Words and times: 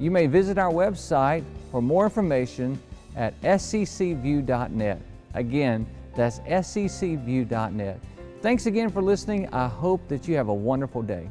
You 0.00 0.10
may 0.10 0.26
visit 0.26 0.58
our 0.58 0.72
website 0.72 1.44
for 1.70 1.80
more 1.80 2.04
information 2.04 2.80
at 3.16 3.40
sccview.net. 3.42 5.00
Again, 5.34 5.86
that's 6.16 6.40
sccview.net. 6.40 8.00
Thanks 8.42 8.66
again 8.66 8.90
for 8.90 9.02
listening. 9.02 9.48
I 9.52 9.68
hope 9.68 10.06
that 10.08 10.26
you 10.28 10.36
have 10.36 10.48
a 10.48 10.54
wonderful 10.54 11.02
day. 11.02 11.30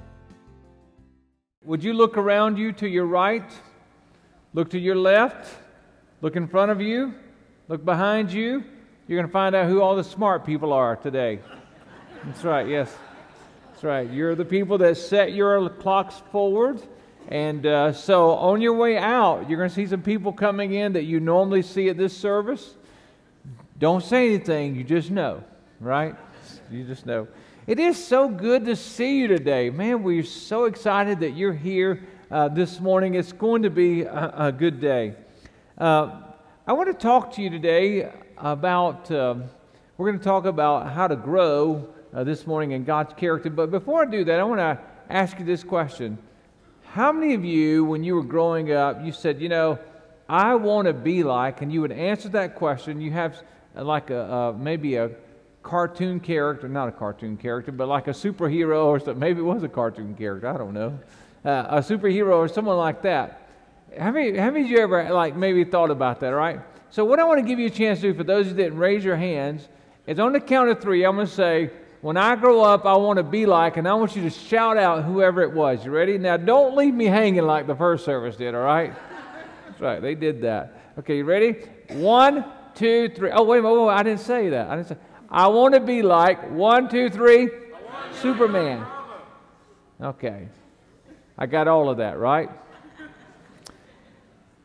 Would 1.65 1.83
you 1.83 1.93
look 1.93 2.17
around 2.17 2.57
you 2.57 2.71
to 2.73 2.87
your 2.87 3.05
right? 3.05 3.49
Look 4.53 4.69
to 4.71 4.79
your 4.79 4.95
left? 4.95 5.47
Look 6.21 6.35
in 6.35 6.47
front 6.47 6.71
of 6.71 6.81
you? 6.81 7.13
Look 7.67 7.83
behind 7.85 8.31
you? 8.31 8.63
You're 9.07 9.17
going 9.17 9.27
to 9.27 9.31
find 9.31 9.55
out 9.55 9.67
who 9.67 9.81
all 9.81 9.95
the 9.95 10.03
smart 10.03 10.45
people 10.45 10.71
are 10.71 10.95
today. 10.95 11.39
That's 12.25 12.43
right, 12.43 12.67
yes. 12.67 12.95
That's 13.71 13.83
right. 13.83 14.09
You're 14.09 14.35
the 14.35 14.45
people 14.45 14.77
that 14.79 14.95
set 14.97 15.33
your 15.33 15.69
clocks 15.69 16.21
forward. 16.31 16.81
And 17.29 17.65
uh, 17.65 17.93
so 17.93 18.31
on 18.31 18.61
your 18.61 18.73
way 18.73 18.97
out, 18.97 19.49
you're 19.49 19.57
going 19.57 19.69
to 19.69 19.75
see 19.75 19.87
some 19.87 20.01
people 20.01 20.33
coming 20.33 20.73
in 20.73 20.93
that 20.93 21.03
you 21.03 21.19
normally 21.19 21.61
see 21.61 21.89
at 21.89 21.97
this 21.97 22.15
service. 22.15 22.75
Don't 23.79 24.03
say 24.03 24.27
anything, 24.27 24.75
you 24.75 24.83
just 24.83 25.09
know, 25.09 25.43
right? 25.79 26.15
You 26.69 26.83
just 26.83 27.05
know. 27.05 27.27
It 27.65 27.79
is 27.79 28.03
so 28.03 28.27
good 28.27 28.65
to 28.65 28.75
see 28.75 29.19
you 29.19 29.27
today. 29.27 29.69
Man, 29.69 30.03
we're 30.03 30.23
so 30.23 30.65
excited 30.65 31.21
that 31.21 31.31
you're 31.31 31.53
here 31.53 32.01
uh, 32.29 32.49
this 32.49 32.79
morning. 32.79 33.15
It's 33.15 33.31
going 33.31 33.63
to 33.63 33.69
be 33.69 34.01
a, 34.01 34.33
a 34.37 34.51
good 34.51 34.81
day. 34.81 35.15
Uh, 35.77 36.21
I 36.67 36.73
want 36.73 36.87
to 36.89 36.93
talk 36.93 37.33
to 37.35 37.41
you 37.41 37.49
today 37.49 38.11
about, 38.37 39.09
uh, 39.09 39.35
we're 39.97 40.07
going 40.07 40.19
to 40.19 40.23
talk 40.23 40.45
about 40.45 40.91
how 40.91 41.07
to 41.07 41.15
grow 41.15 41.87
uh, 42.13 42.23
this 42.23 42.45
morning 42.45 42.71
in 42.71 42.83
God's 42.83 43.13
character. 43.13 43.49
But 43.49 43.71
before 43.71 44.03
I 44.03 44.05
do 44.05 44.23
that, 44.25 44.39
I 44.39 44.43
want 44.43 44.59
to 44.59 44.79
ask 45.09 45.39
you 45.39 45.45
this 45.45 45.63
question 45.63 46.17
How 46.93 47.11
many 47.11 47.33
of 47.33 47.43
you, 47.43 47.85
when 47.85 48.03
you 48.03 48.13
were 48.13 48.23
growing 48.23 48.71
up, 48.71 49.03
you 49.03 49.13
said, 49.13 49.41
you 49.41 49.49
know, 49.49 49.79
I 50.29 50.53
want 50.53 50.85
to 50.85 50.93
be 50.93 51.23
like, 51.23 51.63
and 51.63 51.73
you 51.73 51.81
would 51.81 51.91
answer 51.91 52.29
that 52.29 52.53
question, 52.53 53.01
you 53.01 53.09
have 53.09 53.41
uh, 53.75 53.83
like 53.83 54.11
a, 54.11 54.31
uh, 54.31 54.51
maybe 54.51 54.97
a 54.97 55.09
cartoon 55.63 56.19
character, 56.19 56.69
not 56.69 56.87
a 56.87 56.91
cartoon 56.91 57.35
character, 57.35 57.71
but 57.71 57.87
like 57.87 58.07
a 58.07 58.11
superhero 58.11 58.85
or 58.85 58.99
something. 58.99 59.17
Maybe 59.17 59.39
it 59.39 59.43
was 59.43 59.63
a 59.63 59.69
cartoon 59.69 60.13
character, 60.13 60.47
I 60.47 60.55
don't 60.55 60.75
know. 60.75 60.99
Uh, 61.43 61.65
a 61.67 61.79
superhero 61.79 62.35
or 62.35 62.47
someone 62.47 62.77
like 62.77 63.01
that. 63.01 63.49
How 63.97 64.11
many, 64.11 64.37
how 64.37 64.51
many 64.51 64.65
of 64.65 64.69
you 64.69 64.77
ever 64.77 65.11
like 65.11 65.35
maybe 65.35 65.63
thought 65.63 65.89
about 65.89 66.19
that, 66.19 66.29
right? 66.29 66.59
So 66.91 67.05
what 67.05 67.19
I 67.19 67.23
want 67.23 67.39
to 67.39 67.47
give 67.47 67.57
you 67.57 67.65
a 67.65 67.71
chance 67.71 68.01
to 68.01 68.11
do 68.11 68.13
for 68.13 68.23
those 68.23 68.45
who 68.45 68.53
didn't 68.53 68.77
raise 68.77 69.03
your 69.03 69.15
hands 69.15 69.67
is 70.05 70.19
on 70.19 70.31
the 70.31 70.39
count 70.39 70.69
of 70.69 70.79
three, 70.79 71.03
I'm 71.07 71.15
going 71.15 71.25
to 71.25 71.33
say, 71.33 71.71
when 72.03 72.17
I 72.17 72.35
grow 72.35 72.61
up, 72.61 72.85
I 72.85 72.97
want 72.97 73.15
to 73.15 73.23
be 73.23 73.45
like, 73.45 73.77
and 73.77 73.87
I 73.87 73.93
want 73.93 74.13
you 74.13 74.23
to 74.23 74.29
shout 74.29 74.75
out 74.75 75.05
whoever 75.05 75.41
it 75.41 75.53
was. 75.53 75.85
You 75.85 75.91
ready? 75.91 76.17
Now, 76.17 76.35
don't 76.35 76.75
leave 76.75 76.93
me 76.93 77.05
hanging 77.05 77.43
like 77.43 77.65
the 77.65 77.77
first 77.77 78.03
service 78.03 78.35
did, 78.35 78.53
all 78.53 78.61
right? 78.61 78.93
That's 79.65 79.79
right, 79.79 80.01
they 80.01 80.13
did 80.13 80.41
that. 80.41 80.81
Okay, 80.99 81.15
you 81.19 81.23
ready? 81.23 81.53
One, 81.91 82.43
two, 82.75 83.07
three. 83.07 83.31
Oh, 83.31 83.43
wait 83.43 83.59
a 83.59 83.61
minute, 83.61 83.83
wait, 83.85 83.93
I 83.93 84.03
didn't 84.03 84.19
say 84.19 84.49
that. 84.49 84.67
I 84.67 84.75
didn't 84.75 84.89
say. 84.89 84.97
I 85.29 85.47
want 85.47 85.75
to 85.75 85.79
be 85.79 86.01
like, 86.01 86.51
one, 86.51 86.89
two, 86.89 87.09
three, 87.09 87.47
Superman. 88.21 88.85
Okay, 90.01 90.49
I 91.37 91.45
got 91.45 91.69
all 91.69 91.89
of 91.89 91.97
that, 91.99 92.19
right? 92.19 92.49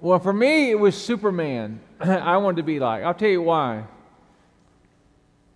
Well, 0.01 0.19
for 0.19 0.33
me, 0.33 0.73
it 0.73 0.79
was 0.81 1.01
Superman. 1.01 1.79
I 2.01 2.37
wanted 2.39 2.57
to 2.57 2.63
be 2.65 2.81
like. 2.81 3.05
I'll 3.05 3.15
tell 3.15 3.29
you 3.29 3.43
why. 3.43 3.85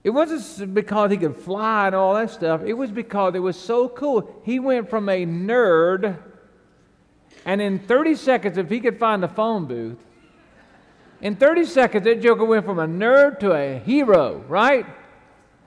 It 0.04 0.10
wasn't 0.10 0.74
because 0.74 1.12
he 1.12 1.16
could 1.16 1.36
fly 1.36 1.86
and 1.86 1.94
all 1.94 2.14
that 2.14 2.30
stuff. 2.30 2.62
It 2.64 2.72
was 2.72 2.90
because 2.90 3.34
it 3.34 3.38
was 3.38 3.56
so 3.56 3.88
cool. 3.88 4.42
He 4.44 4.58
went 4.58 4.90
from 4.90 5.08
a 5.08 5.24
nerd, 5.24 6.18
and 7.44 7.62
in 7.62 7.78
30 7.78 8.16
seconds, 8.16 8.58
if 8.58 8.68
he 8.68 8.80
could 8.80 8.98
find 8.98 9.22
the 9.22 9.28
phone 9.28 9.66
booth, 9.66 9.98
in 11.20 11.36
30 11.36 11.66
seconds, 11.66 12.04
that 12.04 12.20
Joker 12.20 12.44
went 12.44 12.64
from 12.64 12.80
a 12.80 12.86
nerd 12.86 13.38
to 13.41 13.52
a 13.52 13.78
hero, 13.78 14.44
right? 14.48 14.84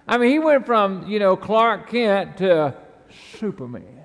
I 0.05 0.17
mean, 0.17 0.29
he 0.29 0.39
went 0.39 0.65
from, 0.65 1.07
you 1.07 1.17
know, 1.17 1.37
Clark 1.37 1.89
Kent 1.89 2.37
to 2.37 2.75
Superman. 3.39 4.03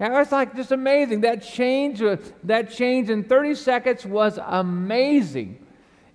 And 0.00 0.12
it's 0.14 0.32
like 0.32 0.56
just 0.56 0.72
amazing. 0.72 1.20
That 1.20 1.44
change, 1.44 2.02
that 2.42 2.70
change 2.72 3.08
in 3.08 3.22
30 3.22 3.54
seconds 3.54 4.04
was 4.04 4.38
amazing. 4.44 5.64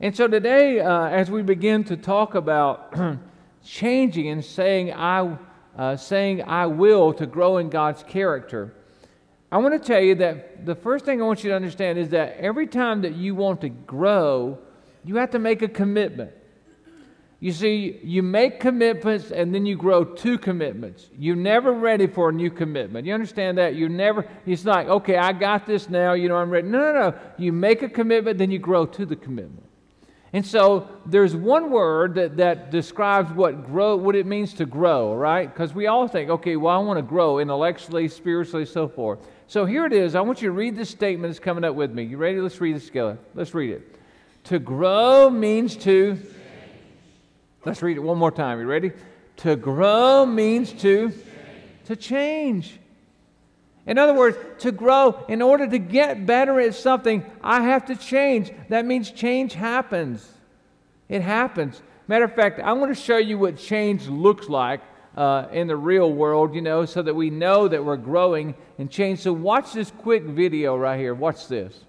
And 0.02 0.16
so 0.16 0.28
today, 0.28 0.82
uh, 0.82 1.06
as 1.06 1.32
we 1.32 1.42
begin 1.42 1.86
to 1.86 1.96
talk 1.96 2.36
about 2.36 2.94
changing 3.64 4.28
and 4.30 4.44
saying 4.44 4.94
I, 4.94 5.38
uh, 5.78 5.96
saying 5.96 6.44
I 6.44 6.66
will 6.68 7.14
to 7.14 7.26
grow 7.26 7.58
in 7.58 7.70
God's 7.70 8.04
character, 8.04 8.74
I 9.52 9.58
want 9.58 9.82
to 9.82 9.86
tell 9.86 10.02
you 10.02 10.16
that 10.16 10.66
the 10.66 10.76
first 10.76 11.06
thing 11.06 11.22
I 11.22 11.26
want 11.26 11.44
you 11.44 11.50
to 11.50 11.56
understand 11.56 11.98
is 11.98 12.10
that 12.10 12.38
every 12.38 12.68
time 12.68 13.02
that 13.02 13.16
you 13.16 13.34
want 13.34 13.62
to 13.62 13.70
grow, 13.70 14.60
you 15.04 15.16
have 15.16 15.32
to 15.32 15.40
make 15.40 15.62
a 15.62 15.68
commitment. 15.68 16.32
You 17.40 17.54
see, 17.54 18.00
you 18.04 18.22
make 18.22 18.60
commitments 18.60 19.32
and 19.32 19.56
then 19.56 19.66
you 19.66 19.78
grow 19.78 20.04
to 20.04 20.38
commitments. 20.38 21.10
You're 21.18 21.38
never 21.38 21.72
ready 21.72 22.06
for 22.06 22.30
a 22.30 22.34
new 22.34 22.52
commitment. 22.52 23.08
You 23.08 23.14
understand 23.14 23.58
that? 23.58 23.76
You're 23.76 23.88
never, 23.88 24.28
it's 24.46 24.66
like, 24.66 24.88
okay, 24.88 25.16
I 25.16 25.32
got 25.32 25.66
this 25.66 25.90
now, 25.90 26.14
you 26.14 26.28
know, 26.28 26.36
I'm 26.36 26.50
ready. 26.50 26.68
No, 26.68 26.80
no, 26.80 26.92
no. 26.92 27.20
You 27.38 27.54
make 27.54 27.82
a 27.82 27.88
commitment, 27.88 28.38
then 28.38 28.52
you 28.52 28.60
grow 28.60 28.86
to 28.86 29.06
the 29.06 29.16
commitment. 29.16 29.69
And 30.32 30.46
so 30.46 30.88
there's 31.06 31.36
one 31.36 31.72
word 31.72 32.16
that, 32.16 32.38
that 32.38 32.70
describes 32.70 33.32
what 33.32 33.66
grow, 33.66 33.96
what 33.96 34.16
it 34.16 34.26
means 34.26 34.54
to 34.56 34.66
grow, 34.66 35.16
right? 35.16 35.52
Because 35.52 35.74
we 35.74 35.88
all 35.88 36.08
think, 36.08 36.30
okay, 36.30 36.56
well, 36.56 36.76
I 36.76 36.84
want 36.84 36.98
to 36.98 37.04
grow 37.04 37.40
intellectually, 37.40 38.08
spiritually, 38.08 38.66
so 38.66 38.88
forth. 38.88 39.20
So 39.48 39.66
here 39.66 39.86
it 39.86 39.94
is. 39.94 40.14
I 40.14 40.22
want 40.22 40.42
you 40.42 40.50
to 40.50 40.54
read 40.54 40.76
this 40.76 40.90
statement 40.90 41.34
that's 41.34 41.44
coming 41.44 41.64
up 41.64 41.74
with 41.74 41.92
me. 41.92 42.04
You 42.04 42.18
ready? 42.18 42.40
Let's 42.40 42.62
read 42.62 42.76
this 42.76 42.86
together. 42.86 43.18
Let's 43.34 43.56
read 43.56 43.72
it. 43.72 43.96
To 44.46 44.60
grow 44.60 45.30
means 45.32 45.76
to. 45.78 46.20
Let's 47.66 47.82
read 47.82 47.98
it 47.98 48.02
one 48.02 48.18
more 48.18 48.32
time. 48.32 48.60
You 48.60 48.68
ready? 48.68 48.92
To 49.38 49.56
grow 49.56 50.26
means 50.26 50.72
to 50.74 51.12
to 51.90 51.96
change. 51.96 52.80
In 53.86 53.98
other 53.98 54.14
words, 54.14 54.38
to 54.60 54.72
grow, 54.72 55.26
in 55.28 55.42
order 55.42 55.68
to 55.68 55.80
get 55.80 56.26
better 56.26 56.60
at 56.60 56.76
something, 56.76 57.26
I 57.42 57.64
have 57.64 57.86
to 57.86 57.96
change. 57.96 58.52
That 58.70 58.86
means 58.86 59.12
change 59.12 59.54
happens. 59.54 60.28
It 61.08 61.22
happens. 61.22 61.82
Matter 62.08 62.26
of 62.26 62.36
fact, 62.36 62.60
I 62.60 62.74
want 62.74 62.96
to 62.96 63.02
show 63.02 63.18
you 63.18 63.38
what 63.38 63.58
change 63.58 64.08
looks 64.08 64.50
like 64.50 64.82
uh, 65.16 65.48
in 65.52 65.68
the 65.68 65.76
real 65.76 66.12
world, 66.12 66.54
you 66.54 66.62
know, 66.62 66.86
so 66.86 67.02
that 67.02 67.14
we 67.14 67.30
know 67.30 67.68
that 67.68 67.84
we're 67.84 67.98
growing 67.98 68.56
and 68.78 68.90
change. 68.90 69.20
So, 69.20 69.34
watch 69.34 69.74
this 69.74 69.92
quick 69.92 70.24
video 70.24 70.78
right 70.78 71.00
here. 71.00 71.14
Watch 71.14 71.48
this. 71.48 71.86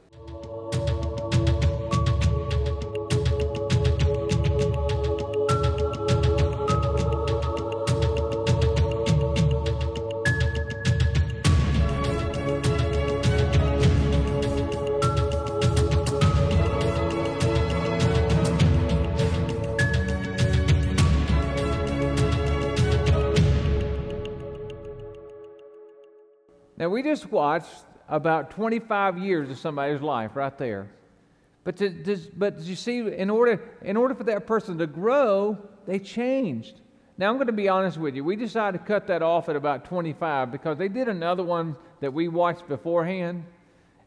Now, 26.91 26.95
we 26.95 27.05
just 27.05 27.31
watched 27.31 27.85
about 28.09 28.51
25 28.51 29.17
years 29.17 29.49
of 29.49 29.59
somebody's 29.59 30.01
life 30.01 30.35
right 30.35 30.59
there. 30.59 30.91
But, 31.63 31.77
to, 31.77 31.89
to, 32.03 32.19
but 32.37 32.59
you 32.63 32.75
see, 32.75 32.99
in 32.99 33.31
order, 33.31 33.63
in 33.83 33.97
order 33.97 34.13
for 34.13 34.25
that 34.25 34.45
person 34.45 34.77
to 34.79 34.89
grow, 34.89 35.57
they 35.87 36.01
changed. 36.01 36.81
Now, 37.17 37.31
I'm 37.31 37.37
going 37.37 37.47
to 37.47 37.53
be 37.53 37.69
honest 37.69 37.97
with 37.97 38.17
you. 38.17 38.25
We 38.25 38.35
decided 38.35 38.79
to 38.79 38.85
cut 38.85 39.07
that 39.07 39.23
off 39.23 39.49
at 39.49 39.55
about 39.55 39.85
25 39.85 40.51
because 40.51 40.79
they 40.79 40.89
did 40.89 41.07
another 41.07 41.45
one 41.45 41.77
that 42.01 42.13
we 42.13 42.27
watched 42.27 42.67
beforehand. 42.67 43.45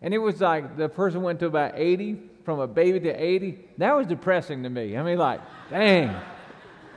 And 0.01 0.13
it 0.13 0.17
was 0.17 0.41
like 0.41 0.75
the 0.75 0.89
person 0.89 1.21
went 1.21 1.39
to 1.39 1.45
about 1.45 1.75
80, 1.77 2.19
from 2.43 2.59
a 2.59 2.67
baby 2.67 2.99
to 2.99 3.11
80. 3.11 3.59
That 3.77 3.95
was 3.95 4.07
depressing 4.07 4.61
to 4.63 4.69
me. 4.69 4.97
I 4.97 5.03
mean, 5.03 5.17
like, 5.17 5.39
dang. 5.69 6.13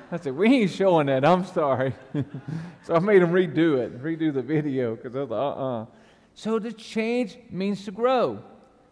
I 0.13 0.19
said, 0.19 0.37
we 0.37 0.63
ain't 0.63 0.71
showing 0.71 1.07
that. 1.07 1.25
I'm 1.25 1.45
sorry. 1.45 1.93
so 2.85 2.95
I 2.95 2.99
made 2.99 3.23
him 3.23 3.31
redo 3.31 3.79
it, 3.79 4.03
redo 4.03 4.33
the 4.33 4.43
video 4.43 4.95
because 4.95 5.17
I 5.17 5.21
was 5.21 5.31
like, 5.31 5.39
uh 5.39 5.81
uh 5.83 5.87
So 6.35 6.59
to 6.59 6.73
change 6.73 7.39
means 7.51 7.85
to 7.87 7.91
grow. 7.91 8.43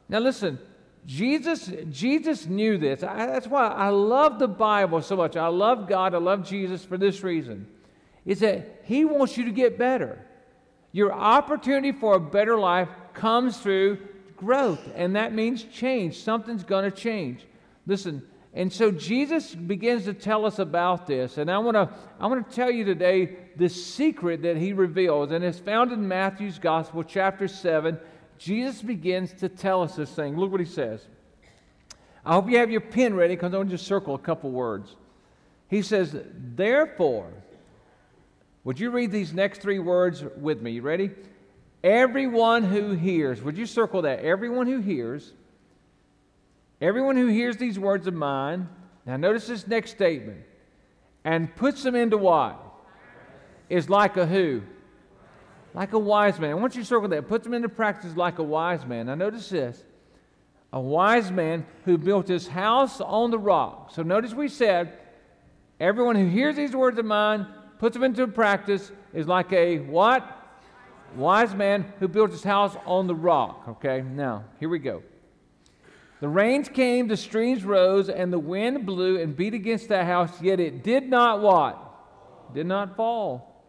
Now 0.09 0.19
listen, 0.19 0.59
Jesus, 1.07 1.71
Jesus 1.91 2.47
knew 2.47 2.79
this. 2.79 3.03
I, 3.03 3.27
that's 3.27 3.47
why 3.47 3.69
I 3.69 3.89
love 3.89 4.39
the 4.39 4.49
Bible 4.49 5.03
so 5.03 5.17
much. 5.17 5.37
I 5.37 5.49
love 5.49 5.89
God. 5.89 6.15
I 6.15 6.19
love 6.19 6.47
Jesus 6.47 6.85
for 6.85 6.97
this 6.97 7.23
reason. 7.23 7.67
Is 8.25 8.41
that 8.41 8.83
He 8.85 9.05
wants 9.05 9.37
you 9.37 9.45
to 9.45 9.51
get 9.51 9.79
better. 9.79 10.25
Your 10.93 11.13
opportunity 11.13 11.93
for 11.93 12.15
a 12.15 12.21
better 12.21 12.59
life 12.59 12.89
comes 13.13 13.59
through 13.59 13.99
growth, 14.37 14.81
and 14.95 15.17
that 15.17 15.35
means 15.35 15.65
change. 15.65 16.23
Something's 16.23 16.65
going 16.65 16.91
to 16.91 16.97
change. 16.97 17.47
Listen, 17.87 18.23
and 18.55 18.73
so 18.73 18.93
Jesus 18.93 19.55
begins 19.55 20.05
to 20.05 20.15
tell 20.15 20.47
us 20.47 20.61
about 20.61 21.07
this, 21.07 21.39
and 21.39 21.51
I 21.51 21.59
want 21.59 21.75
to 21.75 21.91
I 22.21 22.29
want 22.29 22.49
to 22.49 22.55
tell 22.55 22.71
you 22.71 22.85
today 22.85 23.37
the 23.57 23.69
secret 23.69 24.43
that 24.43 24.57
he 24.57 24.73
reveals, 24.73 25.33
and 25.33 25.45
it's 25.45 25.59
found 25.59 25.93
in 25.93 26.07
Matthew's 26.07 26.59
Gospel, 26.59 27.03
chapter 27.03 27.49
seven. 27.49 27.99
Jesus 28.39 28.83
begins 28.83 29.33
to 29.35 29.49
tell 29.49 29.83
us 29.83 29.97
this 29.97 30.11
thing. 30.11 30.37
Look 30.37 30.51
what 30.51 30.61
he 30.61 30.67
says. 30.67 31.07
I 32.25 32.35
hope 32.35 32.49
you 32.49 32.59
have 32.59 32.71
your 32.71 32.81
pen 32.81 33.15
ready 33.15 33.35
because 33.35 33.53
I 33.53 33.59
want 33.59 33.71
to 33.71 33.77
just 33.77 33.87
circle 33.87 34.15
a 34.15 34.19
couple 34.19 34.51
words. 34.51 34.97
He 35.69 35.83
says, 35.83 36.17
Therefore, 36.35 37.33
would 38.65 38.81
you 38.81 38.91
read 38.91 39.11
these 39.11 39.35
next 39.35 39.61
three 39.61 39.79
words 39.79 40.25
with 40.37 40.63
me? 40.63 40.73
You 40.73 40.83
ready? 40.83 41.11
Everyone 41.83 42.63
who 42.63 42.93
hears, 42.93 43.43
would 43.43 43.59
you 43.59 43.67
circle 43.67 44.03
that? 44.03 44.21
Everyone 44.21 44.67
who 44.67 44.81
hears, 44.81 45.33
everyone 46.81 47.17
who 47.17 47.27
hears 47.27 47.57
these 47.57 47.79
words 47.79 48.07
of 48.07 48.15
mine, 48.15 48.69
now 49.07 49.17
notice 49.17 49.47
this 49.47 49.67
next 49.67 49.91
statement, 49.93 50.43
and 51.25 51.55
puts 51.57 51.83
them 51.83 51.95
into 51.95 52.19
what? 52.19 52.61
Is 53.69 53.89
like 53.89 54.17
a 54.17 54.27
who? 54.27 54.63
Like 55.73 55.93
a 55.93 55.99
wise 55.99 56.39
man. 56.39 56.51
I 56.51 56.55
want 56.55 56.75
you 56.75 56.83
to 56.83 56.87
circle 56.87 57.09
that. 57.09 57.29
Puts 57.29 57.45
them 57.45 57.55
into 57.55 57.69
practice 57.69 58.17
like 58.17 58.39
a 58.39 58.43
wise 58.43 58.85
man. 58.85 59.07
Now 59.07 59.15
notice 59.15 59.49
this. 59.49 59.83
A 60.73 60.81
wise 60.81 61.31
man 61.31 61.67
who 61.85 61.99
built 61.99 62.29
his 62.29 62.47
house 62.47 63.01
on 63.01 63.31
the 63.31 63.39
rock. 63.39 63.91
So 63.93 64.03
notice 64.03 64.35
we 64.35 64.49
said, 64.49 64.99
everyone 65.81 66.17
who 66.17 66.29
hears 66.29 66.57
these 66.57 66.77
words 66.77 66.99
of 66.99 67.05
mine, 67.05 67.47
puts 67.79 67.95
them 67.95 68.05
into 68.05 68.27
practice, 68.27 68.93
is 69.13 69.27
like 69.27 69.53
a 69.53 69.79
what? 69.79 70.43
wise 71.17 71.55
man 71.55 71.93
who 72.01 72.09
built 72.09 72.31
his 72.31 72.43
house 72.43 72.77
on 72.87 73.07
the 73.07 73.15
rock. 73.15 73.65
Okay, 73.69 74.03
now, 74.03 74.45
here 74.59 74.69
we 74.69 74.79
go. 74.79 75.03
The 76.25 76.31
rains 76.31 76.71
came, 76.71 77.07
the 77.07 77.19
streams 77.19 77.67
rose, 77.67 78.09
and 78.09 78.33
the 78.33 78.39
wind 78.39 78.87
blew 78.87 79.21
and 79.21 79.37
beat 79.37 79.53
against 79.53 79.91
that 79.91 80.07
house, 80.07 80.41
yet 80.41 80.59
it 80.59 80.83
did 80.83 81.07
not 81.07 81.43
what? 81.43 81.77
Did 82.55 82.65
not 82.65 82.97
fall. 82.97 83.63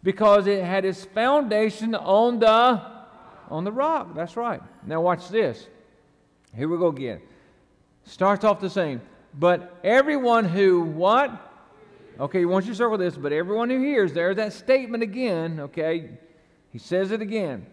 Because 0.00 0.46
it 0.46 0.62
had 0.62 0.84
its 0.84 1.04
foundation 1.04 1.96
on 1.96 2.38
the 2.38 2.80
on 3.50 3.64
the 3.64 3.72
rock. 3.72 4.14
That's 4.14 4.36
right. 4.36 4.62
Now 4.86 5.00
watch 5.00 5.30
this. 5.30 5.66
Here 6.54 6.68
we 6.68 6.78
go 6.78 6.86
again. 6.86 7.22
Starts 8.04 8.44
off 8.44 8.60
the 8.60 8.70
same. 8.70 9.00
But 9.34 9.76
everyone 9.82 10.44
who 10.44 10.82
what? 10.82 11.32
Okay, 12.20 12.44
once 12.44 12.68
you 12.68 12.74
circle 12.74 12.98
this, 12.98 13.16
but 13.16 13.32
everyone 13.32 13.68
who 13.68 13.80
hears, 13.80 14.12
there's 14.12 14.36
that 14.36 14.52
statement 14.52 15.02
again, 15.02 15.58
okay? 15.58 16.10
He 16.70 16.78
says 16.78 17.10
it 17.10 17.20
again. 17.20 17.66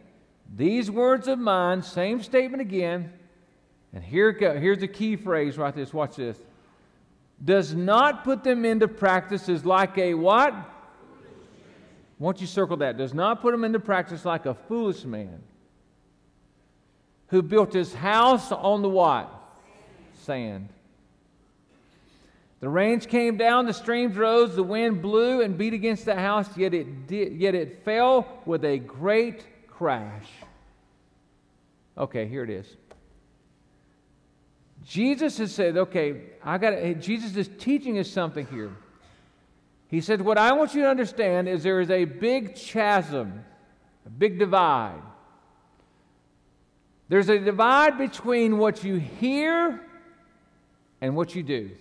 These 0.56 0.90
words 0.90 1.28
of 1.28 1.38
mine, 1.38 1.84
same 1.84 2.24
statement 2.24 2.62
again. 2.62 3.14
And 3.94 4.04
here 4.04 4.32
here's 4.32 4.80
the 4.80 4.88
key 4.88 5.16
phrase 5.16 5.58
right 5.58 5.74
this. 5.74 5.94
Watch 5.94 6.16
this. 6.16 6.38
Does 7.44 7.74
not 7.74 8.24
put 8.24 8.44
them 8.44 8.66
into 8.66 8.88
practice 8.88 9.48
is 9.48 9.66
like 9.66 9.98
a 9.98 10.14
what? 10.14 10.54
Won't 12.20 12.42
you 12.42 12.48
circle 12.48 12.78
that? 12.78 12.98
Does 12.98 13.14
not 13.14 13.42
put 13.42 13.52
them 13.52 13.64
into 13.64 13.80
practice 13.80 14.26
like 14.26 14.46
a 14.46 14.56
foolish 14.56 15.04
man 15.04 15.40
who 17.28 17.42
built 17.42 17.74
his 17.74 17.94
house 17.94 18.52
on 18.52 18.82
the 18.82 18.90
what? 18.90 19.32
Sand. 20.24 20.70
The 22.60 22.70
rains 22.70 23.06
came 23.06 23.38
down, 23.38 23.68
the 23.68 23.74
streams 23.74 24.16
rose, 24.16 24.56
the 24.56 24.64
wind 24.64 25.04
blew 25.04 25.42
and 25.42 25.58
beat 25.58 25.74
against 25.74 26.06
the 26.06 26.16
house, 26.16 26.58
yet 26.58 26.74
it, 26.74 27.06
did, 27.06 27.34
yet 27.34 27.54
it 27.54 27.84
fell 27.86 28.42
with 28.48 28.66
a 28.66 28.80
great 28.80 29.46
crash. 29.68 30.28
Okay, 31.96 32.28
here 32.28 32.44
it 32.44 32.50
is. 32.50 32.66
Jesus 34.88 35.38
has 35.40 35.54
said, 35.54 35.76
okay, 35.76 36.22
I 36.42 36.58
got 36.58 37.00
Jesus 37.02 37.36
is 37.36 37.50
teaching 37.60 38.00
us 38.00 38.10
something 38.10 38.48
here. 38.48 38.72
He 39.90 40.00
said, 40.00 40.22
What 40.22 40.38
I 40.38 40.54
want 40.54 40.74
you 40.74 40.84
to 40.84 40.90
understand 40.90 41.50
is 41.50 41.62
there 41.62 41.82
is 41.82 41.90
a 41.90 42.06
big 42.06 42.56
chasm, 42.56 43.44
a 44.06 44.10
big 44.10 44.40
divide. 44.40 45.02
There's 47.10 47.28
a 47.30 47.38
divide 47.38 47.98
between 47.98 48.58
what 48.58 48.84
you 48.84 48.96
hear 48.96 49.82
and 51.02 51.16
what 51.16 51.36
you 51.36 51.44
do. 51.44 51.72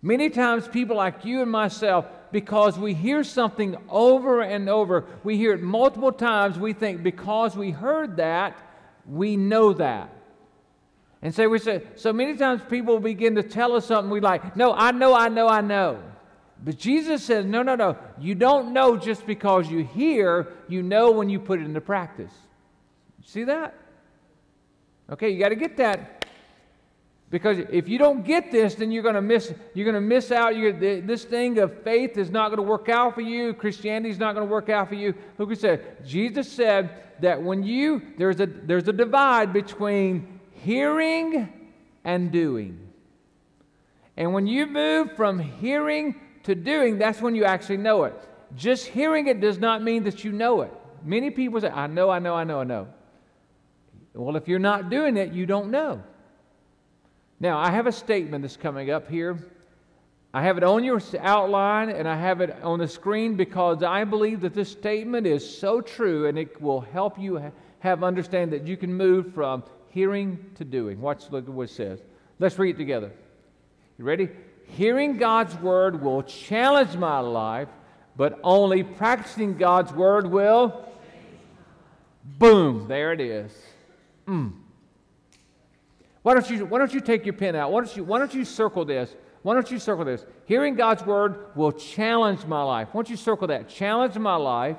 Many 0.00 0.30
times, 0.30 0.66
people 0.66 0.96
like 0.96 1.24
you 1.24 1.42
and 1.42 1.50
myself, 1.50 2.06
because 2.32 2.76
we 2.76 2.94
hear 2.94 3.22
something 3.22 3.76
over 3.88 4.42
and 4.42 4.68
over, 4.68 5.06
we 5.22 5.36
hear 5.36 5.52
it 5.52 5.62
multiple 5.62 6.10
times, 6.10 6.58
we 6.58 6.72
think 6.72 7.02
because 7.02 7.56
we 7.56 7.70
heard 7.70 8.16
that, 8.16 8.56
we 9.06 9.36
know 9.36 9.72
that. 9.74 10.21
And 11.22 11.32
so 11.32 11.48
we 11.48 11.60
say, 11.60 11.82
so 11.94 12.12
many 12.12 12.36
times 12.36 12.62
people 12.68 12.98
begin 12.98 13.36
to 13.36 13.44
tell 13.44 13.76
us 13.76 13.86
something 13.86 14.10
we 14.10 14.20
like, 14.20 14.56
no, 14.56 14.72
I 14.72 14.90
know, 14.90 15.14
I 15.14 15.28
know, 15.28 15.48
I 15.48 15.60
know. 15.60 16.02
But 16.64 16.78
Jesus 16.78 17.24
says, 17.24 17.46
no, 17.46 17.62
no, 17.62 17.76
no. 17.76 17.96
You 18.18 18.34
don't 18.34 18.72
know 18.72 18.96
just 18.96 19.24
because 19.24 19.70
you 19.70 19.84
hear, 19.84 20.52
you 20.68 20.82
know 20.82 21.12
when 21.12 21.28
you 21.28 21.38
put 21.38 21.60
it 21.60 21.64
into 21.64 21.80
practice. 21.80 22.32
See 23.24 23.44
that? 23.44 23.74
Okay, 25.10 25.30
you 25.30 25.38
got 25.38 25.50
to 25.50 25.56
get 25.56 25.76
that. 25.76 26.26
Because 27.30 27.58
if 27.70 27.88
you 27.88 27.98
don't 27.98 28.24
get 28.24 28.52
this, 28.52 28.74
then 28.74 28.92
you're 28.92 29.02
going 29.02 29.14
to 29.14 29.22
miss. 29.22 29.54
You're 29.72 29.90
going 29.90 29.94
to 29.94 30.06
miss 30.06 30.30
out. 30.30 30.54
You're, 30.54 30.72
this 30.72 31.24
thing 31.24 31.58
of 31.58 31.82
faith 31.82 32.18
is 32.18 32.30
not 32.30 32.48
going 32.48 32.58
to 32.58 32.62
work 32.62 32.90
out 32.90 33.14
for 33.14 33.22
you. 33.22 33.54
Christianity 33.54 34.10
is 34.10 34.18
not 34.18 34.34
going 34.34 34.46
to 34.46 34.52
work 34.52 34.68
out 34.68 34.88
for 34.88 34.96
you. 34.96 35.14
Look, 35.38 35.48
we 35.48 35.54
said 35.54 36.04
Jesus 36.04 36.50
said 36.52 36.90
that 37.20 37.40
when 37.40 37.62
you 37.62 38.02
there's 38.18 38.38
a 38.40 38.46
there's 38.46 38.86
a 38.86 38.92
divide 38.92 39.50
between 39.54 40.31
hearing 40.62 41.48
and 42.04 42.32
doing, 42.32 42.78
and 44.16 44.32
when 44.32 44.46
you 44.46 44.66
move 44.66 45.16
from 45.16 45.38
hearing 45.38 46.20
to 46.44 46.54
doing, 46.54 46.98
that's 46.98 47.20
when 47.20 47.34
you 47.34 47.44
actually 47.44 47.78
know 47.78 48.04
it. 48.04 48.14
Just 48.56 48.86
hearing 48.86 49.28
it 49.28 49.40
does 49.40 49.58
not 49.58 49.82
mean 49.82 50.04
that 50.04 50.24
you 50.24 50.32
know 50.32 50.62
it. 50.62 50.72
Many 51.04 51.30
people 51.30 51.60
say, 51.60 51.68
"I 51.68 51.86
know, 51.86 52.10
I 52.10 52.18
know, 52.18 52.34
I 52.34 52.44
know, 52.44 52.60
I 52.60 52.64
know." 52.64 52.88
Well, 54.14 54.36
if 54.36 54.46
you're 54.46 54.58
not 54.58 54.90
doing 54.90 55.16
it, 55.16 55.32
you 55.32 55.46
don't 55.46 55.70
know. 55.70 56.02
Now, 57.40 57.58
I 57.58 57.70
have 57.70 57.86
a 57.86 57.92
statement 57.92 58.42
that's 58.42 58.56
coming 58.56 58.90
up 58.90 59.08
here. 59.08 59.38
I 60.34 60.42
have 60.42 60.56
it 60.56 60.64
on 60.64 60.82
your 60.82 61.00
outline 61.20 61.90
and 61.90 62.08
I 62.08 62.16
have 62.16 62.40
it 62.40 62.56
on 62.62 62.78
the 62.78 62.88
screen 62.88 63.36
because 63.36 63.82
I 63.82 64.04
believe 64.04 64.40
that 64.40 64.54
this 64.54 64.70
statement 64.70 65.26
is 65.26 65.58
so 65.58 65.80
true 65.80 66.26
and 66.26 66.38
it 66.38 66.60
will 66.60 66.80
help 66.80 67.18
you 67.18 67.52
have 67.80 68.02
understand 68.02 68.52
that 68.52 68.66
you 68.66 68.76
can 68.76 68.94
move 68.94 69.34
from 69.34 69.62
hearing 69.92 70.44
to 70.56 70.64
doing. 70.64 71.00
Watch 71.00 71.30
look 71.30 71.46
at 71.46 71.50
what 71.52 71.70
it 71.70 71.72
says. 71.72 72.00
Let's 72.38 72.58
read 72.58 72.74
it 72.74 72.78
together. 72.78 73.12
You 73.98 74.04
ready? 74.04 74.28
Hearing 74.68 75.18
God's 75.18 75.54
word 75.56 76.02
will 76.02 76.22
challenge 76.22 76.96
my 76.96 77.20
life, 77.20 77.68
but 78.16 78.40
only 78.42 78.82
practicing 78.82 79.56
God's 79.56 79.92
word 79.92 80.26
will. 80.26 80.88
Boom, 82.24 82.88
there 82.88 83.12
it 83.12 83.20
is. 83.20 83.52
Mm. 84.26 84.52
Why 86.22 86.34
don't 86.34 86.48
you, 86.48 86.64
why 86.64 86.78
don't 86.78 86.94
you 86.94 87.00
take 87.00 87.26
your 87.26 87.34
pen 87.34 87.54
out? 87.54 87.70
Why 87.70 87.80
don't, 87.80 87.96
you, 87.96 88.04
why 88.04 88.18
don't 88.18 88.32
you 88.32 88.44
circle 88.44 88.84
this? 88.84 89.14
Why 89.42 89.54
don't 89.54 89.70
you 89.70 89.78
circle 89.78 90.04
this? 90.04 90.24
Hearing 90.46 90.74
God's 90.74 91.04
word 91.04 91.56
will 91.56 91.72
challenge 91.72 92.46
my 92.46 92.62
life. 92.62 92.88
Why 92.92 92.98
don't 93.02 93.10
you 93.10 93.16
circle 93.16 93.48
that? 93.48 93.68
Challenge 93.68 94.16
my 94.16 94.36
life. 94.36 94.76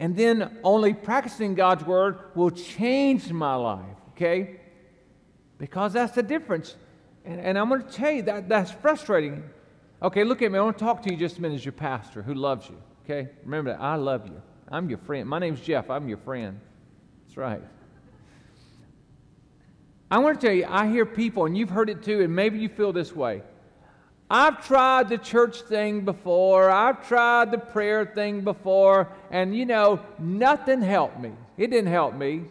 And 0.00 0.16
then 0.16 0.58
only 0.62 0.94
practicing 0.94 1.54
God's 1.54 1.84
word 1.84 2.18
will 2.34 2.50
change 2.50 3.32
my 3.32 3.54
life, 3.54 3.96
okay? 4.10 4.60
Because 5.58 5.92
that's 5.92 6.14
the 6.14 6.22
difference. 6.22 6.76
And, 7.24 7.40
and 7.40 7.58
I'm 7.58 7.68
going 7.68 7.82
to 7.82 7.88
tell 7.88 8.12
you 8.12 8.22
that 8.22 8.48
that's 8.48 8.70
frustrating. 8.70 9.42
Okay, 10.00 10.22
look 10.22 10.40
at 10.42 10.52
me. 10.52 10.58
I 10.58 10.62
want 10.62 10.78
to 10.78 10.84
talk 10.84 11.02
to 11.02 11.10
you 11.10 11.16
just 11.16 11.38
a 11.38 11.42
minute 11.42 11.56
as 11.56 11.64
your 11.64 11.72
pastor 11.72 12.22
who 12.22 12.34
loves 12.34 12.68
you, 12.68 12.76
okay? 13.04 13.28
Remember 13.44 13.72
that. 13.72 13.80
I 13.80 13.96
love 13.96 14.26
you. 14.26 14.40
I'm 14.68 14.88
your 14.88 14.98
friend. 14.98 15.28
My 15.28 15.40
name's 15.40 15.60
Jeff. 15.60 15.90
I'm 15.90 16.08
your 16.08 16.18
friend. 16.18 16.60
That's 17.26 17.36
right. 17.36 17.62
I 20.10 20.18
want 20.20 20.40
to 20.40 20.46
tell 20.46 20.54
you, 20.54 20.66
I 20.68 20.88
hear 20.88 21.04
people, 21.04 21.44
and 21.46 21.56
you've 21.58 21.70
heard 21.70 21.90
it 21.90 22.02
too, 22.02 22.22
and 22.22 22.34
maybe 22.34 22.58
you 22.58 22.68
feel 22.68 22.92
this 22.92 23.14
way. 23.14 23.42
I've 24.30 24.66
tried 24.66 25.08
the 25.08 25.16
church 25.16 25.62
thing 25.62 26.04
before, 26.04 26.70
I've 26.70 27.06
tried 27.08 27.50
the 27.50 27.58
prayer 27.58 28.04
thing 28.04 28.42
before, 28.42 29.08
and 29.30 29.56
you 29.56 29.64
know, 29.64 30.00
nothing 30.18 30.82
helped 30.82 31.18
me. 31.18 31.32
It 31.56 31.68
didn't 31.70 31.90
help 31.90 32.14
me. 32.14 32.44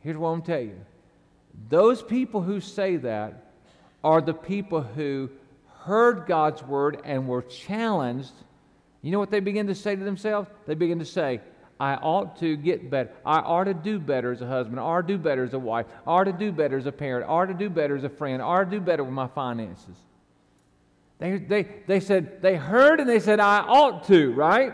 Here's 0.00 0.16
what 0.16 0.30
I'm 0.30 0.42
tell 0.42 0.60
you 0.60 0.78
those 1.68 2.02
people 2.02 2.40
who 2.40 2.60
say 2.60 2.96
that 2.96 3.52
are 4.02 4.22
the 4.22 4.32
people 4.32 4.80
who 4.80 5.28
heard 5.80 6.24
God's 6.26 6.62
word 6.62 7.00
and 7.04 7.28
were 7.28 7.42
challenged. 7.42 8.32
You 9.02 9.12
know 9.12 9.18
what 9.18 9.30
they 9.30 9.40
begin 9.40 9.66
to 9.66 9.74
say 9.74 9.94
to 9.94 10.04
themselves? 10.04 10.48
They 10.66 10.74
begin 10.74 10.98
to 11.00 11.04
say, 11.04 11.40
I 11.78 11.94
ought 11.94 12.38
to 12.40 12.56
get 12.56 12.90
better. 12.90 13.10
I 13.24 13.38
ought 13.38 13.64
to 13.64 13.74
do 13.74 13.98
better 13.98 14.32
as 14.32 14.42
a 14.42 14.46
husband. 14.46 14.78
I 14.78 14.82
ought 14.82 15.02
to 15.02 15.06
do 15.06 15.18
better 15.18 15.44
as 15.44 15.54
a 15.54 15.58
wife. 15.58 15.86
I 16.06 16.10
ought 16.10 16.24
to 16.24 16.32
do 16.32 16.52
better 16.52 16.76
as 16.76 16.86
a 16.86 16.92
parent. 16.92 17.28
I 17.28 17.32
ought 17.32 17.46
to 17.46 17.54
do 17.54 17.70
better 17.70 17.96
as 17.96 18.04
a 18.04 18.10
friend. 18.10 18.42
I 18.42 18.44
ought 18.44 18.64
to 18.64 18.70
do 18.70 18.80
better 18.80 19.02
with 19.02 19.14
my 19.14 19.28
finances. 19.28 19.96
They, 21.20 21.36
they, 21.36 21.62
they 21.86 22.00
said, 22.00 22.42
they 22.42 22.56
heard 22.56 22.98
and 22.98 23.08
they 23.08 23.20
said, 23.20 23.40
I 23.40 23.60
ought 23.60 24.04
to, 24.04 24.32
right? 24.32 24.72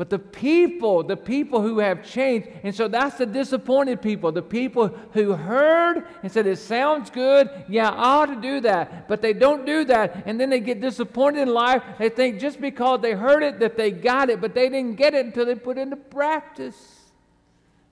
But 0.00 0.08
the 0.08 0.18
people, 0.18 1.04
the 1.04 1.16
people 1.16 1.60
who 1.60 1.78
have 1.78 2.02
changed, 2.02 2.48
and 2.62 2.74
so 2.74 2.88
that's 2.88 3.18
the 3.18 3.26
disappointed 3.26 4.00
people, 4.00 4.32
the 4.32 4.40
people 4.40 4.88
who 5.12 5.34
heard 5.34 6.06
and 6.22 6.32
said, 6.32 6.46
It 6.46 6.56
sounds 6.56 7.10
good, 7.10 7.50
yeah, 7.68 7.90
I 7.90 8.22
ought 8.22 8.26
to 8.34 8.40
do 8.40 8.60
that. 8.60 9.08
But 9.08 9.20
they 9.20 9.34
don't 9.34 9.66
do 9.66 9.84
that, 9.84 10.22
and 10.24 10.40
then 10.40 10.48
they 10.48 10.60
get 10.60 10.80
disappointed 10.80 11.42
in 11.42 11.48
life. 11.48 11.82
They 11.98 12.08
think 12.08 12.40
just 12.40 12.62
because 12.62 13.02
they 13.02 13.12
heard 13.12 13.42
it 13.42 13.60
that 13.60 13.76
they 13.76 13.90
got 13.90 14.30
it, 14.30 14.40
but 14.40 14.54
they 14.54 14.70
didn't 14.70 14.96
get 14.96 15.12
it 15.12 15.26
until 15.26 15.44
they 15.44 15.54
put 15.54 15.76
it 15.76 15.82
into 15.82 15.96
practice. 15.96 17.12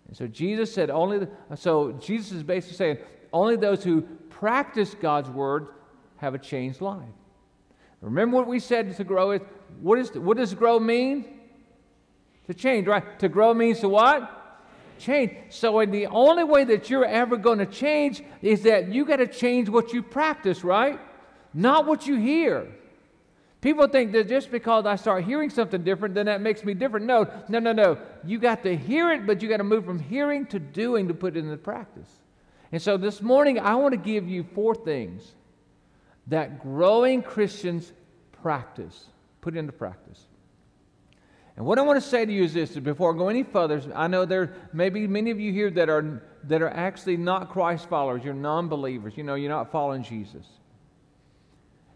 And 0.07 0.17
so 0.17 0.27
Jesus 0.27 0.73
said, 0.73 0.89
only 0.89 1.19
the, 1.19 1.29
so 1.57 1.93
Jesus 1.93 2.33
is 2.33 2.43
basically 2.43 2.79
saying, 2.79 2.99
only 3.35 3.57
those 3.57 3.85
who 3.85 4.01
practice 4.31 4.95
God's 4.95 5.29
word 5.29 5.69
have 6.19 6.35
a 6.35 6.39
changed 6.39 6.81
life. 6.81 7.03
Remember 8.01 8.37
what 8.37 8.47
we 8.47 8.61
said 8.61 8.97
to 8.97 9.05
grow 9.05 9.33
is 9.33 9.41
what, 9.81 9.99
is, 9.99 10.13
what 10.13 10.37
does 10.37 10.55
grow 10.55 10.79
mean? 10.79 11.25
To 12.47 12.55
change, 12.55 12.87
right? 12.87 13.19
To 13.19 13.29
grow 13.29 13.53
means 13.55 13.81
to 13.81 13.89
what? 13.89 14.35
Change. 14.99 15.33
So 15.51 15.85
the 15.85 16.07
only 16.07 16.45
way 16.45 16.65
that 16.65 16.91
you're 16.91 17.05
ever 17.05 17.37
going 17.37 17.59
to 17.59 17.67
change 17.67 18.23
is 18.43 18.63
that 18.63 18.89
you 18.89 19.05
got 19.05 19.17
to 19.17 19.27
change 19.27 19.69
what 19.69 19.93
you 19.93 20.03
practice, 20.03 20.65
right? 20.65 20.99
Not 21.53 21.87
what 21.87 22.07
you 22.07 22.17
hear. 22.17 22.69
People 23.61 23.89
think 23.89 24.13
that 24.13 24.29
just 24.29 24.53
because 24.53 24.87
I 24.87 24.95
start 24.95 25.25
hearing 25.25 25.51
something 25.51 25.83
different, 25.83 26.15
then 26.15 26.27
that 26.27 26.41
makes 26.41 26.65
me 26.65 26.75
different. 26.75 27.07
No, 27.07 27.29
no, 27.49 27.59
no, 27.59 27.73
no. 27.73 27.99
You 28.25 28.39
got 28.39 28.63
to 28.63 28.77
hear 28.77 29.11
it, 29.11 29.27
but 29.27 29.43
you 29.43 29.49
got 29.49 29.57
to 29.57 29.65
move 29.65 29.85
from 29.85 29.99
hearing 29.99 30.47
to 30.47 30.61
doing 30.61 31.09
to 31.09 31.15
put 31.15 31.37
it 31.37 31.41
into 31.41 31.57
practice. 31.57 32.11
And 32.71 32.81
so 32.81 32.97
this 32.97 33.21
morning, 33.21 33.59
I 33.59 33.75
want 33.75 33.93
to 33.93 33.99
give 33.99 34.29
you 34.29 34.45
four 34.55 34.75
things 34.75 35.35
that 36.29 36.63
growing 36.63 37.23
Christians 37.23 37.93
practice, 38.43 39.07
put 39.41 39.57
into 39.57 39.73
practice. 39.73 40.27
And 41.57 41.67
what 41.67 41.79
I 41.79 41.83
want 41.83 42.01
to 42.01 42.09
say 42.09 42.25
to 42.25 42.33
you 42.33 42.45
is 42.45 42.55
this 42.55 42.71
before 42.77 43.13
I 43.13 43.19
go 43.19 43.29
any 43.29 43.43
further, 43.43 43.83
I 43.95 44.07
know 44.07 44.25
there 44.25 44.55
may 44.73 44.91
be 44.91 45.09
many 45.09 45.33
of 45.33 45.41
you 45.41 45.53
here 45.53 45.71
that 45.73 45.89
are, 45.89 46.23
that 46.45 46.63
are 46.63 46.71
actually 46.71 47.17
not 47.17 47.51
Christ 47.51 47.89
followers. 47.89 48.23
You're 48.23 48.35
non 48.35 48.69
believers. 48.69 49.15
You 49.17 49.25
know, 49.25 49.35
you're 49.35 49.51
not 49.51 49.73
following 49.73 50.05
Jesus. 50.05 50.47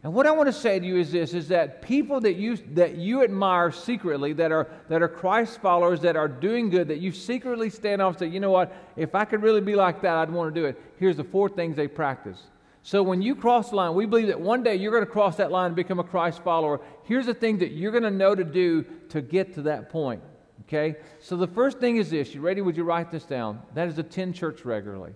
And 0.03 0.13
what 0.13 0.27
I 0.27 0.33
want 0.33 0.49
to 0.49 0.53
say 0.53 0.81
to 0.81 0.85
you 0.85 0.97
is 0.97 1.13
this 1.13 1.33
is 1.33 1.47
that 1.49 1.81
people 1.81 2.21
that 2.23 2.35
you, 2.35 2.57
that 2.73 2.97
you 2.97 3.23
admire 3.23 3.71
secretly, 3.71 4.33
that 4.33 4.51
are, 4.51 4.69
that 4.89 5.01
are 5.01 5.07
Christ 5.07 5.61
followers, 5.61 6.01
that 6.01 6.17
are 6.17 6.27
doing 6.27 6.71
good, 6.71 6.89
that 6.89 6.99
you 6.99 7.13
secretly 7.13 7.71
stand 7.71 8.03
off 8.03 8.15
and 8.15 8.19
say, 8.19 8.27
you 8.27 8.41
know 8.41 8.51
what, 8.51 8.75
if 8.97 9.15
I 9.15 9.25
could 9.25 9.43
really 9.43 9.61
be 9.61 9.77
like 9.77 10.03
that, 10.03 10.17
I'd 10.17 10.31
want 10.31 10.53
to 10.53 10.61
do 10.61 10.67
it. 10.67 10.81
Here's 10.99 11.17
the 11.17 11.25
four 11.25 11.49
things 11.49 11.77
they 11.77 11.87
practice. 11.87 12.43
So 12.85 13.03
when 13.03 13.23
you 13.23 13.37
cross 13.37 13.71
the 13.71 13.77
line, 13.77 13.95
we 13.95 14.07
believe 14.07 14.27
that 14.27 14.41
one 14.41 14.63
day 14.63 14.75
you're 14.75 14.91
going 14.91 15.05
to 15.05 15.11
cross 15.11 15.37
that 15.37 15.53
line 15.53 15.67
and 15.67 15.77
become 15.77 16.01
a 16.01 16.05
Christ 16.05 16.43
follower. 16.43 16.81
Here's 17.05 17.27
the 17.27 17.35
thing 17.35 17.59
that 17.59 17.73
you're 17.73 17.93
going 17.93 18.03
to 18.03 18.11
know 18.11 18.35
to 18.35 18.45
do 18.45 18.85
to 19.11 19.21
get 19.23 19.55
to 19.55 19.63
that 19.63 19.91
point. 19.91 20.21
Okay? 20.63 20.97
So 21.21 21.37
the 21.37 21.47
first 21.47 21.79
thing 21.79 21.97
is 21.97 22.11
this. 22.11 22.35
You 22.35 22.41
ready? 22.41 22.61
Would 22.61 22.77
you 22.77 22.83
write 22.83 23.13
this 23.13 23.25
down? 23.25 23.63
That 23.75 23.87
is 23.87 23.99
attend 23.99 24.35
church 24.35 24.65
regularly. 24.65 25.13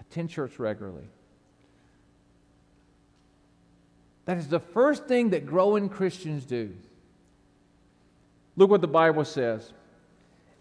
Attend 0.00 0.30
church 0.30 0.58
regularly. 0.58 1.04
That 4.24 4.38
is 4.38 4.48
the 4.48 4.60
first 4.60 5.06
thing 5.06 5.30
that 5.30 5.44
growing 5.44 5.88
Christians 5.88 6.46
do. 6.46 6.74
Look 8.56 8.70
what 8.70 8.80
the 8.80 8.88
Bible 8.88 9.24
says. 9.24 9.72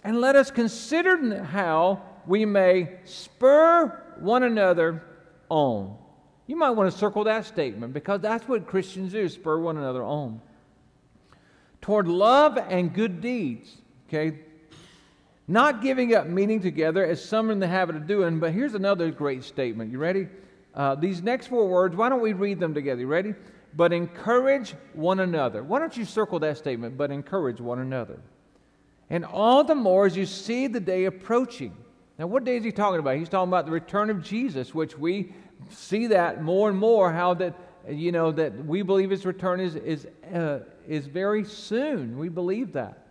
And 0.04 0.20
let 0.20 0.36
us 0.36 0.52
consider 0.52 1.44
how 1.44 2.02
we 2.26 2.46
may 2.46 3.00
spur 3.06 4.04
one 4.20 4.44
another 4.44 5.04
on 5.50 5.98
you 6.50 6.56
might 6.56 6.72
want 6.72 6.92
to 6.92 6.98
circle 6.98 7.26
that 7.26 7.46
statement 7.46 7.94
because 7.94 8.22
that's 8.22 8.48
what 8.48 8.66
Christians 8.66 9.12
do 9.12 9.30
spur 9.30 9.60
one 9.60 9.78
another 9.78 10.04
on. 10.04 10.42
Toward 11.80 12.08
love 12.08 12.58
and 12.58 12.92
good 12.92 13.22
deeds, 13.22 13.78
okay? 14.08 14.40
Not 15.48 15.84
giving 15.84 16.16
up 16.16 16.26
meeting 16.26 16.60
together 16.60 17.06
as 17.06 17.24
some 17.24 17.50
are 17.50 17.52
in 17.52 17.60
the 17.60 17.68
habit 17.68 17.96
of 17.96 18.08
doing, 18.08 18.40
but 18.40 18.52
here's 18.52 18.74
another 18.74 19.12
great 19.12 19.44
statement. 19.44 19.92
You 19.92 20.00
ready? 20.00 20.28
Uh, 20.74 20.96
these 20.96 21.22
next 21.22 21.48
four 21.48 21.68
words, 21.68 21.96
why 21.96 22.10
don't 22.10 22.20
we 22.20 22.34
read 22.34 22.60
them 22.60 22.74
together? 22.74 23.02
You 23.02 23.08
ready? 23.08 23.36
But 23.76 23.94
encourage 23.94 24.74
one 24.94 25.20
another. 25.20 25.62
Why 25.62 25.78
don't 25.78 25.96
you 25.96 26.04
circle 26.04 26.40
that 26.40 26.58
statement? 26.58 26.98
But 26.98 27.12
encourage 27.12 27.62
one 27.62 27.78
another. 27.78 28.20
And 29.12 29.24
all 29.24 29.64
the 29.64 29.76
more 29.76 30.08
as 30.08 30.18
you 30.18 30.26
see 30.26 30.66
the 30.66 30.80
day 30.80 31.06
approaching. 31.06 31.78
Now, 32.20 32.28
what 32.28 32.44
day 32.44 32.58
is 32.58 32.66
he 32.66 32.72
talking 32.74 33.00
about? 33.00 33.16
He's 33.16 33.30
talking 33.30 33.50
about 33.50 33.66
the 33.66 33.72
return 33.72 34.10
of 34.10 34.22
Jesus, 34.22 34.76
which 34.76 34.98
we 34.98 35.34
see 35.70 36.08
that 36.08 36.44
more 36.44 36.70
and 36.70 36.78
more 36.78 37.12
how 37.12 37.34
that 37.36 37.56
you 37.90 38.12
know 38.12 38.32
that 38.32 38.66
we 38.66 38.82
believe 38.82 39.10
his 39.10 39.26
return 39.26 39.60
is 39.60 39.76
is 39.76 40.08
uh, 40.34 40.60
is 40.88 41.08
very 41.08 41.44
soon 41.44 42.18
we 42.18 42.30
believe 42.30 42.74
that 42.74 43.08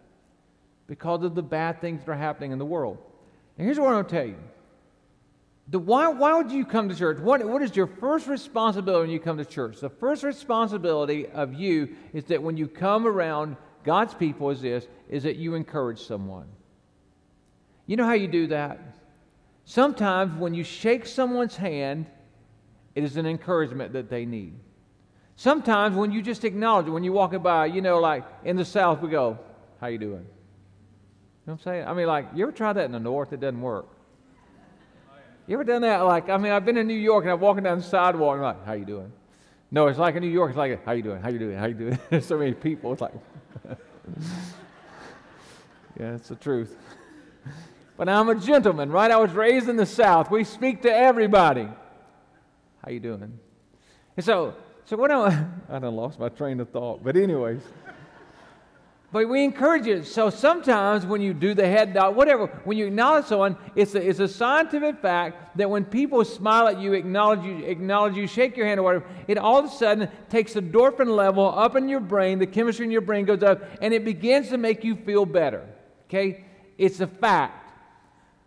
because 0.86 1.22
of 1.24 1.34
the 1.34 1.42
bad 1.42 1.80
things 1.80 2.04
that 2.04 2.10
are 2.10 2.16
happening 2.16 2.52
in 2.52 2.58
the 2.58 2.64
world 2.64 2.98
and 3.56 3.64
here's 3.64 3.78
what 3.78 3.88
i'm 3.88 3.94
going 3.94 4.04
to 4.04 4.10
tell 4.10 4.26
you 4.26 4.36
the, 5.70 5.78
why, 5.78 6.08
why 6.08 6.34
would 6.34 6.50
you 6.50 6.64
come 6.64 6.88
to 6.88 6.94
church? 6.94 7.18
What, 7.18 7.46
what 7.46 7.60
is 7.60 7.76
your 7.76 7.86
first 7.86 8.26
responsibility 8.26 9.02
when 9.02 9.10
you 9.10 9.20
come 9.20 9.36
to 9.36 9.44
church? 9.44 9.80
The 9.80 9.90
first 9.90 10.22
responsibility 10.22 11.26
of 11.26 11.52
you 11.52 11.94
is 12.14 12.24
that 12.24 12.42
when 12.42 12.56
you 12.56 12.66
come 12.66 13.06
around 13.06 13.58
God's 13.84 14.14
people 14.14 14.48
is 14.48 14.62
this, 14.62 14.88
is 15.10 15.24
that 15.24 15.36
you 15.36 15.54
encourage 15.54 16.00
someone. 16.00 16.46
You 17.84 17.96
know 17.96 18.06
how 18.06 18.14
you 18.14 18.28
do 18.28 18.46
that? 18.46 18.97
Sometimes 19.68 20.34
when 20.40 20.54
you 20.54 20.64
shake 20.64 21.04
someone's 21.04 21.54
hand, 21.54 22.06
it 22.94 23.04
is 23.04 23.18
an 23.18 23.26
encouragement 23.26 23.92
that 23.92 24.08
they 24.08 24.24
need. 24.24 24.54
Sometimes 25.36 25.94
when 25.94 26.10
you 26.10 26.22
just 26.22 26.46
acknowledge 26.46 26.86
it, 26.86 26.90
when 26.90 27.04
you're 27.04 27.12
walking 27.12 27.42
by, 27.42 27.66
you 27.66 27.82
know, 27.82 27.98
like 27.98 28.24
in 28.44 28.56
the 28.56 28.64
South, 28.64 29.02
we 29.02 29.10
go, 29.10 29.38
how 29.78 29.88
you 29.88 29.98
doing? 29.98 30.12
You 30.12 30.16
know 30.16 30.24
what 31.44 31.52
I'm 31.52 31.58
saying? 31.58 31.86
I 31.86 31.92
mean, 31.92 32.06
like, 32.06 32.28
you 32.34 32.44
ever 32.44 32.52
try 32.52 32.72
that 32.72 32.82
in 32.82 32.92
the 32.92 32.98
North? 32.98 33.34
It 33.34 33.40
doesn't 33.40 33.60
work. 33.60 33.88
You 35.46 35.56
ever 35.56 35.64
done 35.64 35.82
that? 35.82 35.98
Like, 35.98 36.30
I 36.30 36.38
mean, 36.38 36.52
I've 36.52 36.64
been 36.64 36.78
in 36.78 36.86
New 36.86 36.94
York 36.94 37.24
and 37.24 37.32
I'm 37.32 37.40
walking 37.40 37.64
down 37.64 37.76
the 37.76 37.84
sidewalk 37.84 38.38
and 38.38 38.46
I'm 38.46 38.56
like, 38.56 38.64
how 38.64 38.72
you 38.72 38.86
doing? 38.86 39.12
No, 39.70 39.88
it's 39.88 39.98
like 39.98 40.14
in 40.14 40.22
New 40.22 40.30
York, 40.30 40.52
it's 40.52 40.56
like, 40.56 40.82
how 40.86 40.92
you 40.92 41.02
doing? 41.02 41.20
How 41.20 41.28
you 41.28 41.38
doing? 41.38 41.58
How 41.58 41.66
you 41.66 41.74
doing? 41.74 41.98
There's 42.08 42.24
so 42.24 42.38
many 42.38 42.54
people. 42.54 42.94
It's 42.94 43.02
like, 43.02 43.12
yeah, 46.00 46.14
it's 46.14 46.28
the 46.28 46.36
truth. 46.36 46.74
But 47.98 48.08
I'm 48.08 48.28
a 48.28 48.36
gentleman, 48.36 48.92
right? 48.92 49.10
I 49.10 49.16
was 49.16 49.32
raised 49.32 49.68
in 49.68 49.76
the 49.76 49.84
South. 49.84 50.30
We 50.30 50.44
speak 50.44 50.82
to 50.82 50.96
everybody. 50.96 51.68
How 52.84 52.90
you 52.92 53.00
doing? 53.00 53.38
And 54.16 54.24
so, 54.24 54.54
so 54.84 54.96
what 54.96 55.10
I, 55.10 55.44
I 55.68 55.80
done 55.80 55.96
lost 55.96 56.20
my 56.20 56.28
train 56.28 56.60
of 56.60 56.70
thought. 56.70 57.02
But 57.02 57.16
anyways, 57.16 57.60
but 59.10 59.28
we 59.28 59.42
encourage 59.42 59.88
it. 59.88 60.06
So 60.06 60.30
sometimes 60.30 61.06
when 61.06 61.20
you 61.20 61.34
do 61.34 61.54
the 61.54 61.66
head 61.66 61.92
nod, 61.92 62.14
whatever, 62.14 62.46
when 62.62 62.78
you 62.78 62.86
acknowledge 62.86 63.24
someone, 63.24 63.56
it's 63.74 63.96
a, 63.96 64.08
it's 64.08 64.20
a 64.20 64.28
scientific 64.28 65.00
fact 65.02 65.56
that 65.56 65.68
when 65.68 65.84
people 65.84 66.24
smile 66.24 66.68
at 66.68 66.78
you, 66.78 66.92
acknowledge 66.92 67.42
you, 67.42 67.64
acknowledge 67.64 68.14
you, 68.14 68.28
shake 68.28 68.56
your 68.56 68.66
hand 68.66 68.78
or 68.78 68.84
whatever, 68.84 69.06
it 69.26 69.38
all 69.38 69.58
of 69.58 69.64
a 69.64 69.70
sudden 69.70 70.08
takes 70.28 70.52
the 70.52 70.62
endorphin 70.62 71.16
level 71.16 71.52
up 71.58 71.74
in 71.74 71.88
your 71.88 72.00
brain, 72.00 72.38
the 72.38 72.46
chemistry 72.46 72.84
in 72.84 72.92
your 72.92 73.00
brain 73.00 73.24
goes 73.24 73.42
up, 73.42 73.60
and 73.82 73.92
it 73.92 74.04
begins 74.04 74.50
to 74.50 74.56
make 74.56 74.84
you 74.84 74.94
feel 74.94 75.26
better. 75.26 75.66
Okay? 76.04 76.44
It's 76.76 77.00
a 77.00 77.08
fact. 77.08 77.67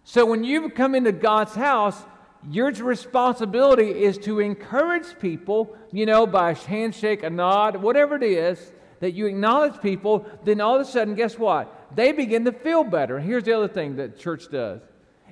So 0.03 0.25
when 0.25 0.43
you 0.43 0.69
come 0.69 0.95
into 0.95 1.11
God's 1.11 1.55
house, 1.55 2.01
your 2.49 2.71
responsibility 2.71 4.03
is 4.03 4.17
to 4.19 4.39
encourage 4.39 5.19
people, 5.19 5.75
you 5.91 6.05
know, 6.05 6.25
by 6.25 6.51
a 6.51 6.55
handshake, 6.55 7.23
a 7.23 7.29
nod, 7.29 7.75
whatever 7.77 8.15
it 8.15 8.23
is, 8.23 8.71
that 8.99 9.13
you 9.13 9.27
acknowledge 9.27 9.81
people, 9.81 10.25
then 10.43 10.61
all 10.61 10.75
of 10.75 10.81
a 10.81 10.85
sudden, 10.85 11.15
guess 11.15 11.37
what? 11.37 11.95
They 11.95 12.11
begin 12.11 12.45
to 12.45 12.51
feel 12.51 12.83
better. 12.83 13.19
Here's 13.19 13.43
the 13.43 13.53
other 13.53 13.67
thing 13.67 13.97
that 13.97 14.17
church 14.17 14.49
does 14.51 14.81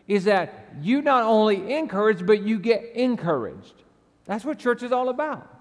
is 0.08 0.24
that 0.26 0.70
you 0.82 1.04
not 1.04 1.24
only 1.24 1.74
encourage, 1.74 2.26
but 2.26 2.42
you 2.42 2.60
get 2.60 2.84
encouraged. 2.96 3.76
That's 4.26 4.44
what 4.44 4.58
church 4.58 4.82
is 4.82 4.92
all 4.92 5.10
about. 5.10 5.59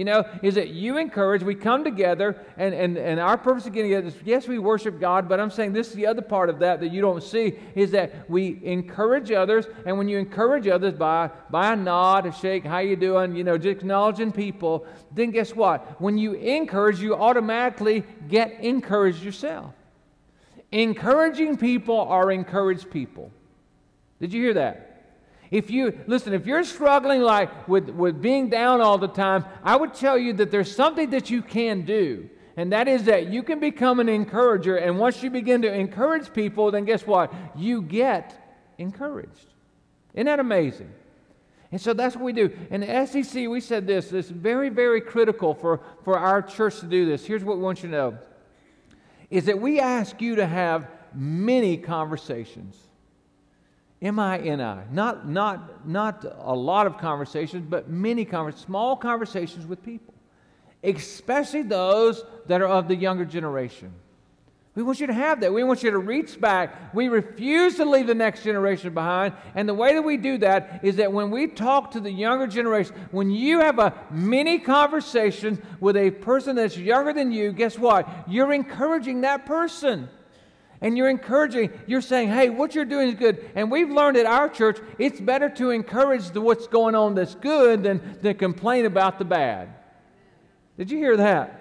You 0.00 0.06
know, 0.06 0.24
is 0.42 0.54
that 0.54 0.70
you 0.70 0.96
encourage, 0.96 1.42
we 1.42 1.54
come 1.54 1.84
together, 1.84 2.34
and, 2.56 2.72
and, 2.72 2.96
and 2.96 3.20
our 3.20 3.36
purpose 3.36 3.66
of 3.66 3.74
getting 3.74 3.90
together 3.90 4.06
is 4.06 4.14
yes, 4.24 4.48
we 4.48 4.58
worship 4.58 4.98
God, 4.98 5.28
but 5.28 5.38
I'm 5.38 5.50
saying 5.50 5.74
this 5.74 5.88
is 5.88 5.92
the 5.92 6.06
other 6.06 6.22
part 6.22 6.48
of 6.48 6.58
that 6.60 6.80
that 6.80 6.88
you 6.88 7.02
don't 7.02 7.22
see 7.22 7.58
is 7.74 7.90
that 7.90 8.30
we 8.30 8.60
encourage 8.62 9.30
others, 9.30 9.66
and 9.84 9.98
when 9.98 10.08
you 10.08 10.16
encourage 10.16 10.66
others 10.66 10.94
by, 10.94 11.28
by 11.50 11.74
a 11.74 11.76
nod, 11.76 12.24
a 12.24 12.32
shake, 12.32 12.64
how 12.64 12.78
you 12.78 12.96
doing, 12.96 13.36
you 13.36 13.44
know, 13.44 13.58
just 13.58 13.82
acknowledging 13.82 14.32
people, 14.32 14.86
then 15.12 15.32
guess 15.32 15.54
what? 15.54 16.00
When 16.00 16.16
you 16.16 16.32
encourage, 16.32 16.98
you 16.98 17.14
automatically 17.14 18.02
get 18.26 18.58
encouraged 18.60 19.22
yourself. 19.22 19.74
Encouraging 20.72 21.58
people 21.58 22.00
are 22.00 22.32
encouraged 22.32 22.90
people. 22.90 23.30
Did 24.18 24.32
you 24.32 24.40
hear 24.44 24.54
that? 24.54 24.89
If 25.50 25.70
you, 25.70 25.98
listen, 26.06 26.32
if 26.32 26.46
you're 26.46 26.62
struggling 26.62 27.22
like 27.22 27.66
with, 27.66 27.88
with 27.88 28.22
being 28.22 28.48
down 28.48 28.80
all 28.80 28.98
the 28.98 29.08
time, 29.08 29.44
I 29.64 29.76
would 29.76 29.94
tell 29.94 30.16
you 30.16 30.32
that 30.34 30.50
there's 30.50 30.74
something 30.74 31.10
that 31.10 31.28
you 31.28 31.42
can 31.42 31.82
do. 31.82 32.30
And 32.56 32.72
that 32.72 32.88
is 32.88 33.04
that 33.04 33.28
you 33.28 33.42
can 33.42 33.58
become 33.58 34.00
an 34.00 34.08
encourager. 34.08 34.76
And 34.76 34.98
once 34.98 35.22
you 35.22 35.30
begin 35.30 35.62
to 35.62 35.72
encourage 35.72 36.32
people, 36.32 36.70
then 36.70 36.84
guess 36.84 37.06
what? 37.06 37.32
You 37.56 37.82
get 37.82 38.34
encouraged. 38.78 39.46
Isn't 40.14 40.26
that 40.26 40.40
amazing? 40.40 40.92
And 41.72 41.80
so 41.80 41.94
that's 41.94 42.16
what 42.16 42.24
we 42.24 42.32
do. 42.32 42.50
In 42.70 42.80
the 42.80 42.86
SCC, 42.86 43.48
we 43.48 43.60
said 43.60 43.86
this 43.86 44.12
it's 44.12 44.28
very, 44.28 44.68
very 44.68 45.00
critical 45.00 45.54
for, 45.54 45.80
for 46.04 46.18
our 46.18 46.42
church 46.42 46.80
to 46.80 46.86
do 46.86 47.06
this. 47.06 47.24
Here's 47.24 47.44
what 47.44 47.56
we 47.56 47.62
want 47.62 47.82
you 47.82 47.88
to 47.90 47.96
know 47.96 48.18
is 49.30 49.44
that 49.44 49.60
we 49.60 49.78
ask 49.78 50.20
you 50.20 50.34
to 50.36 50.46
have 50.46 50.88
many 51.14 51.76
conversations. 51.76 52.76
M-I-N-I. 54.02 54.84
Not, 54.90 55.28
not, 55.28 55.86
not 55.86 56.24
a 56.38 56.54
lot 56.54 56.86
of 56.86 56.96
conversations, 56.98 57.66
but 57.68 57.90
many 57.90 58.24
conversations, 58.24 58.64
small 58.64 58.96
conversations 58.96 59.66
with 59.66 59.82
people, 59.84 60.14
especially 60.82 61.62
those 61.62 62.24
that 62.46 62.62
are 62.62 62.68
of 62.68 62.88
the 62.88 62.96
younger 62.96 63.24
generation. 63.24 63.92
We 64.74 64.84
want 64.84 65.00
you 65.00 65.08
to 65.08 65.12
have 65.12 65.40
that. 65.40 65.52
We 65.52 65.64
want 65.64 65.82
you 65.82 65.90
to 65.90 65.98
reach 65.98 66.40
back. 66.40 66.94
We 66.94 67.08
refuse 67.08 67.76
to 67.76 67.84
leave 67.84 68.06
the 68.06 68.14
next 68.14 68.44
generation 68.44 68.94
behind. 68.94 69.34
And 69.56 69.68
the 69.68 69.74
way 69.74 69.94
that 69.94 70.02
we 70.02 70.16
do 70.16 70.38
that 70.38 70.80
is 70.84 70.96
that 70.96 71.12
when 71.12 71.30
we 71.30 71.48
talk 71.48 71.90
to 71.90 72.00
the 72.00 72.10
younger 72.10 72.46
generation, 72.46 72.94
when 73.10 73.30
you 73.30 73.60
have 73.60 73.80
a 73.80 73.92
mini 74.10 74.60
conversation 74.60 75.60
with 75.80 75.96
a 75.96 76.12
person 76.12 76.54
that's 76.54 76.76
younger 76.76 77.12
than 77.12 77.32
you, 77.32 77.52
guess 77.52 77.78
what? 77.78 78.08
You're 78.28 78.52
encouraging 78.52 79.22
that 79.22 79.44
person. 79.44 80.08
And 80.82 80.96
you're 80.96 81.10
encouraging, 81.10 81.70
you're 81.86 82.00
saying, 82.00 82.30
hey, 82.30 82.48
what 82.48 82.74
you're 82.74 82.86
doing 82.86 83.08
is 83.08 83.14
good. 83.14 83.50
And 83.54 83.70
we've 83.70 83.90
learned 83.90 84.16
at 84.16 84.26
our 84.26 84.48
church, 84.48 84.78
it's 84.98 85.20
better 85.20 85.50
to 85.50 85.70
encourage 85.70 86.30
the, 86.30 86.40
what's 86.40 86.66
going 86.66 86.94
on 86.94 87.14
that's 87.14 87.34
good 87.34 87.82
than, 87.82 88.18
to 88.22 88.32
complain 88.32 88.86
about 88.86 89.18
the 89.18 89.24
bad. 89.26 89.68
Did 90.78 90.90
you 90.90 90.96
hear 90.96 91.16
that? 91.18 91.60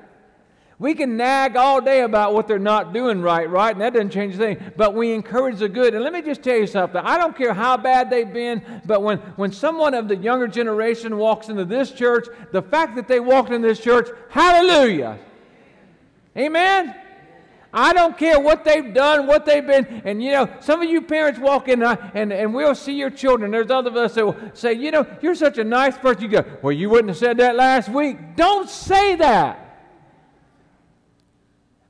We 0.79 0.93
can 0.93 1.17
nag 1.17 1.57
all 1.57 1.81
day 1.81 2.03
about 2.03 2.33
what 2.33 2.47
they're 2.47 2.57
not 2.57 2.93
doing 2.93 3.21
right, 3.21 3.49
right? 3.49 3.71
And 3.71 3.81
that 3.81 3.91
doesn't 3.91 4.11
change 4.11 4.35
a 4.35 4.37
thing. 4.37 4.71
But 4.77 4.93
we 4.93 5.11
encourage 5.11 5.59
the 5.59 5.67
good. 5.67 5.93
And 5.93 6.01
let 6.01 6.13
me 6.13 6.21
just 6.21 6.41
tell 6.41 6.55
you 6.55 6.67
something. 6.67 7.01
I 7.03 7.17
don't 7.17 7.35
care 7.35 7.53
how 7.53 7.75
bad 7.75 8.09
they've 8.09 8.31
been, 8.31 8.81
but 8.85 9.03
when, 9.03 9.17
when 9.35 9.51
someone 9.51 9.93
of 9.93 10.07
the 10.07 10.15
younger 10.15 10.47
generation 10.47 11.17
walks 11.17 11.49
into 11.49 11.65
this 11.65 11.91
church, 11.91 12.27
the 12.53 12.61
fact 12.61 12.95
that 12.95 13.09
they 13.09 13.19
walked 13.19 13.51
in 13.51 13.61
this 13.61 13.81
church, 13.81 14.07
hallelujah. 14.29 15.19
Amen? 16.37 16.95
I 17.71 17.93
don't 17.93 18.17
care 18.17 18.39
what 18.39 18.63
they've 18.63 18.93
done, 18.93 19.27
what 19.27 19.45
they've 19.45 19.65
been. 19.65 19.85
And 20.03 20.23
you 20.23 20.31
know, 20.31 20.49
some 20.59 20.81
of 20.81 20.89
you 20.89 21.01
parents 21.01 21.39
walk 21.39 21.67
in 21.67 21.83
and, 21.83 21.99
uh, 21.99 22.09
and, 22.15 22.33
and 22.33 22.53
we'll 22.53 22.73
see 22.73 22.93
your 22.93 23.11
children. 23.11 23.51
There's 23.51 23.69
other 23.69 23.91
of 23.91 23.95
us 23.95 24.15
that 24.15 24.25
will 24.25 24.37
say, 24.53 24.73
you 24.73 24.91
know, 24.91 25.05
you're 25.21 25.35
such 25.35 25.59
a 25.59 25.63
nice 25.63 25.97
person. 25.97 26.23
You 26.23 26.29
go, 26.29 26.45
well, 26.63 26.71
you 26.71 26.89
wouldn't 26.89 27.09
have 27.09 27.17
said 27.17 27.37
that 27.37 27.55
last 27.55 27.89
week. 27.89 28.35
Don't 28.35 28.69
say 28.69 29.15
that. 29.17 29.67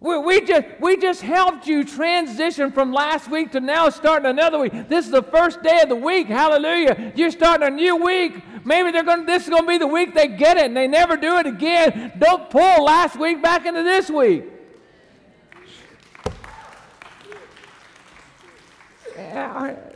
We, 0.01 0.17
we, 0.17 0.41
just, 0.41 0.65
we 0.79 0.95
just 0.98 1.21
helped 1.21 1.67
you 1.67 1.83
transition 1.83 2.71
from 2.71 2.93
last 2.93 3.29
week 3.29 3.51
to 3.51 3.59
now 3.59 3.89
starting 3.89 4.29
another 4.29 4.57
week. 4.57 4.88
This 4.88 5.05
is 5.05 5.12
the 5.12 5.24
first 5.24 5.62
day 5.62 5.81
of 5.81 5.89
the 5.89 5.95
week. 5.95 6.27
Hallelujah. 6.27 7.13
You're 7.15 7.31
starting 7.31 7.67
a 7.67 7.71
new 7.71 7.98
week. 7.98 8.41
Maybe 8.65 8.91
they're 8.91 9.03
going 9.03 9.25
this 9.25 9.43
is 9.43 9.50
going 9.50 9.63
to 9.63 9.67
be 9.67 9.77
the 9.77 9.88
week 9.88 10.13
they 10.13 10.27
get 10.27 10.57
it 10.57 10.65
and 10.65 10.75
they 10.75 10.88
never 10.88 11.17
do 11.17 11.38
it 11.38 11.48
again. 11.48 12.13
Don't 12.17 12.50
pull 12.50 12.83
last 12.83 13.17
week 13.17 13.41
back 13.41 13.65
into 13.65 13.83
this 13.83 14.09
week. 14.09 14.58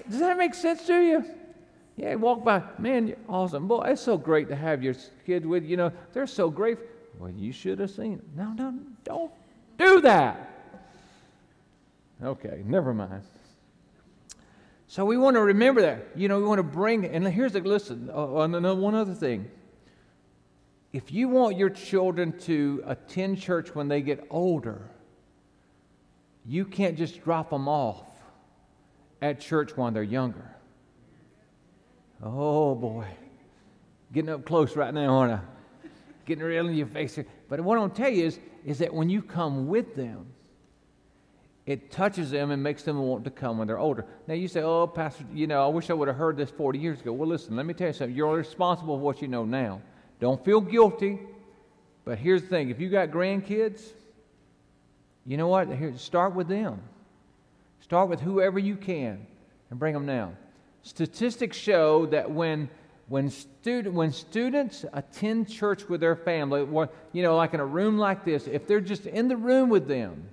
Does 0.10 0.20
that 0.20 0.38
make 0.38 0.54
sense 0.54 0.86
to 0.88 1.02
you? 1.02 1.26
Yeah, 1.96 2.16
walk 2.16 2.44
by, 2.44 2.64
man, 2.80 3.16
awesome. 3.30 3.68
Boy, 3.68 3.84
it's 3.88 4.02
so 4.02 4.18
great 4.18 4.48
to 4.50 4.56
have 4.56 4.82
your 4.82 4.96
kids 5.26 5.46
with 5.46 5.64
you. 5.64 5.78
know, 5.78 5.92
they're 6.12 6.28
so 6.28 6.50
great. 6.50 6.78
Well, 7.20 7.30
you 7.30 7.52
should 7.52 7.80
have 7.80 7.92
seen 7.92 8.14
it. 8.14 8.24
No, 8.36 8.54
no, 8.54 8.74
don't 9.04 9.32
do 9.78 10.02
that. 10.02 10.50
Okay, 12.24 12.64
never 12.66 12.94
mind. 12.94 13.22
So 14.88 15.06
we 15.06 15.18
want 15.18 15.36
to 15.36 15.42
remember 15.42 15.82
that. 15.82 16.08
You 16.16 16.28
know, 16.28 16.38
we 16.38 16.46
want 16.46 16.60
to 16.60 16.64
bring, 16.64 17.06
and 17.06 17.28
here's 17.28 17.54
the 17.54 17.62
listen, 17.62 18.10
uh, 18.12 18.36
uh 18.36 18.76
one 18.76 18.96
other 18.96 19.14
thing. 19.14 19.50
If 20.94 21.12
you 21.12 21.28
want 21.28 21.58
your 21.58 21.70
children 21.70 22.38
to 22.42 22.84
attend 22.86 23.40
church 23.40 23.74
when 23.74 23.88
they 23.88 24.02
get 24.02 24.26
older, 24.30 24.90
you 26.46 26.66
can't 26.66 26.98
just 26.98 27.24
drop 27.24 27.50
them 27.50 27.68
off 27.68 28.13
at 29.24 29.40
church 29.40 29.76
when 29.78 29.94
they're 29.94 30.04
younger. 30.04 30.54
Oh 32.22 32.76
boy. 32.76 33.08
Getting 34.12 34.30
up 34.30 34.46
close 34.46 34.76
right 34.76 34.94
now, 34.94 35.16
aren't 35.16 35.34
I? 35.34 35.40
Getting 36.26 36.44
real 36.44 36.68
in 36.68 36.76
your 36.76 36.88
face. 36.88 37.18
But 37.48 37.62
what 37.62 37.78
I 37.78 37.80
want 37.80 37.96
to 37.96 38.02
tell 38.02 38.12
you 38.12 38.26
is 38.26 38.40
is 38.66 38.80
that 38.80 38.94
when 38.94 39.10
you 39.10 39.22
come 39.22 39.68
with 39.68 39.96
them, 39.96 40.28
it 41.66 41.90
touches 41.90 42.32
them 42.32 42.52
and 42.52 42.62
makes 42.62 42.84
them 42.84 43.00
want 43.00 43.24
to 43.24 43.32
come 43.32 43.58
when 43.58 43.68
they're 43.68 43.80
older. 43.80 44.06
Now 44.28 44.34
you 44.34 44.50
say, 44.50 44.62
"Oh, 44.62 44.88
Pastor, 44.88 45.24
you 45.34 45.48
know, 45.48 45.64
I 45.64 45.68
wish 45.68 45.90
I 45.90 45.94
would 45.94 46.10
have 46.10 46.18
heard 46.18 46.36
this 46.36 46.50
40 46.50 46.78
years 46.80 47.00
ago." 47.00 47.14
Well, 47.14 47.30
listen, 47.30 47.56
let 47.56 47.66
me 47.66 47.74
tell 47.74 47.88
you 47.88 47.94
something. 47.94 48.16
You're 48.16 48.36
responsible 48.36 48.98
for 48.98 49.02
what 49.02 49.22
you 49.22 49.30
know 49.30 49.46
now. 49.46 49.82
Don't 50.20 50.44
feel 50.44 50.60
guilty. 50.60 51.20
But 52.04 52.18
here's 52.18 52.42
the 52.42 52.50
thing: 52.50 52.70
if 52.70 52.82
you 52.82 52.90
got 52.90 53.10
grandkids, 53.10 53.82
you 55.26 55.38
know 55.38 55.48
what? 55.48 55.70
Here, 55.70 55.98
start 55.98 56.36
with 56.36 56.50
them. 56.50 56.82
Start 57.84 58.08
with 58.08 58.22
whoever 58.22 58.60
you 58.60 58.78
can, 58.78 59.28
and 59.70 59.78
bring 59.78 59.94
them 59.94 60.06
now. 60.06 60.32
Statistics 60.84 61.58
show 61.58 62.06
that 62.08 62.32
when 62.32 62.70
when, 63.10 63.30
student, 63.30 63.94
when 63.94 64.14
students 64.14 64.86
attend 64.94 65.50
church 65.50 65.90
with 65.90 66.00
their 66.00 66.16
family, 66.16 66.62
you 67.12 67.22
know, 67.22 67.36
like 67.36 67.54
in 67.54 67.60
a 67.60 67.66
room 67.66 67.98
like 67.98 68.24
this, 68.24 68.48
if 68.48 68.66
they're 68.66 68.80
just 68.80 69.06
in 69.06 69.28
the 69.28 69.36
room 69.36 69.68
with 69.70 69.88
them, 69.88 70.30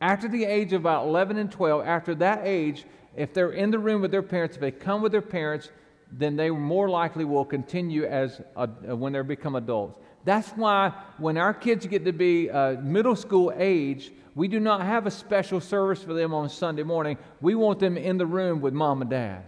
after 0.00 0.28
the 0.28 0.44
age 0.44 0.74
of 0.74 0.82
about 0.82 1.06
11 1.06 1.38
and 1.38 1.50
12, 1.50 1.86
after 1.86 2.14
that 2.16 2.42
age, 2.44 2.84
if 3.16 3.32
they're 3.32 3.52
in 3.52 3.70
the 3.70 3.78
room 3.78 4.02
with 4.02 4.10
their 4.10 4.22
parents, 4.22 4.56
if 4.56 4.60
they 4.60 4.70
come 4.70 5.00
with 5.00 5.10
their 5.10 5.22
parents, 5.22 5.70
then 6.12 6.36
they 6.36 6.50
more 6.50 6.90
likely 6.90 7.24
will 7.24 7.44
continue 7.44 8.04
as 8.04 8.42
a, 8.54 8.66
when 8.94 9.14
they 9.14 9.22
become 9.22 9.56
adults. 9.56 9.98
That's 10.24 10.50
why 10.50 10.92
when 11.18 11.36
our 11.36 11.54
kids 11.54 11.86
get 11.86 12.04
to 12.04 12.12
be 12.12 12.50
uh, 12.50 12.72
middle 12.80 13.16
school 13.16 13.52
age, 13.56 14.12
we 14.34 14.46
do 14.46 14.60
not 14.60 14.82
have 14.82 15.06
a 15.06 15.10
special 15.10 15.60
service 15.60 16.02
for 16.02 16.14
them 16.14 16.32
on 16.32 16.48
Sunday 16.48 16.82
morning. 16.82 17.18
We 17.40 17.54
want 17.54 17.80
them 17.80 17.96
in 17.96 18.18
the 18.18 18.26
room 18.26 18.60
with 18.60 18.74
mom 18.74 19.02
and 19.02 19.10
dad. 19.10 19.44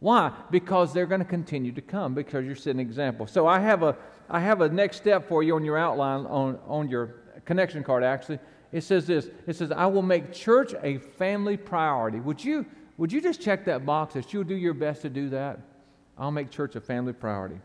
Why? 0.00 0.32
Because 0.50 0.92
they're 0.92 1.06
going 1.06 1.20
to 1.20 1.26
continue 1.26 1.72
to 1.72 1.82
come 1.82 2.14
because 2.14 2.46
you're 2.46 2.54
setting 2.54 2.80
an 2.80 2.86
example. 2.86 3.26
So 3.26 3.46
I 3.46 3.58
have 3.58 3.82
a 3.82 3.96
I 4.30 4.40
have 4.40 4.60
a 4.60 4.68
next 4.68 4.98
step 4.98 5.26
for 5.26 5.42
you 5.42 5.56
on 5.56 5.64
your 5.64 5.78
outline 5.78 6.26
on, 6.26 6.58
on 6.66 6.88
your 6.88 7.16
connection 7.44 7.82
card 7.82 8.04
actually. 8.04 8.38
It 8.70 8.82
says 8.82 9.06
this. 9.06 9.28
It 9.46 9.56
says, 9.56 9.72
I 9.72 9.86
will 9.86 10.02
make 10.02 10.32
church 10.32 10.74
a 10.82 10.98
family 10.98 11.56
priority. 11.56 12.20
Would 12.20 12.44
you 12.44 12.66
would 12.96 13.12
you 13.12 13.20
just 13.20 13.40
check 13.40 13.64
that 13.64 13.86
box 13.86 14.14
that 14.14 14.32
you'll 14.32 14.44
do 14.44 14.56
your 14.56 14.74
best 14.74 15.02
to 15.02 15.10
do 15.10 15.28
that? 15.30 15.60
I'll 16.16 16.30
make 16.30 16.50
church 16.50 16.76
a 16.76 16.80
family 16.80 17.12
priority. 17.12 17.60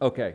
Okay. 0.00 0.34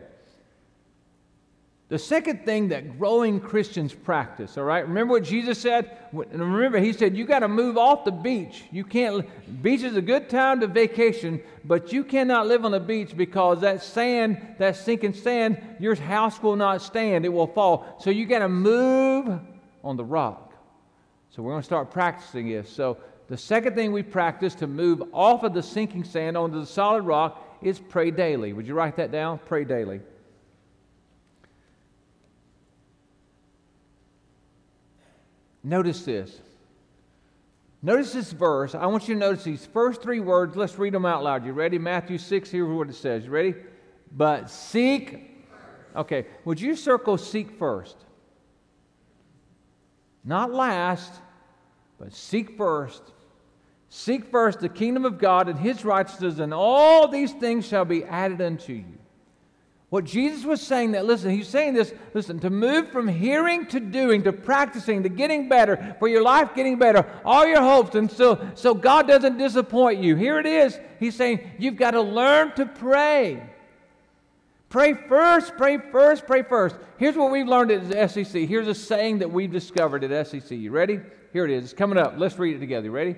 The 1.92 1.98
second 1.98 2.46
thing 2.46 2.68
that 2.68 2.98
growing 2.98 3.38
Christians 3.38 3.92
practice, 3.92 4.56
all 4.56 4.64
right? 4.64 4.88
Remember 4.88 5.12
what 5.12 5.24
Jesus 5.24 5.58
said? 5.58 5.98
Remember, 6.14 6.78
he 6.78 6.94
said, 6.94 7.14
you 7.14 7.26
got 7.26 7.40
to 7.40 7.48
move 7.48 7.76
off 7.76 8.06
the 8.06 8.10
beach. 8.10 8.64
You 8.72 8.82
can't, 8.82 9.28
beach 9.62 9.82
is 9.82 9.94
a 9.94 10.00
good 10.00 10.30
time 10.30 10.60
to 10.60 10.68
vacation, 10.68 11.42
but 11.66 11.92
you 11.92 12.02
cannot 12.02 12.46
live 12.46 12.64
on 12.64 12.70
the 12.70 12.80
beach 12.80 13.14
because 13.14 13.60
that 13.60 13.82
sand, 13.82 14.54
that 14.56 14.76
sinking 14.76 15.12
sand, 15.12 15.60
your 15.78 15.94
house 15.94 16.42
will 16.42 16.56
not 16.56 16.80
stand. 16.80 17.26
It 17.26 17.28
will 17.28 17.46
fall. 17.46 17.98
So 18.00 18.08
you 18.08 18.24
got 18.24 18.38
to 18.38 18.48
move 18.48 19.38
on 19.84 19.98
the 19.98 20.04
rock. 20.04 20.54
So 21.28 21.42
we're 21.42 21.52
going 21.52 21.60
to 21.60 21.66
start 21.66 21.90
practicing 21.90 22.48
this. 22.48 22.70
So 22.70 22.96
the 23.28 23.36
second 23.36 23.74
thing 23.74 23.92
we 23.92 24.02
practice 24.02 24.54
to 24.54 24.66
move 24.66 25.02
off 25.12 25.42
of 25.42 25.52
the 25.52 25.62
sinking 25.62 26.04
sand 26.04 26.38
onto 26.38 26.58
the 26.58 26.64
solid 26.64 27.02
rock 27.02 27.58
is 27.60 27.78
pray 27.78 28.10
daily. 28.10 28.54
Would 28.54 28.66
you 28.66 28.72
write 28.72 28.96
that 28.96 29.12
down? 29.12 29.40
Pray 29.44 29.64
daily. 29.64 30.00
Notice 35.64 36.04
this. 36.04 36.40
Notice 37.82 38.12
this 38.12 38.32
verse. 38.32 38.74
I 38.74 38.86
want 38.86 39.08
you 39.08 39.14
to 39.14 39.20
notice 39.20 39.44
these 39.44 39.66
first 39.66 40.02
three 40.02 40.20
words. 40.20 40.56
Let's 40.56 40.78
read 40.78 40.94
them 40.94 41.04
out 41.04 41.24
loud. 41.24 41.44
You 41.44 41.52
ready? 41.52 41.78
Matthew 41.78 42.18
6, 42.18 42.50
here's 42.50 42.68
what 42.68 42.88
it 42.88 42.94
says. 42.94 43.24
You 43.24 43.30
ready? 43.30 43.54
But 44.12 44.50
seek. 44.50 45.44
Okay, 45.96 46.26
would 46.44 46.60
you 46.60 46.76
circle 46.76 47.18
seek 47.18 47.58
first? 47.58 47.96
Not 50.24 50.52
last, 50.52 51.12
but 51.98 52.14
seek 52.14 52.56
first. 52.56 53.02
Seek 53.88 54.30
first 54.30 54.60
the 54.60 54.68
kingdom 54.68 55.04
of 55.04 55.18
God 55.18 55.48
and 55.48 55.58
his 55.58 55.84
righteousness, 55.84 56.38
and 56.38 56.54
all 56.54 57.08
these 57.08 57.32
things 57.32 57.66
shall 57.66 57.84
be 57.84 58.04
added 58.04 58.40
unto 58.40 58.72
you. 58.72 58.98
What 59.92 60.06
Jesus 60.06 60.46
was 60.46 60.62
saying 60.62 60.92
that, 60.92 61.04
listen, 61.04 61.32
he's 61.32 61.48
saying 61.48 61.74
this, 61.74 61.92
listen, 62.14 62.38
to 62.38 62.48
move 62.48 62.90
from 62.92 63.06
hearing 63.06 63.66
to 63.66 63.78
doing, 63.78 64.22
to 64.22 64.32
practicing, 64.32 65.02
to 65.02 65.10
getting 65.10 65.50
better, 65.50 65.94
for 65.98 66.08
your 66.08 66.22
life 66.22 66.54
getting 66.54 66.78
better, 66.78 67.04
all 67.26 67.46
your 67.46 67.60
hopes, 67.60 67.94
and 67.94 68.10
so, 68.10 68.40
so 68.54 68.72
God 68.72 69.06
doesn't 69.06 69.36
disappoint 69.36 70.00
you. 70.00 70.16
Here 70.16 70.38
it 70.38 70.46
is. 70.46 70.80
He's 70.98 71.14
saying 71.14 71.46
you've 71.58 71.76
got 71.76 71.90
to 71.90 72.00
learn 72.00 72.52
to 72.52 72.64
pray. 72.64 73.46
Pray 74.70 74.94
first, 74.94 75.58
pray 75.58 75.76
first, 75.76 76.26
pray 76.26 76.42
first. 76.42 76.76
Here's 76.96 77.14
what 77.14 77.30
we've 77.30 77.46
learned 77.46 77.70
at 77.70 77.82
SCC. 77.82 78.48
Here's 78.48 78.68
a 78.68 78.74
saying 78.74 79.18
that 79.18 79.30
we've 79.30 79.52
discovered 79.52 80.04
at 80.04 80.10
SCC. 80.10 80.58
You 80.58 80.70
ready? 80.70 81.00
Here 81.34 81.44
it 81.44 81.50
is. 81.50 81.64
It's 81.64 81.74
coming 81.74 81.98
up. 81.98 82.14
Let's 82.16 82.38
read 82.38 82.56
it 82.56 82.60
together. 82.60 82.86
You 82.86 82.92
ready? 82.92 83.16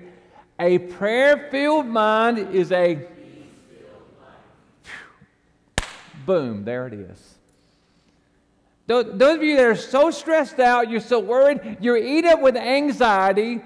A 0.59 0.79
prayer 0.79 1.47
filled 1.51 1.87
mind 1.87 2.53
is 2.53 2.73
a. 2.73 3.07
Boom, 6.25 6.65
there 6.65 6.87
it 6.87 6.93
is. 6.93 7.35
Those 8.87 9.37
of 9.37 9.43
you 9.43 9.57
that 9.57 9.65
are 9.65 9.75
so 9.75 10.11
stressed 10.11 10.59
out, 10.59 10.89
you're 10.89 10.99
so 10.99 11.19
worried, 11.19 11.77
you're 11.79 11.97
eat 11.97 12.25
up 12.25 12.41
with 12.41 12.55
anxiety, 12.55 13.61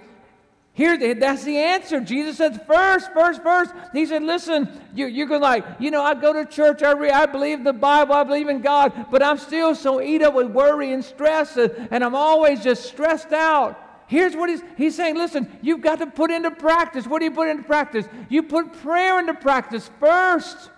here, 0.80 1.14
that's 1.14 1.44
the 1.44 1.58
answer. 1.58 2.00
Jesus 2.00 2.38
said, 2.38 2.66
first, 2.66 3.12
first, 3.12 3.44
first. 3.44 3.74
He 3.92 4.06
said, 4.06 4.24
listen, 4.24 4.70
you, 4.96 5.08
you're 5.08 5.28
going 5.28 5.42
like, 5.42 5.66
you 5.78 5.92
know, 5.92 6.02
I 6.02 6.14
go 6.14 6.32
to 6.32 6.46
church, 6.46 6.82
I, 6.84 6.94
read, 6.94 7.12
I 7.12 7.26
believe 7.26 7.66
the 7.66 7.74
Bible, 7.74 8.16
I 8.16 8.24
believe 8.24 8.48
in 8.48 8.62
God, 8.62 9.08
but 9.12 9.22
I'm 9.22 9.38
still 9.38 9.76
so 9.76 10.02
eat 10.02 10.22
up 10.22 10.36
with 10.36 10.48
worry 10.48 10.94
and 10.94 11.04
stress, 11.04 11.58
and, 11.58 11.90
and 11.92 12.02
I'm 12.02 12.16
always 12.16 12.64
just 12.64 12.86
stressed 12.86 13.34
out. 13.34 13.78
Here's 14.08 14.38
what 14.38 14.50
he's, 14.50 14.62
he's 14.78 14.96
saying 14.96 15.18
listen, 15.18 15.52
you've 15.62 15.82
got 15.82 16.00
to 16.00 16.08
put 16.08 16.32
into 16.32 16.50
practice. 16.50 17.06
What 17.06 17.20
do 17.20 17.26
you 17.26 17.32
put 17.32 17.50
into 17.50 17.64
practice? 17.64 18.08
You 18.30 18.44
put 18.44 18.72
prayer 18.82 19.20
into 19.20 19.34
practice 19.34 19.92
first. 20.00 20.70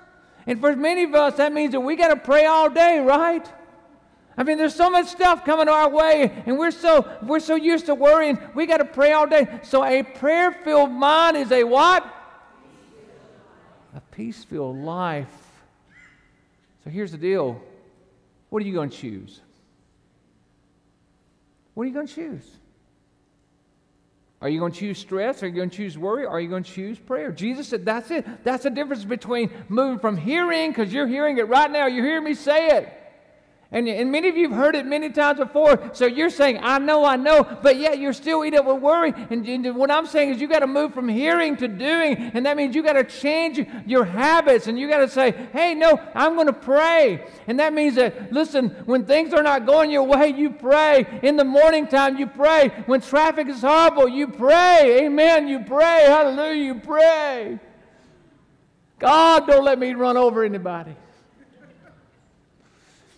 And 0.47 0.59
for 0.59 0.75
many 0.75 1.03
of 1.03 1.13
us, 1.13 1.35
that 1.35 1.53
means 1.53 1.71
that 1.73 1.81
we 1.81 1.95
got 1.95 2.09
to 2.09 2.15
pray 2.15 2.45
all 2.45 2.69
day, 2.69 2.99
right? 2.99 3.47
I 4.37 4.43
mean, 4.43 4.57
there's 4.57 4.73
so 4.73 4.89
much 4.89 5.07
stuff 5.07 5.45
coming 5.45 5.67
our 5.67 5.89
way, 5.89 6.43
and 6.45 6.57
we're 6.57 6.71
so 6.71 7.07
we're 7.21 7.39
so 7.39 7.55
used 7.55 7.85
to 7.87 7.95
worrying. 7.95 8.39
We 8.55 8.65
got 8.65 8.77
to 8.77 8.85
pray 8.85 9.11
all 9.11 9.27
day. 9.27 9.59
So 9.63 9.83
a 9.83 10.03
prayer-filled 10.03 10.91
mind 10.91 11.37
is 11.37 11.51
a 11.51 11.63
what? 11.63 12.05
A 13.93 14.01
peace-filled 14.11 14.77
life. 14.77 15.27
So 16.83 16.89
here's 16.89 17.11
the 17.11 17.17
deal. 17.17 17.61
What 18.49 18.63
are 18.63 18.65
you 18.65 18.73
going 18.73 18.89
to 18.89 18.97
choose? 18.97 19.41
What 21.73 21.83
are 21.83 21.87
you 21.87 21.93
going 21.93 22.07
to 22.07 22.13
choose? 22.13 22.49
Are 24.41 24.49
you 24.49 24.59
going 24.59 24.71
to 24.71 24.79
choose 24.79 24.97
stress? 24.97 25.43
Are 25.43 25.47
you 25.47 25.53
going 25.53 25.69
to 25.69 25.75
choose 25.75 25.97
worry? 25.97 26.25
Are 26.25 26.39
you 26.39 26.49
going 26.49 26.63
to 26.63 26.71
choose 26.71 26.97
prayer? 26.97 27.31
Jesus 27.31 27.67
said, 27.67 27.85
That's 27.85 28.09
it. 28.09 28.25
That's 28.43 28.63
the 28.63 28.71
difference 28.71 29.05
between 29.05 29.51
moving 29.69 29.99
from 29.99 30.17
hearing, 30.17 30.71
because 30.71 30.91
you're 30.91 31.07
hearing 31.07 31.37
it 31.37 31.47
right 31.47 31.69
now. 31.69 31.85
You 31.85 32.03
hear 32.03 32.19
me 32.21 32.33
say 32.33 32.67
it 32.69 33.00
and, 33.73 33.87
and 33.87 34.11
many 34.11 34.27
of 34.27 34.35
you 34.35 34.49
have 34.49 34.57
heard 34.57 34.75
it 34.75 34.85
many 34.85 35.09
times 35.09 35.39
before. 35.39 35.91
So 35.93 36.05
you're 36.05 36.29
saying, 36.29 36.59
I 36.61 36.77
know, 36.77 37.05
I 37.05 37.15
know, 37.15 37.43
but 37.61 37.77
yet 37.77 37.99
you're 37.99 38.11
still 38.11 38.43
eating 38.43 38.59
it 38.59 38.65
with 38.65 38.81
worry. 38.81 39.13
And, 39.29 39.47
and 39.47 39.77
what 39.77 39.89
I'm 39.89 40.05
saying 40.05 40.31
is 40.31 40.41
you 40.41 40.49
got 40.49 40.59
to 40.59 40.67
move 40.67 40.93
from 40.93 41.07
hearing 41.07 41.55
to 41.55 41.69
doing. 41.69 42.17
And 42.33 42.45
that 42.45 42.57
means 42.57 42.75
you 42.75 42.83
got 42.83 42.93
to 42.93 43.05
change 43.05 43.65
your 43.85 44.03
habits. 44.03 44.67
And 44.67 44.77
you 44.77 44.89
got 44.89 44.97
to 44.97 45.07
say, 45.07 45.31
hey, 45.53 45.73
no, 45.73 45.97
I'm 46.13 46.35
going 46.35 46.47
to 46.47 46.53
pray. 46.53 47.25
And 47.47 47.61
that 47.61 47.73
means 47.73 47.95
that, 47.95 48.33
listen, 48.33 48.71
when 48.85 49.05
things 49.05 49.33
are 49.33 49.43
not 49.43 49.65
going 49.65 49.89
your 49.89 50.03
way, 50.03 50.27
you 50.27 50.49
pray. 50.49 51.21
In 51.23 51.37
the 51.37 51.45
morning 51.45 51.87
time, 51.87 52.17
you 52.17 52.27
pray. 52.27 52.83
When 52.87 52.99
traffic 52.99 53.47
is 53.47 53.61
horrible, 53.61 54.09
you 54.09 54.27
pray. 54.27 55.05
Amen. 55.05 55.47
You 55.47 55.61
pray. 55.61 56.03
Hallelujah. 56.07 56.61
You 56.61 56.75
pray. 56.75 57.59
God, 58.99 59.47
don't 59.47 59.63
let 59.63 59.79
me 59.79 59.93
run 59.93 60.17
over 60.17 60.43
anybody. 60.43 60.93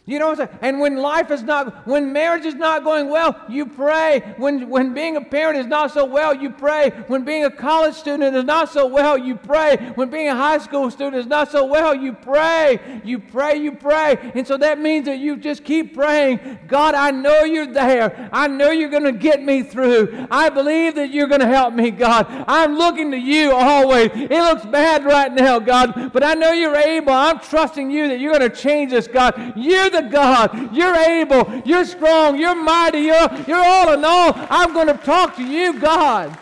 You 0.06 0.20
know 0.20 0.28
what 0.28 0.40
I'm 0.42 0.48
saying? 0.48 0.60
And 0.62 0.80
when 0.82 0.98
life 0.98 1.32
is 1.32 1.44
not, 1.44 1.88
when 1.88 2.12
marriage 2.12 2.44
is 2.44 2.56
not 2.56 2.84
going 2.84 3.10
well, 3.10 3.40
you 3.48 3.66
pray. 3.66 4.36
When, 4.36 4.70
when 4.70 4.94
being 4.94 5.16
a 5.16 5.22
parent 5.22 5.58
is 5.58 5.66
not 5.66 5.92
so 5.92 6.04
well, 6.04 6.36
you 6.36 6.50
pray. 6.50 6.90
When 7.08 7.24
being 7.24 7.46
a 7.46 7.50
college 7.50 7.96
student 7.96 8.36
is 8.36 8.44
not 8.44 8.68
so 8.70 8.86
well, 8.86 9.18
you 9.18 9.36
pray. 9.36 9.78
When 9.96 10.10
being 10.10 10.28
a 10.28 10.36
high 10.36 10.58
school 10.58 10.92
student 10.92 11.16
is 11.16 11.26
not 11.26 11.52
so 11.52 11.66
well, 11.66 11.96
you 11.96 12.12
pray. 12.12 13.02
You 13.06 13.18
pray, 13.18 13.56
you 13.56 13.72
pray. 13.72 14.32
And 14.36 14.46
so 14.46 14.58
that 14.58 14.78
means 14.78 15.06
that 15.06 15.20
you 15.20 15.38
just 15.38 15.64
keep 15.64 15.94
praying. 15.94 16.60
God, 16.68 16.96
I 16.96 17.12
know 17.12 17.46
you're 17.46 17.72
there. 17.72 18.30
I 18.34 18.50
know 18.50 18.72
you're 18.72 18.90
going 18.90 19.04
to 19.06 19.14
get 19.14 19.42
me 19.42 19.64
through. 19.64 20.28
I 20.30 20.50
believe 20.50 20.96
that 20.96 21.12
you're 21.12 21.28
going 21.28 21.40
to 21.40 21.48
help 21.48 21.74
me, 21.74 21.92
God. 21.92 22.28
I'm 22.50 22.78
looking 22.78 23.10
to 23.12 23.18
you 23.18 23.54
always. 23.54 24.10
It 24.14 24.30
looks 24.30 24.66
bad 24.66 25.06
right 25.06 25.34
now, 25.34 25.60
God, 25.60 26.12
but 26.12 26.26
I 26.26 26.34
know 26.34 26.52
you're 26.52 26.76
able. 26.76 27.14
I'm 27.14 27.40
trusting 27.40 27.90
you 27.90 28.10
that 28.10 28.20
you're 28.20 28.38
going 28.38 28.52
to 28.52 28.56
change 28.56 28.92
this, 28.92 29.08
God. 29.08 29.54
You 29.56 29.93
the 29.94 30.02
God. 30.02 30.76
You're 30.76 30.96
able. 30.96 31.62
You're 31.64 31.86
strong. 31.86 32.38
You're 32.38 32.56
mighty. 32.56 33.00
You're, 33.00 33.30
you're 33.48 33.64
all 33.64 33.94
in 33.94 34.04
all. 34.04 34.34
I'm 34.50 34.74
going 34.74 34.88
to 34.88 34.98
talk 34.98 35.38
to 35.38 35.44
you, 35.44 35.80
God. 35.80 36.38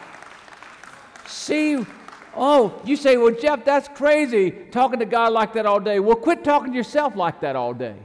See, 1.28 1.86
oh, 2.36 2.82
you 2.84 2.96
say, 2.96 3.18
well, 3.18 3.34
Jeff, 3.34 3.64
that's 3.64 3.88
crazy 3.90 4.52
talking 4.72 5.00
to 5.00 5.06
God 5.06 5.32
like 5.34 5.54
that 5.54 5.66
all 5.66 5.80
day. 5.80 6.00
Well, 6.00 6.16
quit 6.16 6.44
talking 6.44 6.72
to 6.72 6.78
yourself 6.78 7.16
like 7.16 7.42
that 7.42 7.56
all 7.56 7.74
day. 7.74 7.96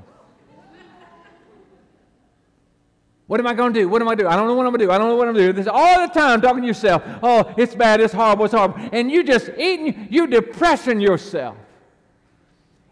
What 3.27 3.41
am 3.41 3.47
I 3.49 3.55
going 3.55 3.73
to 3.73 3.81
do? 3.81 3.89
What 3.89 4.01
am 4.03 4.09
I 4.09 4.15
going 4.15 4.19
to 4.19 4.25
do? 4.25 4.29
I 4.29 4.37
don't 4.37 4.47
know 4.47 4.55
what 4.55 4.67
I'm 4.67 4.73
going 4.73 4.81
to 4.81 4.87
do. 4.87 4.93
I 4.93 4.99
don't 4.99 5.09
know 5.09 5.17
what 5.17 5.27
I'm 5.27 5.35
going 5.35 5.47
to 5.47 5.53
do. 5.53 5.57
This 5.57 5.67
all 5.67 6.07
the 6.07 6.13
time 6.13 6.41
talking 6.41 6.61
to 6.61 6.67
yourself. 6.67 7.03
Oh, 7.23 7.53
it's 7.57 7.75
bad. 7.75 8.01
It's 8.01 8.15
horrible. 8.15 8.45
It's 8.45 8.55
horrible. 8.55 8.79
And 8.93 9.11
you 9.11 9.25
just 9.25 9.51
eating, 9.59 10.07
you 10.11 10.29
depressing 10.29 11.01
yourself. 11.01 11.57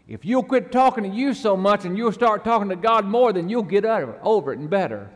If 0.07 0.23
you'll 0.23 0.43
quit 0.43 0.71
talking 0.71 1.03
to 1.03 1.09
you 1.09 1.33
so 1.33 1.57
much 1.57 1.85
and 1.85 1.97
you'll 1.97 2.11
start 2.11 2.43
talking 2.43 2.69
to 2.69 2.75
God 2.75 3.05
more, 3.05 3.33
then 3.33 3.49
you'll 3.49 3.63
get 3.63 3.85
over 3.85 4.53
it 4.53 4.59
and 4.59 4.69
better. 4.69 5.09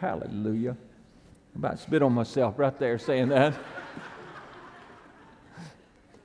Hallelujah. 0.00 0.76
I'm 1.54 1.64
about 1.64 1.76
to 1.76 1.82
spit 1.82 2.02
on 2.02 2.12
myself 2.12 2.58
right 2.58 2.76
there 2.78 2.98
saying 2.98 3.28
that. 3.28 3.54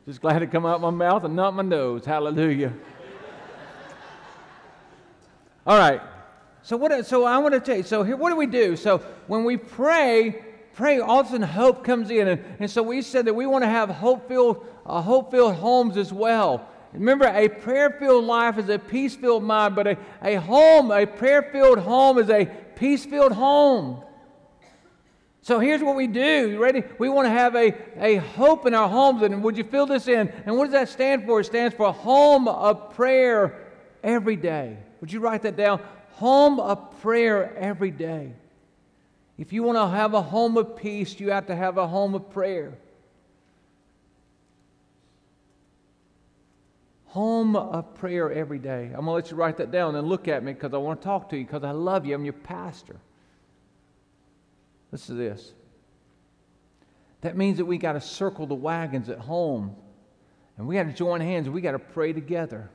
Just 0.08 0.22
glad 0.22 0.42
it 0.42 0.52
come 0.52 0.66
out 0.66 0.82
my 0.82 0.90
mouth 0.90 1.24
and 1.24 1.36
not 1.36 1.54
my 1.54 1.62
nose. 1.62 2.06
Hallelujah. 2.06 2.74
All 5.68 5.78
right. 5.78 6.02
So 6.64 6.76
what? 6.76 7.06
So 7.06 7.26
I 7.26 7.38
want 7.38 7.54
to 7.54 7.60
tell 7.60 7.78
you. 7.78 7.84
So 7.84 8.02
here, 8.02 8.18
what 8.18 8.32
do 8.32 8.36
we 8.36 8.48
do? 8.48 8.76
So 8.76 8.98
when 9.28 9.44
we 9.44 9.56
pray, 9.56 10.44
pray. 10.74 11.00
All 11.00 11.20
of 11.20 11.28
a 11.28 11.30
sudden, 11.30 11.48
hope 11.48 11.84
comes 11.84 12.10
in, 12.10 12.28
and, 12.28 12.44
and 12.60 12.72
so 12.72 12.82
we 12.82 13.04
said 13.04 13.26
that 13.26 13.36
we 13.36 13.46
want 13.46 13.64
to 13.64 13.70
have 13.70 13.90
hope-filled, 13.90 14.66
uh, 14.86 15.02
hope-filled 15.02 15.56
homes 15.56 15.96
as 15.96 16.12
well. 16.12 16.68
Remember, 16.94 17.26
a 17.26 17.48
prayer 17.48 17.92
filled 17.92 18.26
life 18.26 18.58
is 18.58 18.70
a 18.70 18.80
peace 18.80 19.16
filled 19.16 19.44
mind, 19.44 19.76
but 19.76 19.88
a, 19.88 19.98
a 20.24 20.36
home, 20.36 20.92
a 20.92 21.06
prayer 21.06 21.44
filled 21.52 21.80
home 21.80 22.18
is 22.18 22.30
a 22.30 22.46
peace 22.76 23.06
filled 23.06 23.32
home. 23.32 24.04
So 25.42 25.60
here's 25.60 25.82
what 25.82 25.96
we 25.96 26.08
do. 26.08 26.50
You 26.50 26.62
ready? 26.62 26.84
We 26.98 27.10
want 27.10 27.26
to 27.26 27.32
have 27.32 27.56
a, 27.56 27.74
a 27.98 28.16
hope 28.18 28.66
in 28.66 28.74
our 28.74 28.90
homes. 28.90 29.22
And 29.22 29.44
would 29.44 29.58
you 29.58 29.64
fill 29.64 29.86
this 29.86 30.08
in? 30.08 30.30
And 30.46 30.58
what 30.58 30.66
does 30.66 30.74
that 30.74 30.90
stand 30.90 31.26
for? 31.26 31.40
It 31.40 31.46
stands 31.46 31.76
for 31.76 31.88
a 31.88 31.92
home 31.92 32.48
of 32.48 32.94
prayer 32.94 33.68
every 34.04 34.36
day. 34.36 34.78
Would 35.02 35.12
you 35.12 35.20
write 35.20 35.44
that 35.44 35.56
down? 35.56 35.82
Home 36.14 36.60
of 36.60 37.00
prayer 37.02 37.56
every 37.58 37.92
day. 37.92 38.34
If 39.38 39.54
you 39.54 39.64
want 39.64 39.78
to 39.78 39.88
have 39.88 40.14
a 40.14 40.22
home 40.22 40.58
of 40.58 40.76
peace, 40.76 41.20
you 41.20 41.32
have 41.32 41.48
to 41.48 41.56
have 41.56 41.78
a 41.78 41.88
home 41.88 42.14
of 42.14 42.30
prayer. 42.32 42.78
Home 47.10 47.56
of 47.56 47.96
prayer 47.96 48.32
every 48.32 48.60
day. 48.60 48.86
I'm 48.86 49.06
going 49.06 49.06
to 49.06 49.12
let 49.12 49.32
you 49.32 49.38
write 49.38 49.58
that 49.58 49.72
down 49.72 49.96
and 49.96 50.08
look 50.08 50.28
at 50.28 50.44
me 50.44 50.54
because 50.54 50.74
I 50.76 50.78
want 50.78 51.02
to 51.02 51.06
talk 51.06 51.30
to 51.30 51.38
you 51.38 51.44
because 51.44 51.64
I 51.64 51.72
love 51.72 52.06
you. 52.06 52.14
I'm 52.14 52.24
your 52.24 52.34
pastor. 52.34 52.98
Listen 54.92 55.18
to 55.18 55.22
this. 55.22 55.54
That 57.22 57.36
means 57.36 57.58
that 57.58 57.66
we 57.66 57.80
got 57.80 57.94
to 57.94 58.02
circle 58.02 58.46
the 58.46 58.56
wagons 58.56 59.10
at 59.10 59.18
home 59.18 59.76
and 60.58 60.68
we 60.68 60.76
got 60.76 60.84
to 60.84 60.94
join 60.94 61.20
hands 61.20 61.48
and 61.48 61.56
we 61.56 61.62
got 61.62 61.72
to 61.72 61.80
pray 61.80 62.14
together. 62.14 62.70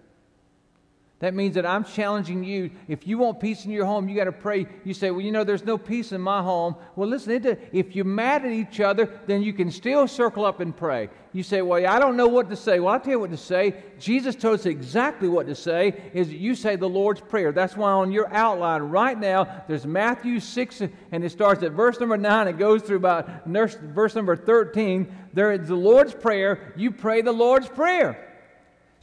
That 1.20 1.32
means 1.32 1.54
that 1.54 1.64
I'm 1.64 1.84
challenging 1.84 2.42
you. 2.42 2.70
If 2.88 3.06
you 3.06 3.18
want 3.18 3.38
peace 3.38 3.64
in 3.64 3.70
your 3.70 3.86
home, 3.86 4.08
you 4.08 4.16
got 4.16 4.24
to 4.24 4.32
pray. 4.32 4.66
You 4.84 4.92
say, 4.92 5.12
Well, 5.12 5.20
you 5.20 5.30
know, 5.30 5.44
there's 5.44 5.64
no 5.64 5.78
peace 5.78 6.10
in 6.10 6.20
my 6.20 6.42
home. 6.42 6.74
Well, 6.96 7.08
listen, 7.08 7.56
if 7.72 7.94
you're 7.94 8.04
mad 8.04 8.44
at 8.44 8.50
each 8.50 8.80
other, 8.80 9.08
then 9.26 9.40
you 9.40 9.52
can 9.52 9.70
still 9.70 10.08
circle 10.08 10.44
up 10.44 10.58
and 10.58 10.76
pray. 10.76 11.08
You 11.32 11.44
say, 11.44 11.62
Well, 11.62 11.86
I 11.86 12.00
don't 12.00 12.16
know 12.16 12.26
what 12.26 12.50
to 12.50 12.56
say. 12.56 12.80
Well, 12.80 12.92
I'll 12.92 13.00
tell 13.00 13.12
you 13.12 13.20
what 13.20 13.30
to 13.30 13.36
say. 13.36 13.76
Jesus 14.00 14.34
told 14.34 14.58
us 14.58 14.66
exactly 14.66 15.28
what 15.28 15.46
to 15.46 15.54
say 15.54 16.10
is 16.12 16.32
you 16.32 16.56
say 16.56 16.74
the 16.74 16.88
Lord's 16.88 17.20
Prayer. 17.20 17.52
That's 17.52 17.76
why 17.76 17.92
on 17.92 18.10
your 18.10 18.30
outline 18.34 18.82
right 18.82 19.18
now, 19.18 19.62
there's 19.68 19.86
Matthew 19.86 20.40
6, 20.40 20.80
and 21.12 21.24
it 21.24 21.30
starts 21.30 21.62
at 21.62 21.72
verse 21.72 22.00
number 22.00 22.16
9. 22.16 22.48
It 22.48 22.58
goes 22.58 22.82
through 22.82 22.96
about 22.96 23.46
verse 23.46 24.14
number 24.16 24.34
13. 24.34 25.14
There 25.32 25.52
is 25.52 25.68
the 25.68 25.76
Lord's 25.76 26.12
Prayer. 26.12 26.74
You 26.76 26.90
pray 26.90 27.22
the 27.22 27.32
Lord's 27.32 27.68
Prayer. 27.68 28.32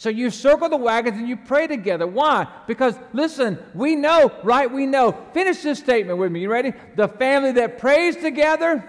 So 0.01 0.09
you 0.09 0.31
circle 0.31 0.67
the 0.67 0.77
wagons 0.77 1.19
and 1.19 1.29
you 1.29 1.37
pray 1.37 1.67
together. 1.67 2.07
Why? 2.07 2.47
Because 2.65 2.95
listen, 3.13 3.59
we 3.75 3.95
know, 3.95 4.31
right? 4.41 4.65
We 4.65 4.87
know. 4.87 5.11
Finish 5.31 5.61
this 5.61 5.77
statement 5.77 6.17
with 6.17 6.31
me. 6.31 6.39
You 6.41 6.49
ready? 6.49 6.73
The 6.95 7.07
family 7.07 7.51
that 7.51 7.77
prays 7.77 8.15
together. 8.15 8.83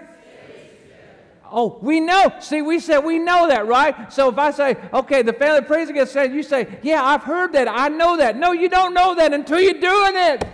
Oh, 1.51 1.77
we 1.83 1.99
know. 1.99 2.33
See, 2.39 2.63
we 2.63 2.79
said 2.79 3.01
we 3.01 3.19
know 3.19 3.47
that, 3.47 3.67
right? 3.67 4.11
So 4.11 4.29
if 4.29 4.39
I 4.39 4.49
say, 4.49 4.75
okay, 4.91 5.21
the 5.21 5.33
family 5.33 5.59
that 5.59 5.67
prays 5.67 5.87
together, 5.87 6.25
you 6.25 6.41
say, 6.41 6.79
yeah, 6.81 7.03
I've 7.03 7.21
heard 7.21 7.53
that. 7.53 7.67
I 7.67 7.89
know 7.89 8.17
that. 8.17 8.35
No, 8.35 8.51
you 8.51 8.67
don't 8.67 8.95
know 8.95 9.13
that 9.13 9.35
until 9.35 9.61
you're 9.61 9.79
doing 9.79 10.13
it. 10.15 10.47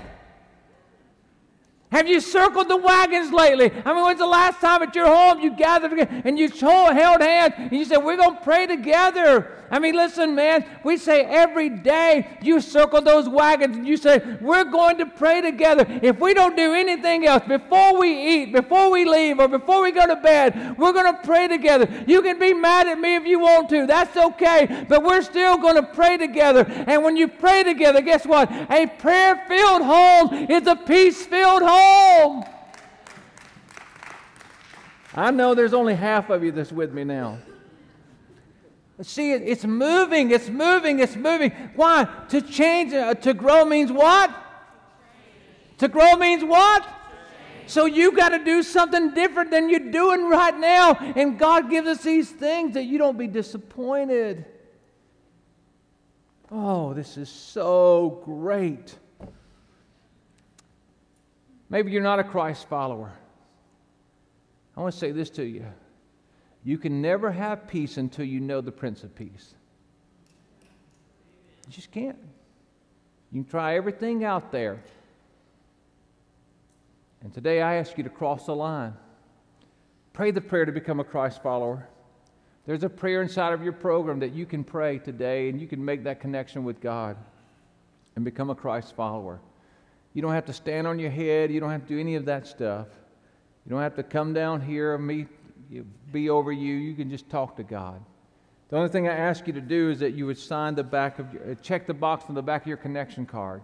Have 1.89 2.09
you 2.09 2.19
circled 2.19 2.67
the 2.67 2.75
wagons 2.75 3.31
lately? 3.31 3.71
I 3.85 3.93
mean, 3.93 4.03
when's 4.03 4.19
the 4.19 4.27
last 4.27 4.59
time 4.59 4.83
at 4.83 4.93
your 4.93 5.07
home 5.07 5.39
you 5.39 5.55
gathered 5.55 5.97
and 5.97 6.37
you 6.37 6.49
held 6.49 7.21
hands 7.21 7.53
and 7.57 7.71
you 7.71 7.85
said, 7.85 7.99
We're 7.99 8.17
going 8.17 8.35
to 8.35 8.41
pray 8.41 8.67
together? 8.67 9.55
I 9.71 9.79
mean, 9.79 9.95
listen, 9.95 10.35
man, 10.35 10.65
we 10.83 10.97
say 10.97 11.23
every 11.23 11.69
day 11.69 12.37
you 12.41 12.59
circle 12.59 13.01
those 13.01 13.29
wagons 13.29 13.77
and 13.77 13.87
you 13.87 13.97
say, 13.97 14.37
We're 14.41 14.65
going 14.65 14.97
to 14.97 15.05
pray 15.05 15.41
together. 15.41 15.85
If 16.01 16.19
we 16.19 16.33
don't 16.33 16.55
do 16.55 16.73
anything 16.73 17.25
else, 17.25 17.43
before 17.47 17.99
we 17.99 18.09
eat, 18.11 18.53
before 18.53 18.91
we 18.91 19.05
leave, 19.05 19.39
or 19.39 19.47
before 19.47 19.81
we 19.81 19.91
go 19.91 20.07
to 20.07 20.15
bed, 20.15 20.77
we're 20.77 20.93
going 20.93 21.13
to 21.13 21.21
pray 21.23 21.47
together. 21.47 21.87
You 22.07 22.21
can 22.21 22.39
be 22.39 22.53
mad 22.53 22.87
at 22.87 22.99
me 22.99 23.15
if 23.15 23.25
you 23.25 23.39
want 23.39 23.69
to. 23.69 23.85
That's 23.85 24.15
okay. 24.17 24.85
But 24.89 25.03
we're 25.03 25.21
still 25.21 25.57
going 25.57 25.75
to 25.75 25.83
pray 25.83 26.17
together. 26.17 26.65
And 26.87 27.03
when 27.03 27.17
you 27.17 27.27
pray 27.27 27.63
together, 27.63 28.01
guess 28.01 28.25
what? 28.25 28.51
A 28.71 28.87
prayer 28.87 29.43
filled 29.47 29.83
home 29.83 30.33
is 30.49 30.67
a 30.67 30.75
peace 30.75 31.25
filled 31.25 31.63
home. 31.63 32.45
I 35.13 35.31
know 35.31 35.53
there's 35.53 35.73
only 35.73 35.95
half 35.95 36.29
of 36.29 36.43
you 36.43 36.51
that's 36.51 36.71
with 36.71 36.93
me 36.93 37.03
now. 37.03 37.39
See, 39.01 39.31
it's 39.31 39.63
moving, 39.63 40.31
it's 40.31 40.49
moving, 40.49 40.99
it's 40.99 41.15
moving. 41.15 41.51
Why? 41.75 42.05
To 42.29 42.41
change, 42.41 42.93
uh, 42.93 43.13
to 43.15 43.33
grow 43.33 43.63
means 43.63 43.91
what? 43.91 44.29
To 45.77 45.87
grow 45.87 46.17
means 46.17 46.43
what? 46.43 46.85
So 47.65 47.85
you 47.85 48.11
got 48.11 48.29
to 48.29 48.43
do 48.43 48.61
something 48.61 49.13
different 49.13 49.51
than 49.51 49.69
you're 49.69 49.91
doing 49.91 50.27
right 50.27 50.57
now. 50.57 50.95
And 51.15 51.39
God 51.39 51.69
gives 51.69 51.87
us 51.87 52.03
these 52.03 52.29
things 52.29 52.73
that 52.73 52.83
you 52.83 52.97
don't 52.97 53.17
be 53.17 53.27
disappointed. 53.27 54.45
Oh, 56.51 56.93
this 56.93 57.15
is 57.15 57.29
so 57.29 58.21
great. 58.25 58.97
Maybe 61.69 61.91
you're 61.91 62.01
not 62.03 62.19
a 62.19 62.23
Christ 62.23 62.67
follower. 62.67 63.13
I 64.75 64.81
want 64.81 64.93
to 64.93 64.99
say 64.99 65.11
this 65.11 65.29
to 65.31 65.45
you. 65.45 65.65
You 66.63 66.77
can 66.77 67.01
never 67.01 67.31
have 67.31 67.67
peace 67.67 67.97
until 67.97 68.25
you 68.25 68.39
know 68.39 68.61
the 68.61 68.71
Prince 68.71 69.03
of 69.03 69.15
Peace. 69.15 69.53
You 71.67 71.73
just 71.73 71.91
can't. 71.91 72.17
You 73.31 73.43
can 73.43 73.49
try 73.49 73.75
everything 73.75 74.23
out 74.23 74.51
there. 74.51 74.81
And 77.21 77.33
today 77.33 77.61
I 77.61 77.75
ask 77.75 77.97
you 77.97 78.03
to 78.03 78.09
cross 78.09 78.45
the 78.45 78.55
line. 78.55 78.93
Pray 80.13 80.31
the 80.31 80.41
prayer 80.41 80.65
to 80.65 80.71
become 80.71 80.99
a 80.99 81.03
Christ 81.03 81.41
follower. 81.43 81.87
There's 82.65 82.83
a 82.83 82.89
prayer 82.89 83.21
inside 83.21 83.53
of 83.53 83.63
your 83.63 83.73
program 83.73 84.19
that 84.19 84.33
you 84.33 84.45
can 84.45 84.63
pray 84.63 84.99
today 84.99 85.49
and 85.49 85.59
you 85.59 85.67
can 85.67 85.83
make 85.83 86.03
that 86.03 86.19
connection 86.19 86.63
with 86.63 86.81
God 86.81 87.17
and 88.15 88.25
become 88.25 88.49
a 88.49 88.55
Christ 88.55 88.95
follower. 88.95 89.39
You 90.13 90.21
don't 90.21 90.33
have 90.33 90.45
to 90.45 90.53
stand 90.53 90.87
on 90.87 90.99
your 90.99 91.11
head, 91.11 91.51
you 91.51 91.59
don't 91.59 91.71
have 91.71 91.83
to 91.83 91.87
do 91.87 91.99
any 91.99 92.15
of 92.15 92.25
that 92.25 92.47
stuff. 92.47 92.87
You 93.65 93.71
don't 93.71 93.81
have 93.81 93.95
to 93.95 94.03
come 94.03 94.33
down 94.33 94.61
here 94.61 94.95
and 94.95 95.05
me 95.69 95.81
be 96.11 96.29
over 96.29 96.51
you. 96.51 96.75
You 96.75 96.95
can 96.95 97.09
just 97.09 97.29
talk 97.29 97.55
to 97.57 97.63
God. 97.63 98.03
The 98.69 98.77
only 98.77 98.89
thing 98.89 99.07
I 99.07 99.15
ask 99.15 99.47
you 99.47 99.53
to 99.53 99.61
do 99.61 99.89
is 99.89 99.99
that 99.99 100.13
you 100.13 100.25
would 100.25 100.37
sign 100.37 100.75
the 100.75 100.83
back 100.83 101.19
of 101.19 101.33
your, 101.33 101.51
uh, 101.51 101.55
check 101.55 101.87
the 101.87 101.93
box 101.93 102.25
on 102.29 102.35
the 102.35 102.41
back 102.41 102.61
of 102.61 102.67
your 102.67 102.77
connection 102.77 103.25
card. 103.25 103.61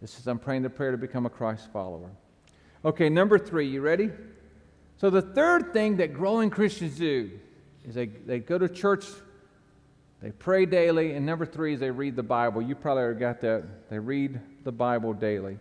This 0.00 0.18
is 0.18 0.26
I'm 0.26 0.38
praying 0.38 0.62
the 0.62 0.70
prayer 0.70 0.92
to 0.92 0.96
become 0.96 1.26
a 1.26 1.30
Christ 1.30 1.68
follower. 1.72 2.10
Okay, 2.84 3.08
number 3.08 3.38
three, 3.38 3.68
you 3.68 3.80
ready? 3.80 4.10
So 4.96 5.10
the 5.10 5.22
third 5.22 5.72
thing 5.72 5.96
that 5.96 6.14
growing 6.14 6.48
Christians 6.48 6.96
do 6.96 7.30
is 7.84 7.94
they, 7.94 8.06
they 8.06 8.38
go 8.38 8.56
to 8.56 8.68
church, 8.68 9.06
they 10.22 10.30
pray 10.30 10.64
daily, 10.64 11.12
and 11.12 11.26
number 11.26 11.44
three 11.44 11.74
is 11.74 11.80
they 11.80 11.90
read 11.90 12.16
the 12.16 12.22
Bible. 12.22 12.62
You 12.62 12.74
probably 12.74 13.18
got 13.18 13.40
that. 13.40 13.90
They 13.90 13.98
read 13.98 14.40
the 14.64 14.72
Bible 14.72 15.12
daily. 15.12 15.58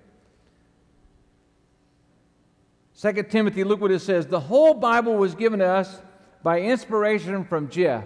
2 3.01 3.23
Timothy, 3.23 3.63
look 3.63 3.79
what 3.79 3.91
it 3.91 3.99
says. 3.99 4.27
The 4.27 4.39
whole 4.39 4.73
Bible 4.73 5.15
was 5.15 5.33
given 5.33 5.59
to 5.59 5.65
us 5.65 6.01
by 6.43 6.59
inspiration 6.59 7.45
from 7.45 7.69
Jeff. 7.69 8.05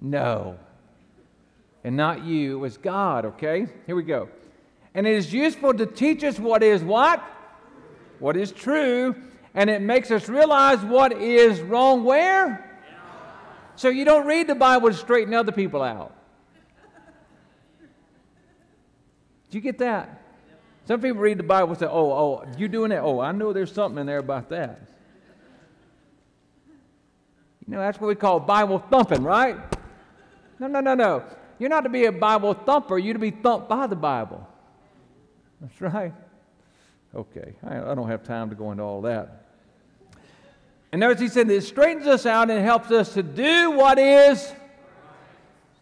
No. 0.00 0.56
And 1.82 1.96
not 1.96 2.22
you. 2.22 2.56
It 2.56 2.60
was 2.60 2.76
God, 2.76 3.24
okay? 3.24 3.66
Here 3.86 3.96
we 3.96 4.04
go. 4.04 4.28
And 4.94 5.08
it 5.08 5.14
is 5.14 5.32
useful 5.32 5.74
to 5.74 5.86
teach 5.86 6.22
us 6.22 6.38
what 6.38 6.62
is 6.62 6.84
what? 6.84 7.20
What 8.20 8.36
is 8.36 8.52
true. 8.52 9.16
And 9.54 9.68
it 9.68 9.82
makes 9.82 10.12
us 10.12 10.28
realize 10.28 10.78
what 10.84 11.12
is 11.12 11.60
wrong 11.60 12.04
where? 12.04 12.64
So 13.74 13.88
you 13.88 14.04
don't 14.04 14.26
read 14.26 14.46
the 14.46 14.54
Bible 14.54 14.88
to 14.88 14.94
straighten 14.94 15.34
other 15.34 15.52
people 15.52 15.82
out. 15.82 16.14
Did 19.50 19.56
you 19.56 19.60
get 19.60 19.78
that? 19.78 20.17
Some 20.88 21.02
people 21.02 21.20
read 21.20 21.38
the 21.38 21.42
Bible 21.42 21.68
and 21.68 21.78
say, 21.78 21.84
oh, 21.84 22.12
oh, 22.12 22.44
you 22.56 22.66
doing 22.66 22.88
that? 22.88 23.02
Oh, 23.02 23.20
I 23.20 23.30
know 23.30 23.52
there's 23.52 23.70
something 23.70 24.00
in 24.00 24.06
there 24.06 24.20
about 24.20 24.48
that. 24.48 24.80
You 27.66 27.74
know, 27.74 27.80
that's 27.80 28.00
what 28.00 28.06
we 28.06 28.14
call 28.14 28.40
Bible 28.40 28.78
thumping, 28.90 29.22
right? 29.22 29.58
No, 30.58 30.66
no, 30.66 30.80
no, 30.80 30.94
no. 30.94 31.24
You're 31.58 31.68
not 31.68 31.82
to 31.82 31.90
be 31.90 32.06
a 32.06 32.12
Bible 32.12 32.54
thumper, 32.54 32.96
you're 32.96 33.12
to 33.12 33.18
be 33.18 33.30
thumped 33.30 33.68
by 33.68 33.86
the 33.86 33.96
Bible. 33.96 34.48
That's 35.60 35.78
right. 35.82 36.14
Okay, 37.14 37.52
I, 37.62 37.90
I 37.90 37.94
don't 37.94 38.08
have 38.08 38.24
time 38.24 38.48
to 38.48 38.56
go 38.56 38.72
into 38.72 38.82
all 38.82 39.02
that. 39.02 39.44
And 40.90 41.00
notice 41.00 41.20
he 41.20 41.28
said 41.28 41.50
it 41.50 41.64
straightens 41.64 42.06
us 42.06 42.24
out 42.24 42.50
and 42.50 42.64
helps 42.64 42.90
us 42.90 43.12
to 43.12 43.22
do 43.22 43.72
what 43.72 43.98
is 43.98 44.54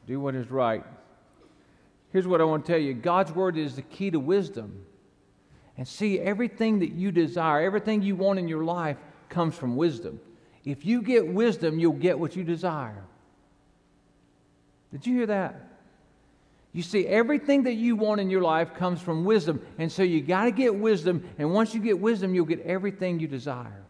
do 0.09 0.19
what 0.19 0.35
is 0.35 0.51
right. 0.51 0.83
Here's 2.11 2.27
what 2.27 2.41
I 2.41 2.45
want 2.45 2.67
to 2.67 2.73
tell 2.73 2.81
you 2.81 2.93
God's 2.93 3.31
word 3.31 3.57
is 3.57 3.77
the 3.77 3.83
key 3.83 4.11
to 4.11 4.19
wisdom. 4.19 4.86
And 5.79 5.87
see, 5.87 6.19
everything 6.19 6.79
that 6.79 6.93
you 6.93 7.13
desire, 7.13 7.63
everything 7.63 8.03
you 8.03 8.17
want 8.17 8.39
in 8.39 8.49
your 8.49 8.65
life 8.65 8.97
comes 9.29 9.55
from 9.55 9.77
wisdom. 9.77 10.21
If 10.65 10.85
you 10.85 11.03
get 11.03 11.27
wisdom, 11.27 11.79
you'll 11.79 11.93
get 11.93 12.19
what 12.19 12.35
you 12.35 12.45
desire. 12.45 13.05
Did 14.91 15.07
you 15.07 15.17
hear 15.17 15.27
that? 15.27 15.55
You 16.73 16.83
see, 16.83 17.07
everything 17.07 17.63
that 17.63 17.75
you 17.75 17.97
want 17.97 18.21
in 18.21 18.29
your 18.29 18.43
life 18.43 18.75
comes 18.75 19.01
from 19.01 19.25
wisdom. 19.25 19.65
And 19.79 19.91
so 19.91 20.03
you 20.03 20.21
got 20.21 20.45
to 20.45 20.51
get 20.51 20.75
wisdom. 20.75 21.27
And 21.39 21.53
once 21.53 21.75
you 21.75 21.81
get 21.81 21.99
wisdom, 21.99 22.35
you'll 22.35 22.45
get 22.45 22.61
everything 22.63 23.19
you 23.19 23.27
desire. 23.27 23.83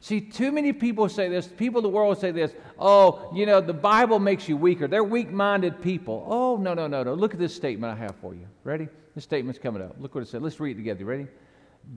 See, 0.00 0.20
too 0.20 0.52
many 0.52 0.72
people 0.72 1.08
say 1.08 1.28
this. 1.28 1.46
People 1.46 1.78
of 1.78 1.82
the 1.84 1.88
world 1.88 2.18
say 2.18 2.30
this. 2.30 2.52
Oh, 2.78 3.30
you 3.34 3.46
know, 3.46 3.60
the 3.60 3.72
Bible 3.74 4.18
makes 4.18 4.48
you 4.48 4.56
weaker. 4.56 4.86
They're 4.86 5.04
weak 5.04 5.30
minded 5.30 5.80
people. 5.80 6.26
Oh, 6.28 6.56
no, 6.56 6.74
no, 6.74 6.86
no, 6.86 7.02
no. 7.02 7.14
Look 7.14 7.32
at 7.32 7.40
this 7.40 7.54
statement 7.54 7.92
I 7.92 8.02
have 8.02 8.14
for 8.16 8.34
you. 8.34 8.46
Ready? 8.64 8.88
This 9.14 9.24
statement's 9.24 9.58
coming 9.58 9.82
up. 9.82 9.96
Look 9.98 10.14
what 10.14 10.22
it 10.22 10.28
said. 10.28 10.42
Let's 10.42 10.58
read 10.58 10.76
it 10.76 10.80
together. 10.80 11.04
Ready? 11.04 11.28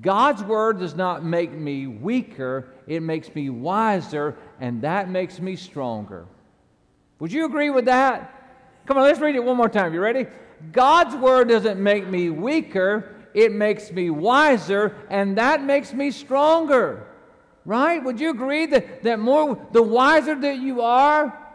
God's 0.01 0.43
word 0.43 0.80
does 0.80 0.95
not 0.95 1.23
make 1.23 1.51
me 1.51 1.88
weaker, 1.88 2.67
it 2.88 3.01
makes 3.01 3.34
me 3.34 3.49
wiser, 3.49 4.36
and 4.60 4.82
that 4.82 5.10
makes 5.10 5.39
me 5.39 5.56
stronger. 5.56 6.27
Would 7.19 7.32
you 7.32 7.45
agree 7.45 7.69
with 7.69 7.86
that? 7.86 8.34
Come 8.86 8.97
on, 8.97 9.03
let's 9.03 9.19
read 9.19 9.36
it 9.36 9.43
one 9.43 9.58
more 9.58 9.69
time. 9.69 9.93
You 9.93 10.01
ready? 10.01 10.27
God's 10.71 11.15
word 11.15 11.49
doesn't 11.49 11.82
make 11.82 12.08
me 12.08 12.30
weaker, 12.30 13.15
it 13.34 13.51
makes 13.51 13.91
me 13.91 14.10
wiser, 14.10 14.95
and 15.10 15.38
that 15.38 15.63
makes 15.63 15.93
me 15.93 16.12
stronger. 16.12 17.08
Right? 17.65 18.03
Would 18.03 18.19
you 18.19 18.30
agree 18.30 18.65
that, 18.67 19.03
that 19.03 19.19
more 19.19 19.67
the 19.71 19.84
wiser 19.84 20.36
that 20.36 20.60
you 20.60 20.82
are, 20.82 21.47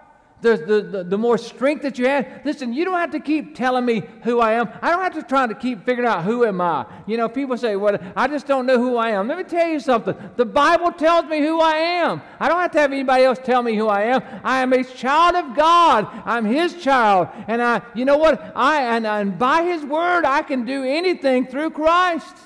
the, 0.43 0.83
the, 0.91 1.05
the, 1.05 1.19
more 1.19 1.39
strength 1.39 1.83
that 1.83 1.99
you 1.99 2.07
have. 2.07 2.27
Listen, 2.45 2.73
you 2.73 2.85
don't 2.85 2.99
have 2.99 3.13
to 3.13 3.21
keep 3.21 3.55
telling 3.55 3.85
me 3.85 4.03
who 4.25 4.41
I 4.41 4.53
am. 4.53 4.69
I 4.83 4.91
don't 4.91 5.01
have 5.01 5.15
to 5.15 5.23
try 5.23 5.47
to 5.47 5.55
keep 5.55 5.85
figuring 5.85 6.09
out 6.09 6.25
who 6.25 6.45
am 6.45 6.61
I. 6.61 6.85
You 7.07 7.17
know, 7.17 7.29
people 7.29 7.57
say, 7.57 7.77
well, 7.77 7.97
I 8.17 8.27
just 8.27 8.49
don't 8.49 8.67
know 8.67 8.77
who 8.77 8.97
I 8.97 9.11
am. 9.11 9.29
Let 9.29 9.39
me 9.39 9.45
tell 9.45 9.69
you 9.69 9.79
something. 9.79 10.17
The 10.37 10.45
Bible 10.45 10.91
tells 10.93 11.27
me 11.27 11.41
who 11.41 11.61
I 11.61 11.77
am. 11.77 12.23
I 12.41 12.49
don't 12.49 12.61
have 12.61 12.73
to 12.73 12.81
have 12.81 12.93
anybody 12.93 13.23
else 13.23 13.39
tell 13.43 13.63
me 13.63 13.77
who 13.77 13.87
I 13.87 14.03
am. 14.03 14.23
I 14.43 14.63
am 14.63 14.73
a 14.73 14.83
child 14.83 15.37
of 15.37 15.57
God. 15.57 16.09
I'm 16.25 16.45
his 16.45 16.75
child. 16.83 17.29
And 17.47 17.63
I, 17.63 17.81
you 17.95 18.05
know 18.05 18.17
what? 18.17 18.53
I, 18.57 18.97
and, 18.97 19.07
and 19.07 19.39
by 19.39 19.63
his 19.63 19.85
word, 19.85 20.25
I 20.25 20.43
can 20.43 20.67
do 20.67 20.83
anything 20.83 21.47
through 21.47 21.71
Christ. 21.71 22.37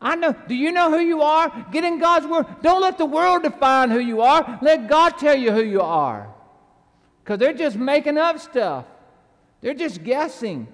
I 0.00 0.14
know. 0.14 0.34
Do 0.46 0.54
you 0.54 0.70
know 0.70 0.90
who 0.90 1.00
you 1.00 1.22
are? 1.22 1.66
Get 1.72 1.84
in 1.84 1.98
God's 1.98 2.26
Word. 2.26 2.46
Don't 2.62 2.80
let 2.80 2.98
the 2.98 3.06
world 3.06 3.42
define 3.42 3.90
who 3.90 3.98
you 3.98 4.20
are. 4.20 4.58
Let 4.62 4.88
God 4.88 5.18
tell 5.18 5.36
you 5.36 5.50
who 5.50 5.62
you 5.62 5.80
are. 5.80 6.32
Because 7.22 7.38
they're 7.38 7.52
just 7.52 7.76
making 7.76 8.16
up 8.16 8.38
stuff, 8.38 8.86
they're 9.60 9.74
just 9.74 10.02
guessing. 10.02 10.68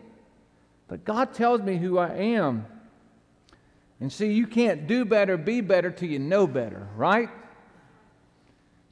But 0.86 1.04
God 1.04 1.32
tells 1.32 1.62
me 1.62 1.78
who 1.78 1.98
I 1.98 2.14
am. 2.14 2.66
And 4.00 4.12
see, 4.12 4.32
you 4.32 4.46
can't 4.46 4.86
do 4.86 5.04
better, 5.04 5.36
be 5.36 5.62
better 5.62 5.90
till 5.90 6.10
you 6.10 6.18
know 6.18 6.46
better, 6.46 6.88
right? 6.94 7.30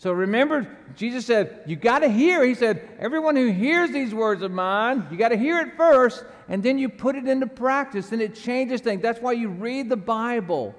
So 0.02 0.10
remember, 0.10 0.66
Jesus 0.96 1.26
said, 1.26 1.62
You 1.64 1.76
got 1.76 2.00
to 2.00 2.08
hear. 2.08 2.44
He 2.44 2.56
said, 2.56 2.88
Everyone 2.98 3.36
who 3.36 3.52
hears 3.52 3.92
these 3.92 4.12
words 4.12 4.42
of 4.42 4.50
mine, 4.50 5.06
you 5.12 5.16
got 5.16 5.28
to 5.28 5.36
hear 5.36 5.60
it 5.60 5.76
first, 5.76 6.24
and 6.48 6.60
then 6.60 6.76
you 6.76 6.88
put 6.88 7.14
it 7.14 7.28
into 7.28 7.46
practice, 7.46 8.10
and 8.10 8.20
it 8.20 8.34
changes 8.34 8.80
things. 8.80 9.00
That's 9.00 9.20
why 9.20 9.30
you 9.30 9.46
read 9.46 9.88
the 9.88 9.96
Bible. 9.96 10.74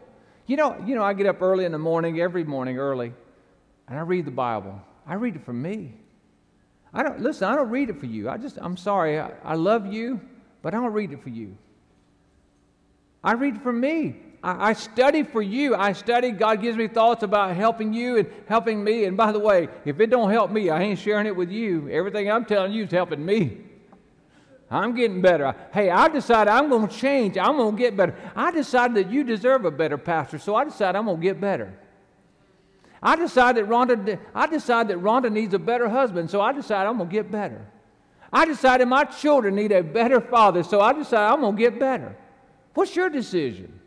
You 0.45 0.57
know, 0.57 0.77
you 0.85 0.93
know, 0.93 1.03
I 1.03 1.13
get 1.13 1.25
up 1.25 1.41
early 1.41 1.63
in 1.63 1.71
the 1.71 1.79
morning, 1.79 2.19
every 2.19 2.43
morning 2.43 2.77
early, 2.77 3.13
and 3.87 3.97
I 3.97 4.01
read 4.01 4.25
the 4.25 4.31
Bible. 4.31 4.81
I 5.07 5.13
read 5.13 5.37
it 5.37 5.45
for 5.45 5.53
me. 5.53 5.93
I 6.93 7.01
don't 7.01 7.21
listen, 7.21 7.47
I 7.47 7.55
don't 7.55 7.69
read 7.69 7.89
it 7.89 7.97
for 7.97 8.07
you. 8.07 8.29
I 8.29 8.35
just 8.35 8.57
I'm 8.61 8.75
sorry. 8.75 9.21
I, 9.21 9.31
I 9.45 9.55
love 9.55 9.85
you, 9.85 10.19
but 10.61 10.73
I 10.73 10.81
don't 10.81 10.91
read 10.91 11.13
it 11.13 11.23
for 11.23 11.29
you. 11.29 11.57
I 13.23 13.35
read 13.35 13.55
it 13.55 13.61
for 13.61 13.71
me. 13.71 14.17
I, 14.43 14.69
I 14.69 14.73
study 14.73 15.23
for 15.23 15.41
you. 15.41 15.73
I 15.73 15.93
study. 15.93 16.31
God 16.31 16.61
gives 16.61 16.77
me 16.77 16.87
thoughts 16.87 17.23
about 17.23 17.55
helping 17.55 17.93
you 17.93 18.17
and 18.17 18.27
helping 18.47 18.83
me. 18.83 19.05
And 19.05 19.15
by 19.15 19.31
the 19.31 19.39
way, 19.39 19.69
if 19.85 19.99
it 19.99 20.07
don't 20.07 20.29
help 20.29 20.51
me, 20.51 20.69
I 20.69 20.81
ain't 20.81 20.99
sharing 20.99 21.25
it 21.25 21.35
with 21.35 21.49
you. 21.49 21.89
Everything 21.89 22.29
I'm 22.29 22.45
telling 22.45 22.73
you 22.73 22.83
is 22.83 22.91
helping 22.91 23.25
me. 23.25 23.57
I'm 24.69 24.95
getting 24.95 25.21
better. 25.21 25.55
Hey, 25.71 25.89
I 25.89 26.07
decided 26.07 26.49
I'm 26.49 26.67
going 26.67 26.87
to 26.87 26.95
change. 26.95 27.37
I'm 27.37 27.57
going 27.57 27.75
to 27.75 27.79
get 27.79 27.95
better. 27.95 28.15
I 28.35 28.51
decided 28.51 28.97
that 28.97 29.11
you 29.11 29.23
deserve 29.23 29.65
a 29.65 29.71
better 29.71 29.97
pastor, 29.97 30.39
so 30.39 30.55
I 30.55 30.63
decided 30.63 30.97
I'm 30.97 31.05
going 31.05 31.17
to 31.17 31.23
get 31.23 31.39
better. 31.39 31.77
I 33.01 33.15
decided 33.15 33.65
that 33.65 33.69
Rhonda, 33.69 34.19
I 34.33 34.47
decided 34.47 34.89
that 34.89 35.03
Rhonda 35.03 35.31
needs 35.31 35.53
a 35.53 35.59
better 35.59 35.89
husband, 35.89 36.29
so 36.29 36.41
I 36.41 36.53
decided 36.53 36.89
I'm 36.89 36.97
going 36.97 37.09
to 37.09 37.13
get 37.13 37.29
better. 37.29 37.67
I 38.31 38.45
decided 38.45 38.87
my 38.87 39.03
children 39.03 39.53
need 39.53 39.71
a 39.71 39.83
better 39.83 40.19
father, 40.19 40.63
so 40.63 40.81
I 40.81 40.93
decided 40.93 41.33
I'm 41.33 41.41
going 41.41 41.55
to 41.55 41.61
get 41.61 41.79
better. 41.79 42.15
What's 42.73 42.95
your 42.95 43.09
decision? 43.09 43.79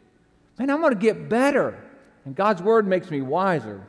Man, 0.59 0.71
I'm 0.71 0.81
going 0.81 0.95
to 0.95 0.99
get 0.99 1.29
better. 1.29 1.83
And 2.25 2.35
God's 2.35 2.62
word 2.62 2.87
makes 2.87 3.11
me 3.11 3.21
wiser. 3.21 3.87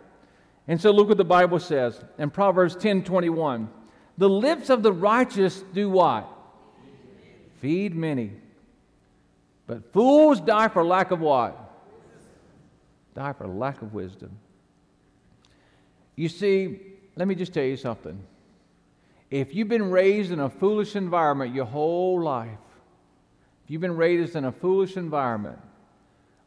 And 0.67 0.79
so 0.79 0.91
look 0.91 1.07
what 1.07 1.17
the 1.17 1.25
Bible 1.25 1.59
says 1.59 1.99
in 2.17 2.29
Proverbs 2.29 2.75
10 2.75 3.03
21. 3.03 3.69
The 4.17 4.29
lips 4.29 4.69
of 4.69 4.83
the 4.83 4.91
righteous 4.91 5.63
do 5.73 5.89
what? 5.89 6.27
Feed 7.61 7.95
many. 7.95 8.33
But 9.65 9.91
fools 9.93 10.41
die 10.41 10.67
for 10.67 10.83
lack 10.83 11.11
of 11.11 11.19
what? 11.19 11.57
Die 13.15 13.33
for 13.33 13.47
lack 13.47 13.81
of 13.81 13.93
wisdom. 13.93 14.37
You 16.15 16.29
see, 16.29 16.79
let 17.15 17.27
me 17.27 17.35
just 17.35 17.53
tell 17.53 17.63
you 17.63 17.77
something. 17.77 18.19
If 19.29 19.53
you've 19.53 19.67
been 19.67 19.91
raised 19.91 20.31
in 20.31 20.39
a 20.39 20.49
foolish 20.49 20.95
environment 20.95 21.53
your 21.53 21.65
whole 21.65 22.21
life, 22.21 22.49
if 23.63 23.71
you've 23.71 23.81
been 23.81 23.97
raised 23.97 24.35
in 24.35 24.45
a 24.45 24.51
foolish 24.51 24.97
environment, 24.97 25.59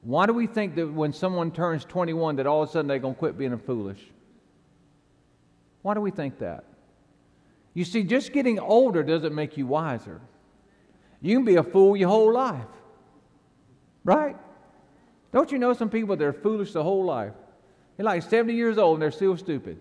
why 0.03 0.27
do 0.27 0.33
we 0.33 0.47
think 0.47 0.75
that 0.77 0.93
when 0.93 1.13
someone 1.13 1.51
turns 1.51 1.85
21 1.85 2.37
that 2.37 2.47
all 2.47 2.63
of 2.63 2.69
a 2.69 2.73
sudden 2.73 2.89
they're 2.89 2.99
going 2.99 3.15
to 3.15 3.19
quit 3.19 3.37
being 3.37 3.57
foolish? 3.59 4.01
Why 5.83 5.95
do 5.95 6.01
we 6.01 6.11
think 6.11 6.39
that? 6.39 6.65
You 7.75 7.85
see, 7.85 8.03
just 8.03 8.33
getting 8.33 8.59
older 8.59 9.03
doesn't 9.03 9.35
make 9.35 9.57
you 9.57 9.67
wiser. 9.67 10.21
You 11.21 11.37
can 11.37 11.45
be 11.45 11.57
a 11.57 11.63
fool 11.63 11.97
your 11.97 12.09
whole 12.09 12.33
life. 12.33 12.67
Right? 14.05 14.37
Don't 15.33 15.53
you 15.53 15.59
know 15.59 15.73
some 15.75 15.91
people 15.91 16.17
that 16.17 16.25
are 16.25 16.33
foolish 16.33 16.73
the 16.73 16.83
whole 16.83 17.05
life? 17.05 17.33
They're 17.97 18.07
like 18.07 18.23
70 18.23 18.55
years 18.55 18.79
old 18.79 18.97
and 18.97 19.03
they're 19.03 19.11
still 19.11 19.37
stupid. 19.37 19.81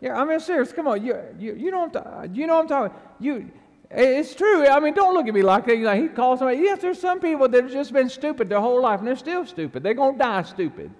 Yeah, 0.00 0.20
I 0.20 0.24
mean, 0.24 0.40
serious. 0.40 0.72
Come 0.72 0.88
on, 0.88 1.04
you, 1.04 1.16
you, 1.38 1.54
you 1.54 1.70
know 1.70 1.90
I'm 1.94 2.34
you 2.34 2.46
know 2.46 2.58
I'm 2.58 2.68
talking. 2.68 2.96
You, 3.20 3.50
it's 3.96 4.34
true. 4.34 4.66
I 4.66 4.80
mean, 4.80 4.94
don't 4.94 5.14
look 5.14 5.28
at 5.28 5.34
me 5.34 5.42
like 5.42 5.66
that. 5.66 5.78
Like 5.78 6.02
he 6.02 6.08
calls 6.08 6.40
somebody. 6.40 6.58
Yes, 6.58 6.80
there's 6.80 7.00
some 7.00 7.20
people 7.20 7.48
that 7.48 7.62
have 7.62 7.72
just 7.72 7.92
been 7.92 8.08
stupid 8.08 8.48
their 8.48 8.60
whole 8.60 8.82
life 8.82 8.98
and 8.98 9.06
they're 9.08 9.16
still 9.16 9.46
stupid. 9.46 9.82
They're 9.82 9.94
gonna 9.94 10.18
die 10.18 10.42
stupid 10.42 10.90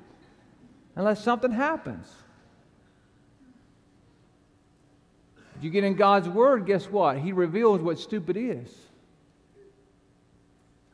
unless 0.97 1.23
something 1.23 1.51
happens. 1.51 2.07
you 5.65 5.71
get 5.71 5.83
in 5.83 5.95
God's 5.95 6.29
Word, 6.29 6.67
guess 6.67 6.91
what? 6.91 7.19
He 7.19 7.33
reveals 7.33 7.81
what 7.81 7.99
stupid 7.99 8.37
is. 8.37 8.69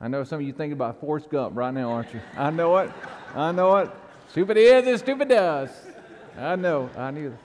I 0.00 0.06
know 0.06 0.22
some 0.22 0.40
of 0.40 0.46
you 0.46 0.52
thinking 0.52 0.72
about 0.72 1.00
Forrest 1.00 1.28
Gump 1.28 1.56
right 1.56 1.74
now, 1.74 1.90
aren't 1.90 2.14
you? 2.14 2.20
I 2.36 2.50
know 2.50 2.76
it. 2.78 2.90
I 3.34 3.50
know 3.50 3.76
it. 3.78 3.90
Stupid 4.30 4.56
is 4.56 4.86
and 4.86 4.98
stupid 4.98 5.28
does. 5.28 5.70
I 6.38 6.54
know. 6.54 6.88
I 6.96 7.10
knew. 7.10 7.36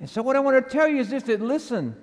And 0.00 0.10
so, 0.10 0.20
what 0.20 0.34
I 0.34 0.40
want 0.40 0.62
to 0.62 0.70
tell 0.70 0.88
you 0.88 0.96
is 0.96 1.10
this 1.10 1.22
that 1.24 1.40
listen, 1.40 1.94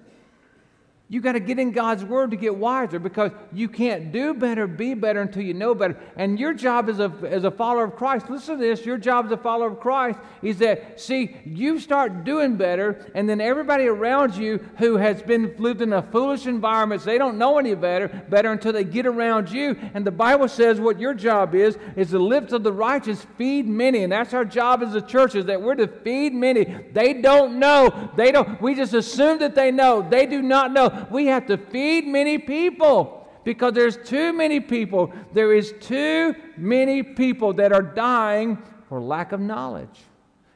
you 1.10 1.22
got 1.22 1.34
to 1.34 1.40
get 1.40 1.58
in 1.58 1.72
God's 1.72 2.04
Word 2.04 2.32
to 2.32 2.38
get 2.38 2.54
wiser 2.54 3.00
because 3.00 3.32
you 3.54 3.70
can't 3.70 4.12
do 4.12 4.34
better, 4.34 4.68
be 4.68 4.94
better 4.94 5.22
until 5.22 5.42
you 5.42 5.54
know 5.54 5.74
better. 5.74 5.98
And 6.18 6.38
your 6.38 6.54
job 6.54 6.90
as 6.90 7.00
a, 7.00 7.14
as 7.24 7.46
a 7.46 7.52
follower 7.52 7.86
of 7.86 7.96
Christ, 7.96 8.30
listen 8.30 8.58
to 8.58 8.62
this 8.62 8.86
your 8.86 8.98
job 8.98 9.26
as 9.26 9.32
a 9.32 9.38
follower 9.38 9.70
of 9.70 9.80
Christ 9.80 10.20
is 10.42 10.58
that, 10.58 11.00
see, 11.00 11.38
you 11.46 11.80
start 11.80 12.26
doing 12.26 12.58
better, 12.58 13.10
and 13.16 13.30
then 13.30 13.40
everybody 13.40 13.88
around 13.88 14.36
you 14.36 14.58
who 14.80 14.98
has 14.98 15.22
been 15.22 15.56
lived 15.58 15.82
in 15.82 15.94
a 15.94 16.02
foolish 16.02 16.46
environment, 16.46 17.02
they 17.04 17.18
don't 17.18 17.38
know 17.38 17.58
any 17.58 17.74
better, 17.74 18.10
better 18.30 18.52
until 18.52 18.74
they 18.74 18.84
get 18.84 19.06
around 19.06 19.50
you. 19.50 19.80
And 19.94 20.06
the 20.06 20.12
Bible 20.12 20.50
says 20.50 20.82
what 20.82 21.00
your 21.00 21.14
job 21.14 21.56
is, 21.56 21.78
is 21.96 22.10
the 22.10 22.20
lips 22.20 22.52
of 22.52 22.64
the 22.64 22.74
righteous 22.74 23.26
feed 23.38 23.66
many. 23.66 24.04
And 24.04 24.12
that's 24.12 24.34
our 24.34 24.44
job 24.46 24.84
as 24.84 24.94
a 24.94 25.02
church, 25.02 25.36
is 25.36 25.46
that 25.46 25.62
we're 25.62 25.76
to 25.76 25.88
feed 25.88 26.34
many. 26.34 26.66
They 26.92 27.14
don't 27.14 27.60
know. 27.60 28.12
They 28.18 28.34
don't, 28.34 28.62
we 28.62 28.76
just 28.76 28.94
assume 28.94 29.40
that 29.40 29.56
they 29.56 29.72
know. 29.72 30.06
They 30.08 30.26
do 30.26 30.42
not 30.42 30.74
know 30.74 30.97
we 31.10 31.28
have 31.28 31.46
to 31.48 31.58
feed 31.58 32.06
many 32.08 32.38
people 32.38 33.28
because 33.44 33.74
there's 33.74 33.98
too 33.98 34.34
many 34.34 34.60
people. 34.60 35.14
There 35.34 35.54
is 35.54 35.74
too 35.80 36.36
many 36.58 37.04
people 37.04 37.54
that 37.54 37.72
are 37.72 37.82
dying 37.82 38.58
for 38.90 39.00
lack 39.00 39.32
of 39.32 39.40
knowledge. 39.40 40.02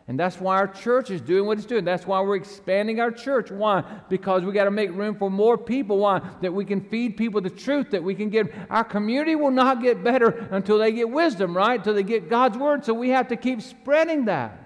And 0.07 0.19
that's 0.19 0.41
why 0.41 0.57
our 0.57 0.67
church 0.67 1.09
is 1.09 1.21
doing 1.21 1.45
what 1.45 1.57
it's 1.57 1.65
doing. 1.65 1.85
That's 1.85 2.05
why 2.05 2.19
we're 2.19 2.35
expanding 2.35 2.99
our 2.99 3.11
church. 3.11 3.49
Why? 3.49 3.81
Because 4.09 4.43
we 4.43 4.51
got 4.51 4.65
to 4.65 4.71
make 4.71 4.91
room 4.91 5.15
for 5.15 5.31
more 5.31 5.57
people. 5.57 5.99
Why? 5.99 6.19
That 6.41 6.53
we 6.53 6.65
can 6.65 6.81
feed 6.81 7.15
people 7.15 7.39
the 7.39 7.49
truth, 7.49 7.91
that 7.91 8.03
we 8.03 8.13
can 8.13 8.29
get 8.29 8.53
our 8.69 8.83
community 8.83 9.35
will 9.35 9.51
not 9.51 9.81
get 9.81 10.03
better 10.03 10.49
until 10.51 10.79
they 10.79 10.91
get 10.91 11.09
wisdom, 11.09 11.55
right? 11.55 11.79
Until 11.79 11.93
they 11.93 12.03
get 12.03 12.29
God's 12.29 12.57
word. 12.57 12.83
So 12.83 12.93
we 12.93 13.07
have 13.11 13.29
to 13.29 13.37
keep 13.37 13.61
spreading 13.61 14.25
that. 14.25 14.57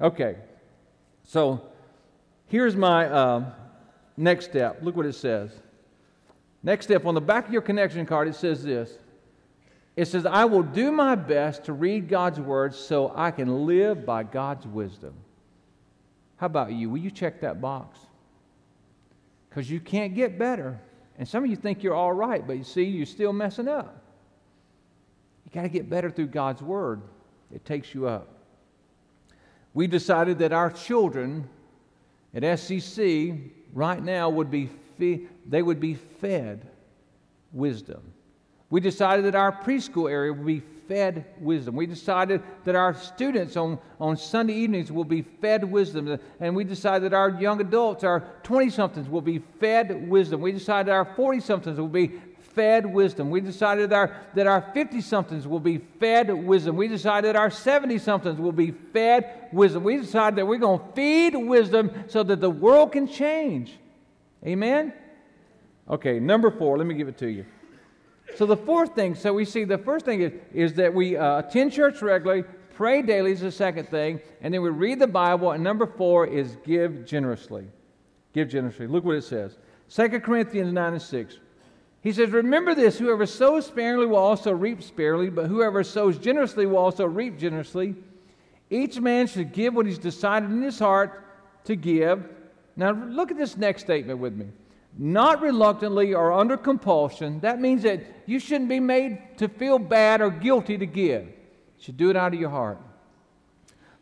Okay. 0.00 0.34
So 1.22 1.64
here's 2.46 2.74
my 2.74 3.06
uh, 3.06 3.52
Next 4.16 4.46
step, 4.46 4.78
look 4.82 4.96
what 4.96 5.06
it 5.06 5.14
says. 5.14 5.50
Next 6.62 6.86
step, 6.86 7.06
on 7.06 7.14
the 7.14 7.20
back 7.20 7.46
of 7.46 7.52
your 7.52 7.62
connection 7.62 8.04
card, 8.04 8.28
it 8.28 8.34
says 8.34 8.62
this 8.62 8.98
It 9.96 10.06
says, 10.06 10.26
I 10.26 10.44
will 10.44 10.62
do 10.62 10.92
my 10.92 11.14
best 11.14 11.64
to 11.64 11.72
read 11.72 12.08
God's 12.08 12.40
word 12.40 12.74
so 12.74 13.12
I 13.16 13.30
can 13.30 13.66
live 13.66 14.04
by 14.04 14.22
God's 14.24 14.66
wisdom. 14.66 15.14
How 16.36 16.46
about 16.46 16.72
you? 16.72 16.90
Will 16.90 16.98
you 16.98 17.10
check 17.10 17.40
that 17.40 17.60
box? 17.60 17.98
Because 19.48 19.70
you 19.70 19.80
can't 19.80 20.14
get 20.14 20.38
better. 20.38 20.80
And 21.18 21.28
some 21.28 21.44
of 21.44 21.50
you 21.50 21.56
think 21.56 21.82
you're 21.82 21.94
all 21.94 22.12
right, 22.14 22.46
but 22.46 22.56
you 22.56 22.64
see, 22.64 22.84
you're 22.84 23.04
still 23.04 23.32
messing 23.32 23.68
up. 23.68 24.02
You 25.44 25.50
got 25.52 25.62
to 25.62 25.68
get 25.68 25.90
better 25.90 26.10
through 26.10 26.28
God's 26.28 26.62
word, 26.62 27.02
it 27.52 27.64
takes 27.64 27.94
you 27.94 28.06
up. 28.06 28.28
We 29.74 29.86
decided 29.86 30.38
that 30.38 30.52
our 30.52 30.70
children 30.70 31.48
at 32.34 32.42
SCC 32.42 33.50
right 33.72 34.02
now 34.02 34.28
would 34.28 34.50
be 34.50 34.68
fe- 34.98 35.22
they 35.46 35.62
would 35.62 35.80
be 35.80 35.94
fed 35.94 36.66
wisdom. 37.52 38.02
We 38.70 38.80
decided 38.80 39.24
that 39.24 39.34
our 39.34 39.52
preschool 39.52 40.10
area 40.10 40.32
would 40.32 40.46
be 40.46 40.62
fed 40.90 41.24
wisdom. 41.40 41.76
We 41.76 41.86
decided 41.86 42.42
that 42.64 42.74
our 42.74 42.94
students 42.94 43.56
on, 43.56 43.78
on 44.00 44.16
Sunday 44.16 44.54
evenings 44.54 44.90
will 44.90 45.04
be 45.04 45.22
fed 45.22 45.64
wisdom. 45.64 46.18
And 46.40 46.56
we 46.56 46.64
decided 46.64 47.10
that 47.10 47.16
our 47.16 47.30
young 47.30 47.60
adults, 47.60 48.02
our 48.02 48.24
20 48.42 48.70
somethings, 48.70 49.08
will 49.08 49.20
be 49.20 49.38
fed 49.60 50.08
wisdom. 50.08 50.40
We 50.40 50.50
decided 50.50 50.90
our 50.90 51.04
40 51.04 51.40
somethings 51.40 51.78
will 51.78 51.88
be 51.88 52.12
fed 52.54 52.86
wisdom. 52.86 53.30
We 53.30 53.40
decided 53.40 53.90
that 53.90 53.96
our, 53.96 54.16
that 54.34 54.46
our 54.46 54.70
50 54.74 55.00
somethings 55.00 55.46
will 55.46 55.60
be 55.60 55.78
fed 55.78 56.30
wisdom. 56.30 56.76
We 56.76 56.88
decided 56.88 57.28
that 57.28 57.36
our 57.36 57.50
70 57.50 57.98
somethings 57.98 58.38
will 58.38 58.52
be 58.52 58.70
fed 58.70 59.48
wisdom. 59.52 59.84
We 59.84 59.98
decided 59.98 60.36
that 60.36 60.46
we're 60.46 60.58
going 60.58 60.80
to 60.80 60.92
feed 60.94 61.36
wisdom 61.36 61.90
so 62.08 62.22
that 62.22 62.40
the 62.40 62.50
world 62.50 62.92
can 62.92 63.06
change. 63.06 63.78
Amen? 64.46 64.92
Okay, 65.88 66.20
number 66.20 66.50
four, 66.50 66.78
let 66.78 66.86
me 66.86 66.94
give 66.94 67.08
it 67.08 67.18
to 67.18 67.28
you. 67.28 67.44
So, 68.36 68.46
the 68.46 68.56
fourth 68.56 68.94
thing, 68.94 69.16
so 69.16 69.32
we 69.32 69.44
see 69.44 69.64
the 69.64 69.78
first 69.78 70.04
thing 70.04 70.20
is, 70.22 70.32
is 70.54 70.74
that 70.74 70.94
we 70.94 71.16
uh, 71.16 71.40
attend 71.40 71.72
church 71.72 72.00
regularly, 72.00 72.44
pray 72.74 73.02
daily 73.02 73.32
is 73.32 73.40
the 73.40 73.50
second 73.50 73.88
thing, 73.88 74.20
and 74.40 74.54
then 74.54 74.62
we 74.62 74.70
read 74.70 75.00
the 75.00 75.08
Bible, 75.08 75.50
and 75.50 75.64
number 75.64 75.86
four 75.86 76.26
is 76.26 76.56
give 76.64 77.04
generously. 77.04 77.66
Give 78.32 78.48
generously. 78.48 78.86
Look 78.86 79.04
what 79.04 79.16
it 79.16 79.24
says 79.24 79.56
2 79.88 80.20
Corinthians 80.20 80.72
9 80.72 80.92
and 80.92 81.02
6. 81.02 81.38
He 82.02 82.12
says, 82.12 82.30
Remember 82.30 82.74
this 82.74 82.98
whoever 82.98 83.26
sows 83.26 83.66
sparingly 83.66 84.06
will 84.06 84.16
also 84.16 84.52
reap 84.52 84.82
sparingly, 84.82 85.30
but 85.30 85.46
whoever 85.46 85.84
sows 85.84 86.18
generously 86.18 86.66
will 86.66 86.78
also 86.78 87.04
reap 87.04 87.38
generously. 87.38 87.94
Each 88.70 88.98
man 89.00 89.26
should 89.26 89.52
give 89.52 89.74
what 89.74 89.86
he's 89.86 89.98
decided 89.98 90.50
in 90.50 90.62
his 90.62 90.78
heart 90.78 91.24
to 91.64 91.76
give. 91.76 92.24
Now, 92.76 92.92
look 92.92 93.30
at 93.30 93.36
this 93.36 93.56
next 93.56 93.82
statement 93.82 94.20
with 94.20 94.34
me. 94.34 94.46
Not 94.96 95.42
reluctantly 95.42 96.14
or 96.14 96.32
under 96.32 96.56
compulsion. 96.56 97.40
That 97.40 97.60
means 97.60 97.82
that 97.82 98.00
you 98.26 98.38
shouldn't 98.38 98.68
be 98.68 98.80
made 98.80 99.38
to 99.38 99.48
feel 99.48 99.78
bad 99.78 100.20
or 100.20 100.30
guilty 100.30 100.78
to 100.78 100.86
give. 100.86 101.24
You 101.24 101.32
should 101.78 101.96
do 101.96 102.10
it 102.10 102.16
out 102.16 102.32
of 102.32 102.40
your 102.40 102.50
heart. 102.50 102.78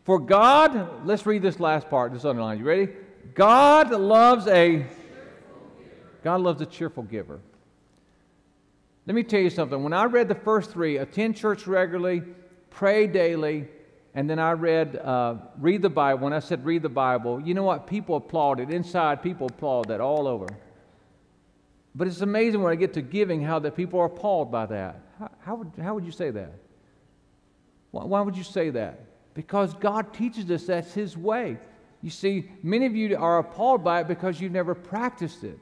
For 0.04 0.18
God, 0.18 1.06
let's 1.06 1.26
read 1.26 1.42
this 1.42 1.60
last 1.60 1.90
part, 1.90 2.12
this 2.12 2.24
underline. 2.24 2.58
You 2.58 2.64
ready? 2.64 2.88
God 3.34 3.90
loves 3.90 4.46
a 4.46 4.86
God 6.24 6.40
loves 6.40 6.60
a 6.60 6.66
cheerful 6.66 7.02
giver. 7.02 7.40
Let 9.08 9.14
me 9.14 9.22
tell 9.22 9.40
you 9.40 9.48
something. 9.48 9.82
When 9.82 9.94
I 9.94 10.04
read 10.04 10.28
the 10.28 10.34
first 10.34 10.70
three, 10.70 10.98
attend 10.98 11.34
church 11.34 11.66
regularly, 11.66 12.22
pray 12.68 13.06
daily, 13.06 13.66
and 14.14 14.28
then 14.28 14.38
I 14.38 14.52
read, 14.52 14.96
uh, 14.96 15.36
read 15.58 15.80
the 15.80 15.88
Bible. 15.88 16.24
When 16.24 16.34
I 16.34 16.40
said 16.40 16.62
read 16.62 16.82
the 16.82 16.90
Bible, 16.90 17.40
you 17.40 17.54
know 17.54 17.62
what? 17.62 17.86
People 17.86 18.16
applauded. 18.16 18.70
Inside, 18.70 19.22
people 19.22 19.46
applaud 19.46 19.88
that 19.88 20.02
all 20.02 20.28
over. 20.28 20.46
But 21.94 22.06
it's 22.06 22.20
amazing 22.20 22.62
when 22.62 22.70
I 22.70 22.76
get 22.76 22.92
to 22.94 23.00
giving 23.00 23.40
how 23.40 23.58
that 23.60 23.74
people 23.74 23.98
are 23.98 24.04
appalled 24.04 24.52
by 24.52 24.66
that. 24.66 25.00
How, 25.18 25.30
how, 25.40 25.54
would, 25.54 25.72
how 25.82 25.94
would 25.94 26.04
you 26.04 26.12
say 26.12 26.30
that? 26.30 26.52
Why, 27.92 28.04
why 28.04 28.20
would 28.20 28.36
you 28.36 28.44
say 28.44 28.68
that? 28.68 29.06
Because 29.32 29.72
God 29.72 30.12
teaches 30.12 30.50
us 30.50 30.66
that's 30.66 30.92
His 30.92 31.16
way. 31.16 31.56
You 32.02 32.10
see, 32.10 32.50
many 32.62 32.84
of 32.84 32.94
you 32.94 33.16
are 33.16 33.38
appalled 33.38 33.82
by 33.82 34.02
it 34.02 34.06
because 34.06 34.38
you've 34.38 34.52
never 34.52 34.74
practiced 34.74 35.44
it. 35.44 35.58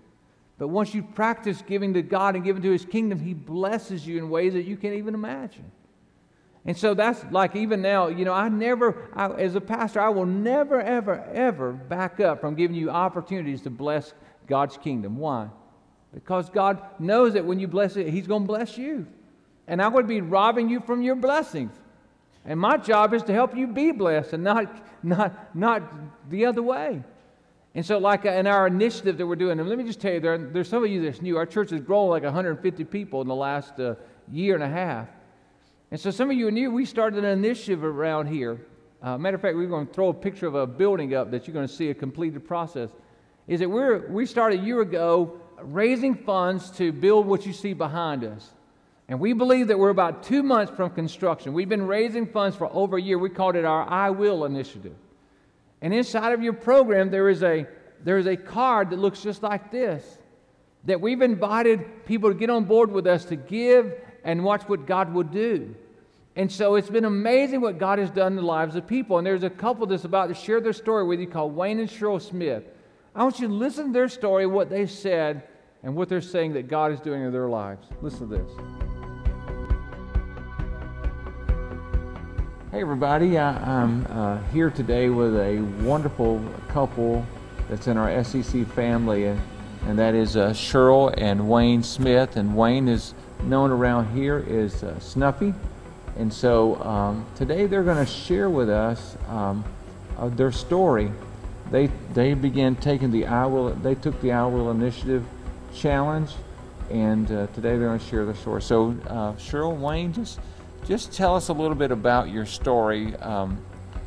But 0.59 0.69
once 0.69 0.95
you 0.95 1.03
practice 1.03 1.63
giving 1.67 1.95
to 1.95 2.03
God 2.03 2.35
and 2.35 2.45
giving 2.45 2.63
to 2.63 2.71
His 2.71 2.85
kingdom, 2.85 3.21
He 3.21 3.35
blesses 3.35 4.07
you 4.07 4.19
in 4.19 4.31
ways 4.31 4.55
that 4.55 4.65
you 4.65 4.77
can't 4.77 4.95
even 4.95 5.15
imagine. 5.15 5.71
And 6.65 6.77
so 6.77 6.95
that's 6.95 7.25
like 7.31 7.55
even 7.55 7.81
now, 7.81 8.09
you 8.09 8.25
know, 8.25 8.33
I 8.33 8.49
never, 8.49 9.09
I, 9.15 9.29
as 9.29 9.55
a 9.55 9.61
pastor, 9.61 10.01
I 10.01 10.09
will 10.09 10.27
never, 10.27 10.81
ever, 10.81 11.23
ever 11.33 11.73
back 11.73 12.19
up 12.19 12.41
from 12.41 12.57
giving 12.57 12.75
you 12.75 12.91
opportunities 12.91 13.63
to 13.63 13.71
bless 13.71 14.15
God's 14.49 14.77
kingdom. 14.77 15.17
Why? 15.17 15.49
Because 16.13 16.51
God 16.51 16.83
knows 16.99 17.35
that 17.35 17.45
when 17.45 17.61
you 17.61 17.69
bless 17.69 17.97
it, 17.97 18.09
He's 18.09 18.27
going 18.27 18.43
to 18.43 18.49
bless 18.49 18.77
you. 18.77 19.07
And 19.69 19.81
I 19.83 19.89
would 19.89 20.09
be 20.09 20.21
robbing 20.21 20.69
you 20.69 20.81
from 20.81 21.03
your 21.03 21.17
blessings. 21.17 21.73
And 22.45 22.59
my 22.59 22.77
job 22.77 23.13
is 23.13 23.23
to 23.25 23.33
help 23.33 23.57
you 23.57 23.67
be 23.67 23.93
blessed 23.93 24.33
and 24.33 24.43
not, 24.43 25.05
not, 25.05 25.55
not 25.55 25.83
the 26.31 26.47
other 26.47 26.63
way. 26.63 27.03
And 27.77 27.85
so, 27.85 27.99
like 27.99 28.24
uh, 28.24 28.31
in 28.31 28.47
our 28.47 28.66
initiative 28.66 29.18
that 29.18 29.27
we're 29.27 29.37
doing, 29.37 29.61
and 29.61 29.68
let 29.68 29.77
me 29.77 29.85
just 29.85 30.01
tell 30.01 30.14
you, 30.14 30.18
there, 30.18 30.39
there's 30.39 30.66
some 30.66 30.83
of 30.83 30.91
you 30.91 31.03
that's 31.03 31.20
new. 31.20 31.37
Our 31.37 31.45
church 31.45 31.68
has 31.70 31.81
grown 31.83 32.09
like 32.09 32.22
150 32.22 32.85
people 32.85 33.20
in 33.20 33.29
the 33.29 33.35
last 33.35 33.79
uh, 33.79 33.97
year 34.33 34.55
and 34.55 34.64
a 34.64 34.68
half. 34.68 35.09
And 35.91 36.01
so, 36.01 36.11
some 36.11 36.31
of 36.31 36.39
you 36.39 36.49
are 36.49 36.51
new. 36.51 36.70
We 36.70 36.87
started 36.87 37.22
an 37.22 37.27
initiative 37.27 37.85
around 37.85 38.29
here. 38.29 38.62
Uh, 39.03 39.18
matter 39.18 39.35
of 39.35 39.43
fact, 39.43 39.57
we're 39.57 39.66
going 39.66 39.87
to 39.87 39.93
throw 39.93 40.09
a 40.09 40.14
picture 40.14 40.47
of 40.47 40.55
a 40.55 40.66
building 40.66 41.14
up 41.14 41.31
that 41.33 41.47
you're 41.47 41.53
going 41.53 41.68
to 41.68 41.72
see 41.72 41.91
a 41.91 41.95
completed 41.95 42.49
process. 42.49 42.89
Is 43.47 43.61
that 43.61 43.68
we're, 43.68 44.11
we 44.11 44.24
started 44.24 44.61
a 44.61 44.62
year 44.64 44.81
ago 44.81 45.39
raising 45.61 46.14
funds 46.14 46.70
to 46.79 46.93
build 46.93 47.27
what 47.27 47.45
you 47.45 47.53
see 47.53 47.74
behind 47.74 48.24
us. 48.24 48.55
And 49.09 49.20
we 49.20 49.35
believe 49.35 49.68
that 49.68 49.79
we're 49.79 49.91
about 49.91 50.22
two 50.22 50.43
months 50.43 50.72
from 50.74 50.89
construction. 50.91 51.53
We've 51.53 51.68
been 51.68 51.87
raising 51.87 52.27
funds 52.27 52.57
for 52.57 52.72
over 52.72 52.97
a 52.97 53.03
year. 53.03 53.18
We 53.18 53.29
called 53.29 53.55
it 53.55 53.66
our 53.66 53.87
I 53.87 54.09
Will 54.09 54.47
initiative. 54.47 54.97
And 55.83 55.93
inside 55.93 56.33
of 56.33 56.43
your 56.43 56.53
program, 56.53 57.11
there 57.11 57.29
is 57.29 57.43
a, 57.43 57.66
there 58.03 58.18
is 58.18 58.27
a 58.27 58.37
card 58.37 58.91
that 58.91 58.99
looks 58.99 59.22
just 59.22 59.43
like 59.43 59.70
this 59.70 60.18
that 60.85 61.01
we've 61.01 61.20
invited 61.20 62.07
people 62.07 62.31
to 62.31 62.39
get 62.39 62.49
on 62.49 62.64
board 62.64 62.91
with 62.93 63.09
us 63.09 63.24
to 63.24 63.35
give 63.37 63.93
and 64.24 64.43
watch 64.45 64.62
what 64.68 64.87
God 64.87 65.12
will 65.12 65.24
do. 65.24 65.74
And 66.37 66.53
so 66.53 66.74
it's 66.77 66.91
been 66.91 67.07
amazing 67.07 67.61
what 67.61 67.79
God 67.79 67.99
has 67.99 68.11
done 68.11 68.33
in 68.33 68.37
the 68.37 68.43
lives 68.43 68.77
of 68.77 68.87
people. 68.87 69.18
And 69.18 69.27
there's 69.27 69.43
a 69.43 69.51
couple 69.51 69.87
that's 69.87 70.05
about 70.05 70.29
to 70.29 70.35
share 70.35 70.61
their 70.61 70.72
story 70.72 71.05
with 71.05 71.18
you 71.18 71.27
called 71.27 71.57
Wayne 71.57 71.81
and 71.81 71.89
Cheryl 71.89 72.20
Smith. 72.20 72.64
I 73.14 73.22
want 73.22 73.41
you 73.41 73.49
to 73.49 73.55
listen 73.55 73.87
to 73.87 73.93
their 73.93 74.09
story, 74.09 74.47
what 74.47 74.68
they 74.68 74.87
said, 74.87 75.45
and 75.83 75.97
what 75.97 76.09
they're 76.09 76.20
saying 76.20 76.53
that 76.53 76.68
God 76.68 76.93
is 76.93 77.01
doing 77.01 77.22
in 77.22 77.33
their 77.33 77.49
lives. 77.49 77.89
Listen 78.03 78.29
to 78.29 78.37
this. 78.37 78.86
Hey, 82.77 82.83
everybody. 82.83 83.39
I, 83.39 83.85
am 83.85 84.07
uh, 84.11 84.37
here 84.53 84.68
today 84.68 85.09
with 85.09 85.35
a 85.35 85.61
wonderful 85.81 86.45
couple 86.68 87.24
that's 87.70 87.87
in 87.87 87.97
our 87.97 88.09
SCC 88.09 88.70
family, 88.70 89.24
and, 89.24 89.41
and 89.87 89.99
that 89.99 90.14
is 90.14 90.37
uh, 90.37 90.51
Cheryl 90.51 91.14
and 91.16 91.49
Wayne 91.49 91.83
Smith. 91.83 92.37
And 92.37 92.55
Wayne 92.55 92.87
is 92.87 93.14
known 93.45 93.70
around 93.70 94.14
here 94.14 94.45
as 94.47 94.85
uh, 94.85 95.01
Snuffy. 95.01 95.55
And 96.18 96.31
so 96.31 96.77
um, 96.83 97.24
today 97.35 97.64
they're 97.64 97.83
going 97.83 98.05
to 98.05 98.12
share 98.12 98.51
with 98.51 98.68
us 98.68 99.16
um, 99.29 99.64
uh, 100.18 100.29
their 100.29 100.53
story. 100.53 101.11
They, 101.70 101.87
they 102.12 102.35
began 102.35 102.77
taking 102.77 103.11
the 103.11 103.24
I 103.24 103.47
Will, 103.47 103.70
they 103.70 103.95
took 103.95 104.20
the 104.20 104.33
I 104.33 104.45
Will 104.45 104.70
Initiative 104.70 105.24
challenge, 105.74 106.33
and 106.91 107.24
uh, 107.33 107.47
today 107.55 107.79
they're 107.79 107.89
going 107.89 108.01
to 108.01 108.07
share 108.07 108.27
their 108.27 108.35
story. 108.35 108.61
So, 108.61 108.91
uh, 109.07 109.33
Cheryl, 109.37 109.79
Wayne, 109.79 110.12
just 110.12 110.41
just 110.87 111.12
tell 111.12 111.34
us 111.34 111.49
a 111.49 111.53
little 111.53 111.74
bit 111.74 111.91
about 111.91 112.30
your 112.30 112.47
story. 112.47 113.14
Um, 113.16 113.59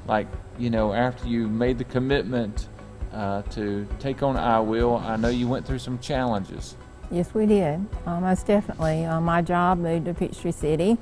like, 0.08 0.28
you 0.58 0.70
know, 0.70 0.94
after 0.94 1.28
you 1.28 1.48
made 1.48 1.78
the 1.78 1.84
commitment 1.84 2.68
uh, 3.14 3.42
to 3.44 3.88
take 4.00 4.24
on 4.24 4.38
I 4.38 4.60
Will, 4.60 4.96
I 4.98 5.16
know 5.16 5.30
you 5.30 5.48
went 5.48 5.66
through 5.66 5.80
some 5.80 6.00
challenges. 6.00 6.76
Yes, 7.12 7.34
we 7.34 7.46
did. 7.46 7.86
Uh, 8.06 8.20
most 8.20 8.46
definitely. 8.46 9.06
Uh, 9.06 9.20
my 9.20 9.42
job 9.42 9.80
moved 9.80 10.06
to 10.06 10.14
Peachtree 10.14 10.52
City, 10.52 10.98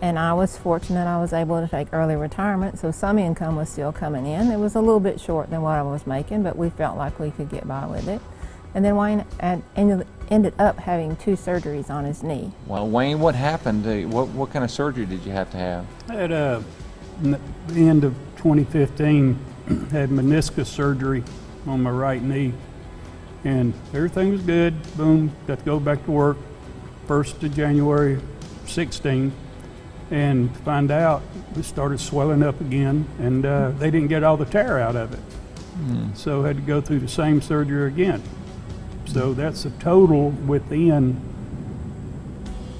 and 0.00 0.18
I 0.18 0.32
was 0.32 0.56
fortunate 0.56 1.06
I 1.06 1.20
was 1.20 1.32
able 1.32 1.60
to 1.60 1.68
take 1.68 1.92
early 1.92 2.16
retirement, 2.16 2.78
so 2.78 2.90
some 2.90 3.18
income 3.18 3.56
was 3.56 3.68
still 3.68 3.92
coming 3.92 4.26
in. 4.26 4.50
It 4.50 4.58
was 4.58 4.74
a 4.74 4.80
little 4.80 5.00
bit 5.00 5.20
short 5.20 5.50
than 5.50 5.62
what 5.62 5.78
I 5.78 5.82
was 5.82 6.06
making, 6.06 6.42
but 6.42 6.56
we 6.56 6.70
felt 6.70 6.96
like 6.96 7.18
we 7.20 7.30
could 7.30 7.50
get 7.50 7.68
by 7.68 7.86
with 7.86 8.08
it. 8.08 8.20
And 8.74 8.84
then 8.84 8.96
Wayne 8.96 9.24
ended, 9.76 10.06
ended 10.32 10.54
up 10.58 10.78
having 10.78 11.14
two 11.16 11.32
surgeries 11.32 11.90
on 11.90 12.04
his 12.04 12.22
knee. 12.22 12.50
Well, 12.66 12.88
Wayne, 12.88 13.20
what 13.20 13.34
happened? 13.34 14.10
What, 14.10 14.28
what 14.28 14.50
kind 14.50 14.64
of 14.64 14.70
surgery 14.70 15.04
did 15.04 15.24
you 15.24 15.32
have 15.32 15.50
to 15.50 15.58
have? 15.58 15.86
At 16.10 16.32
uh, 16.32 16.62
the 17.20 17.38
end 17.88 18.04
of 18.04 18.14
2015, 18.38 19.38
had 19.90 20.08
meniscus 20.08 20.66
surgery 20.66 21.22
on 21.66 21.82
my 21.82 21.90
right 21.90 22.22
knee, 22.22 22.54
and 23.44 23.74
everything 23.92 24.32
was 24.32 24.40
good. 24.42 24.74
Boom, 24.96 25.30
got 25.46 25.58
to 25.58 25.64
go 25.64 25.78
back 25.78 26.02
to 26.06 26.10
work. 26.10 26.38
First 27.06 27.42
of 27.42 27.54
January 27.54 28.18
16, 28.66 29.32
and 30.10 30.56
find 30.58 30.90
out 30.90 31.22
it 31.56 31.64
started 31.64 32.00
swelling 32.00 32.42
up 32.42 32.58
again, 32.62 33.06
and 33.18 33.44
uh, 33.44 33.70
they 33.72 33.90
didn't 33.90 34.08
get 34.08 34.24
all 34.24 34.38
the 34.38 34.46
tear 34.46 34.78
out 34.78 34.96
of 34.96 35.12
it. 35.12 35.20
Mm. 35.78 36.16
So 36.16 36.42
had 36.42 36.56
to 36.56 36.62
go 36.62 36.80
through 36.80 37.00
the 37.00 37.08
same 37.08 37.42
surgery 37.42 37.86
again. 37.88 38.22
So 39.06 39.34
that's 39.34 39.64
a 39.64 39.70
total 39.70 40.30
within 40.30 41.20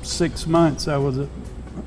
six 0.03 0.47
months. 0.47 0.89
I 0.89 0.97
was 0.97 1.19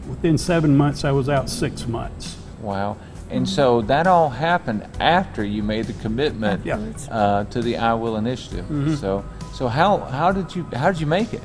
within 0.07 0.37
seven 0.37 0.75
months. 0.75 1.03
I 1.03 1.11
was 1.11 1.29
out 1.29 1.49
six 1.49 1.87
months. 1.87 2.37
Wow. 2.61 2.97
And 3.29 3.47
so 3.49 3.81
that 3.83 4.07
all 4.07 4.29
happened 4.29 4.87
after 4.99 5.43
you 5.43 5.63
made 5.63 5.85
the 5.85 5.93
commitment 5.93 6.65
yeah. 6.65 6.77
uh, 7.09 7.43
to 7.45 7.61
the 7.61 7.77
I 7.77 7.93
Will 7.93 8.17
initiative. 8.17 8.65
Mm-hmm. 8.65 8.95
So, 8.95 9.25
so 9.53 9.67
how, 9.67 9.97
how 9.97 10.31
did 10.31 10.55
you 10.55 10.63
how 10.73 10.91
did 10.91 11.01
you 11.01 11.07
make 11.07 11.33
it? 11.33 11.41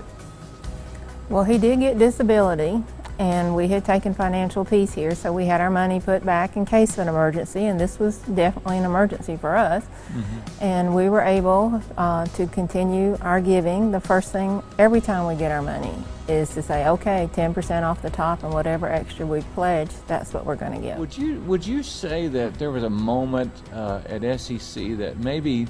Well, 1.30 1.44
he 1.44 1.58
did 1.58 1.80
get 1.80 1.98
disability, 1.98 2.82
and 3.20 3.54
we 3.54 3.68
had 3.68 3.84
taken 3.84 4.14
financial 4.14 4.64
peace 4.64 4.94
here, 4.94 5.14
so 5.14 5.30
we 5.30 5.44
had 5.44 5.60
our 5.60 5.68
money 5.68 6.00
put 6.00 6.24
back 6.24 6.56
in 6.56 6.64
case 6.64 6.94
of 6.94 7.00
an 7.00 7.08
emergency, 7.08 7.66
and 7.66 7.78
this 7.78 7.98
was 7.98 8.16
definitely 8.20 8.78
an 8.78 8.86
emergency 8.86 9.36
for 9.36 9.56
us. 9.56 9.84
Mm-hmm. 9.84 10.64
And 10.64 10.94
we 10.94 11.10
were 11.10 11.20
able 11.20 11.82
uh, 11.98 12.24
to 12.24 12.46
continue 12.46 13.18
our 13.20 13.42
giving. 13.42 13.90
The 13.90 14.00
first 14.00 14.32
thing 14.32 14.62
every 14.78 15.02
time 15.02 15.26
we 15.26 15.34
get 15.34 15.52
our 15.52 15.60
money 15.60 15.92
is 16.28 16.48
to 16.54 16.62
say, 16.62 16.88
okay, 16.88 17.28
10% 17.34 17.82
off 17.82 18.00
the 18.00 18.08
top, 18.08 18.42
and 18.42 18.54
whatever 18.54 18.88
extra 18.88 19.26
we 19.26 19.42
pledge, 19.54 19.90
that's 20.06 20.32
what 20.32 20.46
we're 20.46 20.56
going 20.56 20.72
to 20.72 20.80
give. 20.80 20.96
Would 20.96 21.18
you 21.18 21.40
would 21.42 21.66
you 21.66 21.82
say 21.82 22.26
that 22.28 22.54
there 22.54 22.70
was 22.70 22.84
a 22.84 22.90
moment 22.90 23.52
uh, 23.74 24.00
at 24.06 24.22
SCC 24.22 24.96
that 24.96 25.18
maybe 25.18 25.66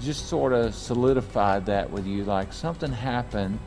just 0.00 0.26
sort 0.26 0.52
of 0.52 0.74
solidified 0.74 1.64
that 1.66 1.88
with 1.88 2.08
you, 2.08 2.24
like 2.24 2.52
something 2.52 2.90
happened? 2.90 3.60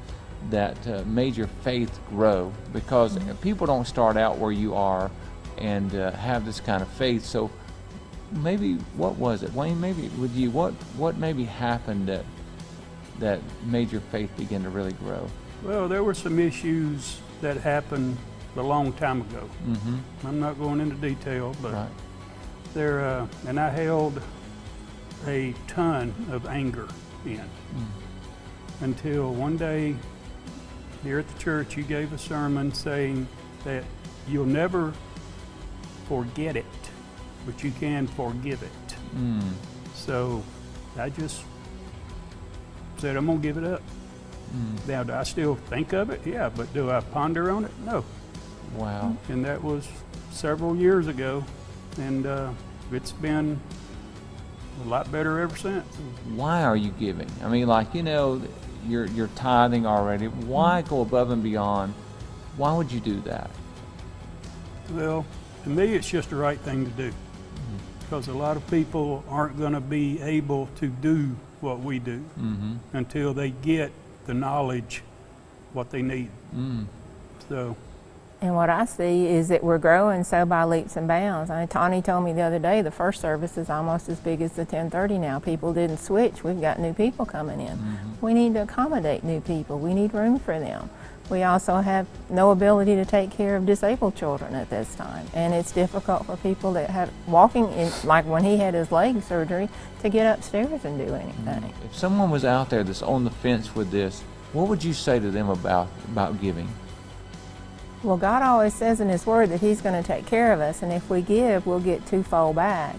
That 0.49 0.87
uh, 0.87 1.03
made 1.05 1.35
your 1.35 1.47
faith 1.63 1.99
grow 2.09 2.51
because 2.73 3.17
mm-hmm. 3.17 3.33
people 3.37 3.65
don't 3.65 3.87
start 3.87 4.17
out 4.17 4.37
where 4.37 4.51
you 4.51 4.75
are 4.75 5.09
and 5.57 5.95
uh, 5.95 6.11
have 6.11 6.45
this 6.45 6.59
kind 6.59 6.81
of 6.81 6.87
faith. 6.89 7.25
So 7.25 7.49
maybe 8.31 8.75
what 8.95 9.15
was 9.15 9.43
it, 9.43 9.53
Wayne? 9.53 9.79
Maybe 9.79 10.09
with 10.19 10.35
you, 10.35 10.51
what 10.51 10.73
what 10.97 11.17
maybe 11.17 11.45
happened 11.45 12.07
that 12.07 12.25
that 13.19 13.39
made 13.65 13.91
your 13.91 14.01
faith 14.01 14.35
begin 14.37 14.63
to 14.63 14.69
really 14.69 14.93
grow? 14.93 15.27
Well, 15.63 15.87
there 15.87 16.03
were 16.03 16.13
some 16.13 16.37
issues 16.39 17.19
that 17.41 17.57
happened 17.57 18.17
a 18.55 18.61
long 18.61 18.93
time 18.93 19.21
ago. 19.21 19.49
Mm-hmm. 19.67 20.27
I'm 20.27 20.39
not 20.39 20.59
going 20.59 20.79
into 20.79 20.95
detail, 20.95 21.55
but 21.61 21.73
right. 21.73 21.89
there, 22.73 23.05
uh, 23.05 23.27
and 23.47 23.59
I 23.59 23.69
held 23.69 24.21
a 25.27 25.53
ton 25.67 26.13
of 26.31 26.45
anger 26.45 26.87
in 27.25 27.37
mm. 27.37 27.85
until 28.81 29.33
one 29.33 29.57
day 29.57 29.95
here 31.05 31.19
at 31.19 31.27
the 31.27 31.39
church, 31.39 31.77
you 31.77 31.83
gave 31.83 32.11
a 32.11 32.17
sermon 32.17 32.73
saying 32.73 33.27
that 33.63 33.83
you'll 34.27 34.45
never 34.45 34.91
forget 36.07 36.55
it, 36.57 36.65
but 37.45 37.63
you 37.63 37.71
can 37.71 38.07
forgive 38.07 38.63
it. 38.63 38.95
Mm. 39.15 39.41
So 39.93 40.43
I 40.97 41.09
just 41.09 41.43
said, 42.97 43.15
I'm 43.15 43.27
going 43.27 43.41
to 43.41 43.47
give 43.47 43.57
it 43.57 43.63
up. 43.63 43.81
Mm. 44.55 44.87
Now, 44.87 45.03
do 45.03 45.13
I 45.13 45.23
still 45.23 45.55
think 45.55 45.93
of 45.93 46.09
it? 46.09 46.21
Yeah, 46.25 46.49
but 46.49 46.73
do 46.73 46.89
I 46.89 46.99
ponder 46.99 47.51
on 47.51 47.65
it? 47.65 47.71
No. 47.85 48.03
Wow. 48.75 49.15
And 49.29 49.45
that 49.45 49.63
was 49.63 49.87
several 50.31 50.75
years 50.75 51.07
ago, 51.07 51.43
and 51.97 52.25
uh, 52.25 52.51
it's 52.91 53.11
been 53.11 53.59
a 54.83 54.87
lot 54.87 55.11
better 55.11 55.39
ever 55.39 55.55
since. 55.55 55.85
Why 56.35 56.63
are 56.63 56.75
you 56.75 56.91
giving? 56.91 57.29
I 57.43 57.47
mean, 57.47 57.67
like, 57.67 57.93
you 57.93 58.03
know, 58.03 58.41
you're, 58.88 59.05
you're 59.07 59.29
tithing 59.29 59.86
already. 59.86 60.27
Why 60.27 60.81
go 60.81 61.01
above 61.01 61.31
and 61.31 61.43
beyond? 61.43 61.93
Why 62.57 62.75
would 62.75 62.91
you 62.91 62.99
do 62.99 63.19
that? 63.21 63.49
Well, 64.91 65.25
to 65.63 65.69
me, 65.69 65.95
it's 65.95 66.09
just 66.09 66.29
the 66.29 66.36
right 66.36 66.59
thing 66.59 66.86
to 66.86 66.91
do. 66.91 67.13
Because 67.99 68.27
mm-hmm. 68.27 68.38
a 68.38 68.41
lot 68.41 68.55
of 68.57 68.67
people 68.69 69.23
aren't 69.29 69.57
going 69.57 69.73
to 69.73 69.81
be 69.81 70.21
able 70.21 70.69
to 70.77 70.88
do 70.88 71.36
what 71.61 71.79
we 71.79 71.99
do 71.99 72.19
mm-hmm. 72.39 72.75
until 72.93 73.33
they 73.33 73.49
get 73.49 73.91
the 74.25 74.33
knowledge 74.33 75.01
what 75.73 75.89
they 75.89 76.01
need. 76.01 76.29
Mm. 76.55 76.86
So, 77.49 77.75
And 78.41 78.53
what 78.53 78.69
I 78.69 78.86
see 78.86 79.27
is 79.27 79.47
that 79.47 79.63
we're 79.63 79.77
growing 79.77 80.23
so 80.23 80.45
by 80.45 80.65
leaps 80.65 80.97
and 80.97 81.07
bounds. 81.07 81.49
I 81.49 81.59
mean, 81.59 81.67
Tawny 81.67 82.01
told 82.01 82.25
me 82.25 82.33
the 82.33 82.41
other 82.41 82.59
day 82.59 82.81
the 82.81 82.91
first 82.91 83.21
service 83.21 83.57
is 83.57 83.69
almost 83.69 84.09
as 84.09 84.19
big 84.19 84.41
as 84.41 84.51
the 84.51 84.61
1030 84.61 85.17
now. 85.17 85.39
People 85.39 85.73
didn't 85.73 85.97
switch. 85.97 86.43
We've 86.43 86.59
got 86.59 86.79
new 86.79 86.93
people 86.93 87.25
coming 87.25 87.61
in. 87.61 87.77
Mm-hmm. 87.77 88.25
We 88.25 88.33
need 88.33 88.53
to 88.55 88.63
accommodate 88.63 89.23
new 89.23 89.39
people. 89.39 89.79
We 89.79 89.93
need 89.93 90.13
room 90.13 90.38
for 90.38 90.59
them. 90.59 90.89
We 91.29 91.41
also 91.41 91.77
have 91.77 92.05
no 92.29 92.51
ability 92.51 92.95
to 92.95 93.05
take 93.05 93.31
care 93.31 93.55
of 93.55 93.65
disabled 93.65 94.15
children 94.15 94.53
at 94.53 94.69
this 94.69 94.93
time. 94.93 95.25
And 95.33 95.53
it's 95.53 95.71
difficult 95.71 96.25
for 96.25 96.38
people 96.38 96.73
that 96.73 96.91
have 96.91 97.11
walking, 97.27 97.71
in, 97.71 97.91
like 98.03 98.25
when 98.25 98.43
he 98.43 98.57
had 98.57 98.75
his 98.75 98.91
leg 98.91 99.23
surgery, 99.23 99.69
to 100.01 100.09
get 100.09 100.38
upstairs 100.38 100.86
and 100.86 100.99
do 100.99 101.15
anything. 101.15 101.45
Mm-hmm. 101.45 101.86
If 101.86 101.95
someone 101.95 102.29
was 102.29 102.45
out 102.45 102.69
there 102.69 102.83
that's 102.83 103.01
on 103.01 103.23
the 103.23 103.31
fence 103.31 103.73
with 103.73 103.89
this, 103.89 104.21
what 104.53 104.67
would 104.67 104.83
you 104.83 104.93
say 104.93 105.19
to 105.19 105.31
them 105.31 105.49
about 105.49 105.88
about 106.11 106.39
giving? 106.39 106.69
Well, 108.05 108.17
God 108.17 108.43
always 108.43 108.73
says 108.73 109.01
in 109.01 109.09
His 109.09 109.25
Word 109.25 109.49
that 109.49 109.61
He's 109.61 109.81
going 109.81 110.01
to 110.01 110.07
take 110.07 110.25
care 110.25 110.53
of 110.53 110.61
us, 110.61 110.83
and 110.83 110.93
if 110.93 111.09
we 111.09 111.21
give, 111.21 111.65
we'll 111.65 111.79
get 111.79 112.05
twofold 112.05 112.55
back. 112.55 112.95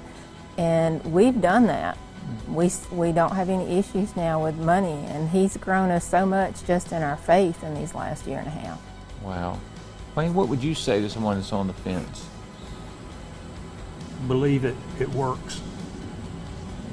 And 0.59 1.04
we've 1.04 1.40
done 1.40 1.66
that. 1.66 1.96
We, 2.48 2.72
we 2.90 3.12
don't 3.12 3.34
have 3.36 3.48
any 3.48 3.78
issues 3.78 4.16
now 4.16 4.42
with 4.42 4.57
money, 4.57 5.04
and 5.07 5.30
He's 5.30 5.57
grown 5.57 5.90
us 5.90 6.04
so 6.04 6.26
much 6.26 6.64
just 6.64 6.90
in 6.90 7.02
our 7.02 7.16
faith 7.16 7.62
in 7.62 7.74
these 7.74 7.94
last 7.94 8.26
year 8.26 8.38
and 8.38 8.48
a 8.48 8.50
half. 8.50 8.80
Wow. 9.22 9.61
Wayne, 10.16 10.34
what 10.34 10.48
would 10.48 10.62
you 10.62 10.74
say 10.74 11.00
to 11.00 11.09
someone 11.09 11.36
that's 11.36 11.52
on 11.52 11.68
the 11.68 11.72
fence? 11.72 12.26
believe 14.26 14.64
it, 14.64 14.74
it 14.98 15.09
works. 15.11 15.61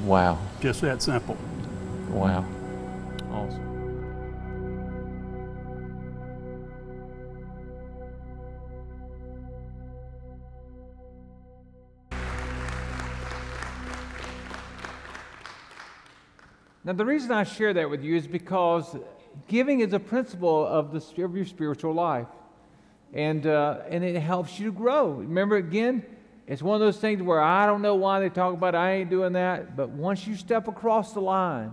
Wow. 0.03 0.38
Just 0.59 0.82
that 0.82 1.01
simple. 1.01 1.38
Wow. 2.09 2.45
Awesome. 3.32 3.73
Now, 16.86 16.94
the 16.94 17.06
reason 17.06 17.32
I 17.32 17.44
share 17.44 17.74
that 17.74 17.90
with 17.90 18.04
you 18.04 18.16
is 18.16 18.28
because 18.28 18.96
giving 19.48 19.80
is 19.80 19.94
a 19.94 20.00
principle 20.00 20.66
of, 20.66 20.92
the, 20.92 21.24
of 21.24 21.36
your 21.36 21.46
spiritual 21.46 21.94
life. 21.94 22.28
And, 23.14 23.46
uh, 23.46 23.80
and 23.90 24.04
it 24.04 24.20
helps 24.20 24.60
you 24.60 24.72
grow. 24.72 25.12
Remember, 25.12 25.56
again, 25.56 26.04
it's 26.48 26.62
one 26.62 26.76
of 26.76 26.82
those 26.82 26.98
things 26.98 27.22
where 27.22 27.42
I 27.42 27.66
don't 27.66 27.82
know 27.82 27.96
why 27.96 28.20
they 28.20 28.30
talk 28.30 28.54
about 28.54 28.74
it, 28.74 28.78
I 28.78 28.94
ain't 28.96 29.10
doing 29.10 29.34
that. 29.34 29.78
But 29.78 29.90
once 29.90 30.28
you 30.28 30.36
step 30.36 30.68
across 30.68 31.14
the 31.14 31.22
line 31.22 31.72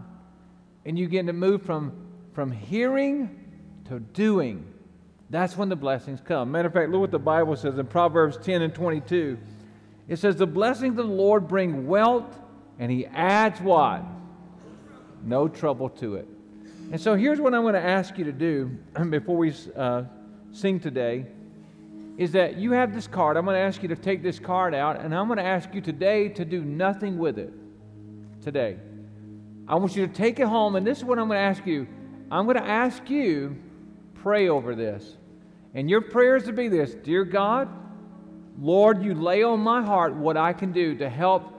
and 0.85 0.99
you 0.99 1.09
get 1.09 1.27
to 1.27 1.33
move 1.33 1.63
from, 1.63 1.93
from 2.35 2.53
hearing 2.53 3.37
to 3.87 3.99
doing, 3.99 4.65
that's 5.29 5.57
when 5.57 5.69
the 5.69 5.77
blessings 5.77 6.21
come. 6.21 6.53
Matter 6.53 6.69
of 6.69 6.75
fact, 6.75 6.91
look 6.91 7.01
what 7.01 7.11
the 7.11 7.19
Bible 7.19 7.57
says 7.57 7.79
in 7.79 7.87
Proverbs 7.87 8.37
10 8.37 8.63
and 8.63 8.75
22. 8.75 9.39
It 10.09 10.19
says, 10.19 10.37
The 10.37 10.47
blessings 10.47 10.99
of 10.99 11.09
the 11.09 11.15
Lord 11.15 11.49
bring 11.49 11.87
wealth, 11.87 12.39
and 12.79 12.93
he 12.93 13.07
adds 13.07 13.61
what? 13.61 14.05
No 15.23 15.49
trouble 15.49 15.89
to 15.91 16.17
it. 16.17 16.29
And 16.93 17.01
so 17.01 17.15
here's 17.15 17.41
what 17.41 17.55
I'm 17.55 17.63
going 17.63 17.75
to 17.75 17.85
ask 17.85 18.19
you 18.19 18.25
to 18.25 18.33
do 18.33 18.77
before 19.11 19.37
we 19.37 19.55
uh, 19.77 20.05
sing 20.53 20.81
today 20.81 21.27
is 22.19 22.33
that 22.33 22.57
you 22.57 22.73
have 22.73 22.93
this 22.95 23.07
card. 23.07 23.37
I'm 23.37 23.45
going 23.45 23.55
to 23.55 23.61
ask 23.61 23.83
you 23.83 23.89
to 23.89 23.97
take 23.97 24.23
this 24.23 24.39
card 24.39 24.75
out, 24.75 25.01
and 25.01 25.15
I'm 25.15 25.27
going 25.27 25.39
to 25.39 25.45
ask 25.45 25.73
you 25.73 25.81
today 25.81 26.29
to 26.29 26.45
do 26.45 26.63
nothing 26.63 27.17
with 27.17 27.39
it. 27.39 27.53
Today. 28.43 28.77
I 29.67 29.77
want 29.77 29.95
you 29.95 30.07
to 30.07 30.13
take 30.13 30.41
it 30.41 30.47
home, 30.47 30.77
and 30.77 30.87
this 30.87 30.99
is 30.99 31.05
what 31.05 31.19
I'm 31.19 31.29
going 31.29 31.39
to 31.39 31.43
ask 31.43 31.65
you. 31.65 31.87
I'm 32.31 32.45
going 32.45 32.57
to 32.57 32.67
ask 32.67 33.09
you, 33.09 33.57
pray 34.15 34.49
over 34.49 34.75
this. 34.75 35.17
And 35.75 35.89
your 35.89 36.01
prayers 36.01 36.45
to 36.45 36.53
be 36.53 36.69
this 36.69 36.95
Dear 36.95 37.25
God, 37.25 37.69
Lord, 38.61 39.03
you 39.03 39.15
lay 39.15 39.43
on 39.43 39.61
my 39.61 39.83
heart 39.83 40.15
what 40.15 40.37
I 40.37 40.53
can 40.53 40.73
do 40.73 40.97
to 40.97 41.09
help 41.09 41.55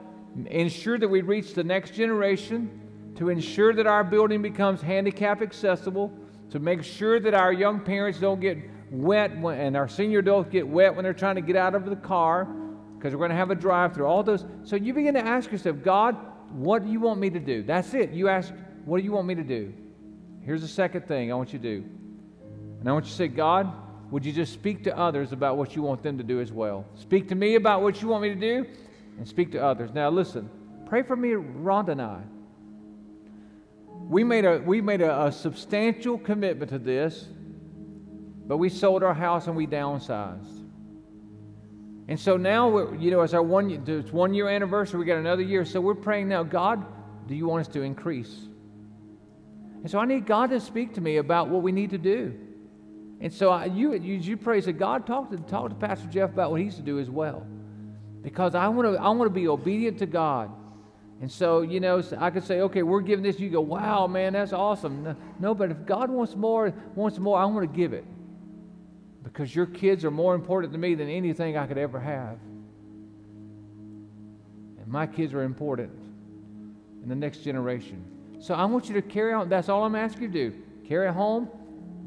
ensure 0.46 0.98
that 0.98 1.08
we 1.08 1.22
reach 1.22 1.54
the 1.54 1.64
next 1.64 1.94
generation, 1.94 2.81
to 3.16 3.28
ensure 3.28 3.72
that 3.74 3.86
our 3.86 4.04
building 4.04 4.42
becomes 4.42 4.80
handicap 4.80 5.42
accessible, 5.42 6.12
to 6.50 6.58
make 6.58 6.82
sure 6.82 7.20
that 7.20 7.34
our 7.34 7.52
young 7.52 7.80
parents 7.80 8.18
don't 8.18 8.40
get 8.40 8.58
wet 8.90 9.38
when, 9.40 9.58
and 9.58 9.76
our 9.76 9.88
senior 9.88 10.18
adults 10.18 10.50
get 10.50 10.66
wet 10.66 10.94
when 10.94 11.02
they're 11.02 11.14
trying 11.14 11.36
to 11.36 11.40
get 11.40 11.56
out 11.56 11.74
of 11.74 11.86
the 11.86 11.96
car 11.96 12.44
because 12.96 13.14
we're 13.14 13.20
going 13.20 13.30
to 13.30 13.36
have 13.36 13.50
a 13.50 13.54
drive 13.54 13.94
through. 13.94 14.06
All 14.06 14.22
those. 14.22 14.44
So 14.64 14.76
you 14.76 14.94
begin 14.94 15.14
to 15.14 15.26
ask 15.26 15.50
yourself, 15.50 15.82
God, 15.82 16.16
what 16.50 16.84
do 16.84 16.90
you 16.90 17.00
want 17.00 17.18
me 17.18 17.30
to 17.30 17.40
do? 17.40 17.62
That's 17.62 17.94
it. 17.94 18.10
You 18.10 18.28
ask, 18.28 18.52
what 18.84 18.98
do 18.98 19.04
you 19.04 19.12
want 19.12 19.26
me 19.26 19.34
to 19.34 19.42
do? 19.42 19.72
Here's 20.42 20.60
the 20.60 20.68
second 20.68 21.06
thing 21.08 21.32
I 21.32 21.34
want 21.34 21.52
you 21.52 21.58
to 21.58 21.80
do. 21.80 21.84
And 22.80 22.88
I 22.88 22.92
want 22.92 23.06
you 23.06 23.10
to 23.10 23.16
say, 23.16 23.28
God, 23.28 23.72
would 24.10 24.24
you 24.24 24.32
just 24.32 24.52
speak 24.52 24.84
to 24.84 24.96
others 24.96 25.32
about 25.32 25.56
what 25.56 25.74
you 25.74 25.82
want 25.82 26.02
them 26.02 26.18
to 26.18 26.24
do 26.24 26.40
as 26.40 26.52
well? 26.52 26.84
Speak 26.96 27.28
to 27.28 27.34
me 27.34 27.54
about 27.54 27.82
what 27.82 28.02
you 28.02 28.08
want 28.08 28.22
me 28.22 28.28
to 28.28 28.34
do 28.34 28.66
and 29.18 29.26
speak 29.26 29.52
to 29.52 29.64
others. 29.64 29.90
Now, 29.94 30.10
listen, 30.10 30.50
pray 30.86 31.02
for 31.02 31.16
me, 31.16 31.30
Rhonda 31.30 31.88
and 31.88 32.02
I. 32.02 32.22
We 34.12 34.24
made 34.24 34.44
a, 34.44 34.58
we 34.58 34.82
made 34.82 35.00
a, 35.00 35.24
a 35.24 35.32
substantial 35.32 36.18
commitment 36.18 36.70
to 36.70 36.78
this, 36.78 37.28
but 38.46 38.58
we 38.58 38.68
sold 38.68 39.02
our 39.02 39.14
house 39.14 39.46
and 39.46 39.56
we 39.56 39.66
downsized. 39.66 40.66
And 42.08 42.20
so 42.20 42.36
now, 42.36 42.92
you 42.92 43.10
know, 43.10 43.22
it's 43.22 43.32
our 43.32 43.42
one, 43.42 43.70
it's 43.70 44.12
one 44.12 44.34
year 44.34 44.50
anniversary. 44.50 45.00
We 45.00 45.06
got 45.06 45.16
another 45.16 45.40
year. 45.40 45.64
So 45.64 45.80
we're 45.80 45.94
praying 45.94 46.28
now, 46.28 46.42
God, 46.42 46.84
do 47.26 47.34
you 47.34 47.46
want 47.46 47.66
us 47.66 47.72
to 47.72 47.80
increase? 47.80 48.36
And 49.80 49.90
so 49.90 49.98
I 49.98 50.04
need 50.04 50.26
God 50.26 50.50
to 50.50 50.60
speak 50.60 50.92
to 50.94 51.00
me 51.00 51.16
about 51.16 51.48
what 51.48 51.62
we 51.62 51.72
need 51.72 51.88
to 51.90 51.98
do. 51.98 52.38
And 53.22 53.32
so 53.32 53.48
I, 53.48 53.64
you, 53.64 53.94
you, 53.94 54.16
you 54.16 54.36
pray, 54.36 54.60
say, 54.60 54.72
God, 54.72 55.06
talk 55.06 55.30
to, 55.30 55.38
talk 55.38 55.70
to 55.70 55.74
Pastor 55.74 56.08
Jeff 56.08 56.28
about 56.28 56.50
what 56.50 56.60
he's 56.60 56.74
to 56.74 56.82
do 56.82 56.98
as 56.98 57.08
well. 57.08 57.46
Because 58.20 58.54
I 58.54 58.68
want 58.68 58.92
to 58.92 59.00
I 59.00 59.08
want 59.08 59.24
to 59.30 59.34
be 59.34 59.48
obedient 59.48 60.00
to 60.00 60.06
God. 60.06 60.50
And 61.22 61.30
so, 61.30 61.62
you 61.62 61.78
know, 61.78 62.02
I 62.18 62.30
could 62.30 62.42
say, 62.42 62.62
okay, 62.62 62.82
we're 62.82 63.00
giving 63.00 63.22
this. 63.22 63.38
You 63.38 63.48
go, 63.48 63.60
wow, 63.60 64.08
man, 64.08 64.32
that's 64.32 64.52
awesome. 64.52 65.16
No, 65.38 65.54
but 65.54 65.70
if 65.70 65.86
God 65.86 66.10
wants 66.10 66.34
more, 66.34 66.74
wants 66.96 67.20
more, 67.20 67.38
I 67.38 67.44
want 67.44 67.70
to 67.70 67.76
give 67.76 67.92
it. 67.92 68.04
Because 69.22 69.54
your 69.54 69.66
kids 69.66 70.04
are 70.04 70.10
more 70.10 70.34
important 70.34 70.72
to 70.72 70.80
me 70.80 70.96
than 70.96 71.08
anything 71.08 71.56
I 71.56 71.68
could 71.68 71.78
ever 71.78 72.00
have. 72.00 72.38
And 74.80 74.88
my 74.88 75.06
kids 75.06 75.32
are 75.32 75.44
important 75.44 75.92
in 77.04 77.08
the 77.08 77.14
next 77.14 77.44
generation. 77.44 78.04
So 78.40 78.54
I 78.54 78.64
want 78.64 78.88
you 78.88 78.94
to 78.94 79.02
carry 79.02 79.32
on. 79.32 79.48
That's 79.48 79.68
all 79.68 79.84
I'm 79.84 79.94
asking 79.94 80.22
you 80.22 80.28
to 80.28 80.50
do. 80.50 80.56
Carry 80.88 81.06
it 81.06 81.14
home. 81.14 81.48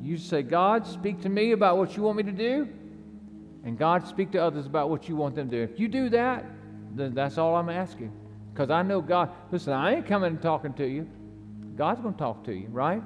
You 0.01 0.17
say, 0.17 0.43
God, 0.43 0.85
speak 0.85 1.21
to 1.21 1.29
me 1.29 1.53
about 1.53 1.77
what 1.77 1.95
you 1.95 2.03
want 2.03 2.17
me 2.17 2.23
to 2.23 2.33
do. 2.33 2.67
And 3.63 3.77
God, 3.77 4.05
speak 4.05 4.31
to 4.31 4.39
others 4.43 4.65
about 4.65 4.89
what 4.89 5.07
you 5.07 5.15
want 5.15 5.35
them 5.35 5.49
to 5.49 5.55
do. 5.55 5.63
If 5.63 5.79
you 5.79 5.87
do 5.87 6.09
that, 6.09 6.43
then 6.93 7.13
that's 7.13 7.37
all 7.37 7.55
I'm 7.55 7.69
asking. 7.69 8.11
Because 8.55 8.69
I 8.69 8.83
know 8.83 9.01
God, 9.01 9.31
listen, 9.51 9.73
I 9.73 9.95
ain't 9.95 10.07
coming 10.07 10.31
and 10.31 10.41
talking 10.41 10.71
to 10.75 10.87
you. 10.87 11.05
God's 11.75 11.99
going 11.99 12.13
to 12.13 12.17
talk 12.17 12.45
to 12.45 12.53
you, 12.53 12.69
right? 12.69 13.03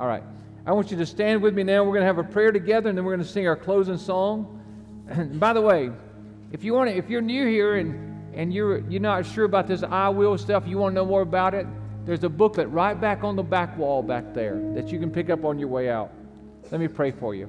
All 0.00 0.08
right. 0.08 0.24
I 0.66 0.72
want 0.72 0.90
you 0.90 0.96
to 0.96 1.06
stand 1.06 1.40
with 1.40 1.54
me 1.54 1.62
now. 1.62 1.84
We're 1.84 1.92
going 1.92 2.00
to 2.00 2.06
have 2.06 2.18
a 2.18 2.24
prayer 2.24 2.50
together, 2.50 2.88
and 2.88 2.98
then 2.98 3.04
we're 3.04 3.14
going 3.14 3.24
to 3.24 3.32
sing 3.32 3.46
our 3.46 3.54
closing 3.54 3.96
song. 3.96 4.60
And 5.08 5.38
by 5.40 5.52
the 5.52 5.60
way, 5.60 5.92
if 6.50 6.64
you 6.64 6.74
want 6.74 6.90
to, 6.90 6.96
if 6.96 7.08
you're 7.08 7.20
new 7.20 7.46
here 7.46 7.76
and, 7.76 8.34
and 8.34 8.52
you're, 8.52 8.78
you're 8.90 9.00
not 9.00 9.24
sure 9.24 9.44
about 9.44 9.68
this 9.68 9.84
I 9.84 10.08
will 10.08 10.36
stuff, 10.36 10.64
you 10.66 10.78
want 10.78 10.94
to 10.94 10.96
know 10.96 11.06
more 11.06 11.22
about 11.22 11.54
it, 11.54 11.68
there's 12.04 12.24
a 12.24 12.28
booklet 12.28 12.68
right 12.70 13.00
back 13.00 13.22
on 13.22 13.36
the 13.36 13.44
back 13.44 13.78
wall 13.78 14.02
back 14.02 14.34
there 14.34 14.60
that 14.74 14.88
you 14.88 14.98
can 14.98 15.12
pick 15.12 15.30
up 15.30 15.44
on 15.44 15.60
your 15.60 15.68
way 15.68 15.90
out. 15.90 16.10
Let 16.72 16.80
me 16.80 16.88
pray 16.88 17.12
for 17.12 17.36
you. 17.36 17.48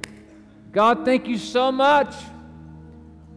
God, 0.72 1.04
thank 1.04 1.28
you 1.28 1.40
so 1.40 1.72
much. 1.72 2.14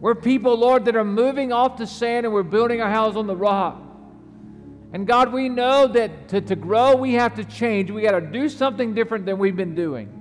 We're 0.01 0.15
people, 0.15 0.57
Lord, 0.57 0.85
that 0.85 0.95
are 0.95 1.05
moving 1.05 1.53
off 1.53 1.77
the 1.77 1.85
sand 1.85 2.25
and 2.25 2.33
we're 2.33 2.41
building 2.41 2.81
our 2.81 2.89
house 2.89 3.15
on 3.15 3.27
the 3.27 3.35
rock. 3.35 3.79
And 4.93 5.05
God, 5.05 5.31
we 5.31 5.47
know 5.47 5.85
that 5.87 6.27
to, 6.29 6.41
to 6.41 6.55
grow, 6.55 6.95
we 6.95 7.13
have 7.13 7.35
to 7.35 7.45
change. 7.45 7.91
We 7.91 8.01
got 8.01 8.19
to 8.19 8.21
do 8.21 8.49
something 8.49 8.95
different 8.95 9.27
than 9.27 9.37
we've 9.37 9.55
been 9.55 9.75
doing. 9.75 10.17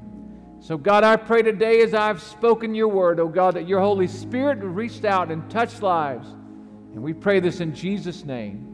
So, 0.61 0.77
God, 0.77 1.03
I 1.03 1.17
pray 1.17 1.41
today 1.41 1.81
as 1.81 1.95
I've 1.95 2.23
spoken 2.23 2.75
your 2.75 2.89
word, 2.89 3.19
oh 3.21 3.29
God, 3.29 3.55
that 3.55 3.67
your 3.67 3.81
Holy 3.81 4.07
Spirit 4.07 4.59
reached 4.59 5.07
out 5.07 5.31
and 5.31 5.51
touched 5.51 5.81
lives. 5.81 6.29
And 6.29 7.03
we 7.03 7.15
pray 7.15 7.41
this 7.41 7.61
in 7.61 7.75
Jesus' 7.75 8.27
name. 8.27 8.67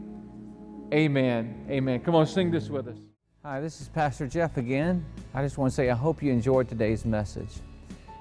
Amen. 0.93 1.65
Amen. 1.69 2.01
Come 2.01 2.15
on, 2.15 2.27
sing 2.27 2.51
this 2.51 2.67
with 2.67 2.89
us. 2.89 2.97
Hi, 3.43 3.61
this 3.61 3.79
is 3.79 3.87
Pastor 3.87 4.27
Jeff 4.27 4.57
again. 4.57 5.05
I 5.33 5.41
just 5.41 5.57
want 5.57 5.71
to 5.71 5.75
say 5.75 5.89
I 5.89 5.95
hope 5.95 6.21
you 6.21 6.33
enjoyed 6.33 6.67
today's 6.67 7.05
message. 7.05 7.61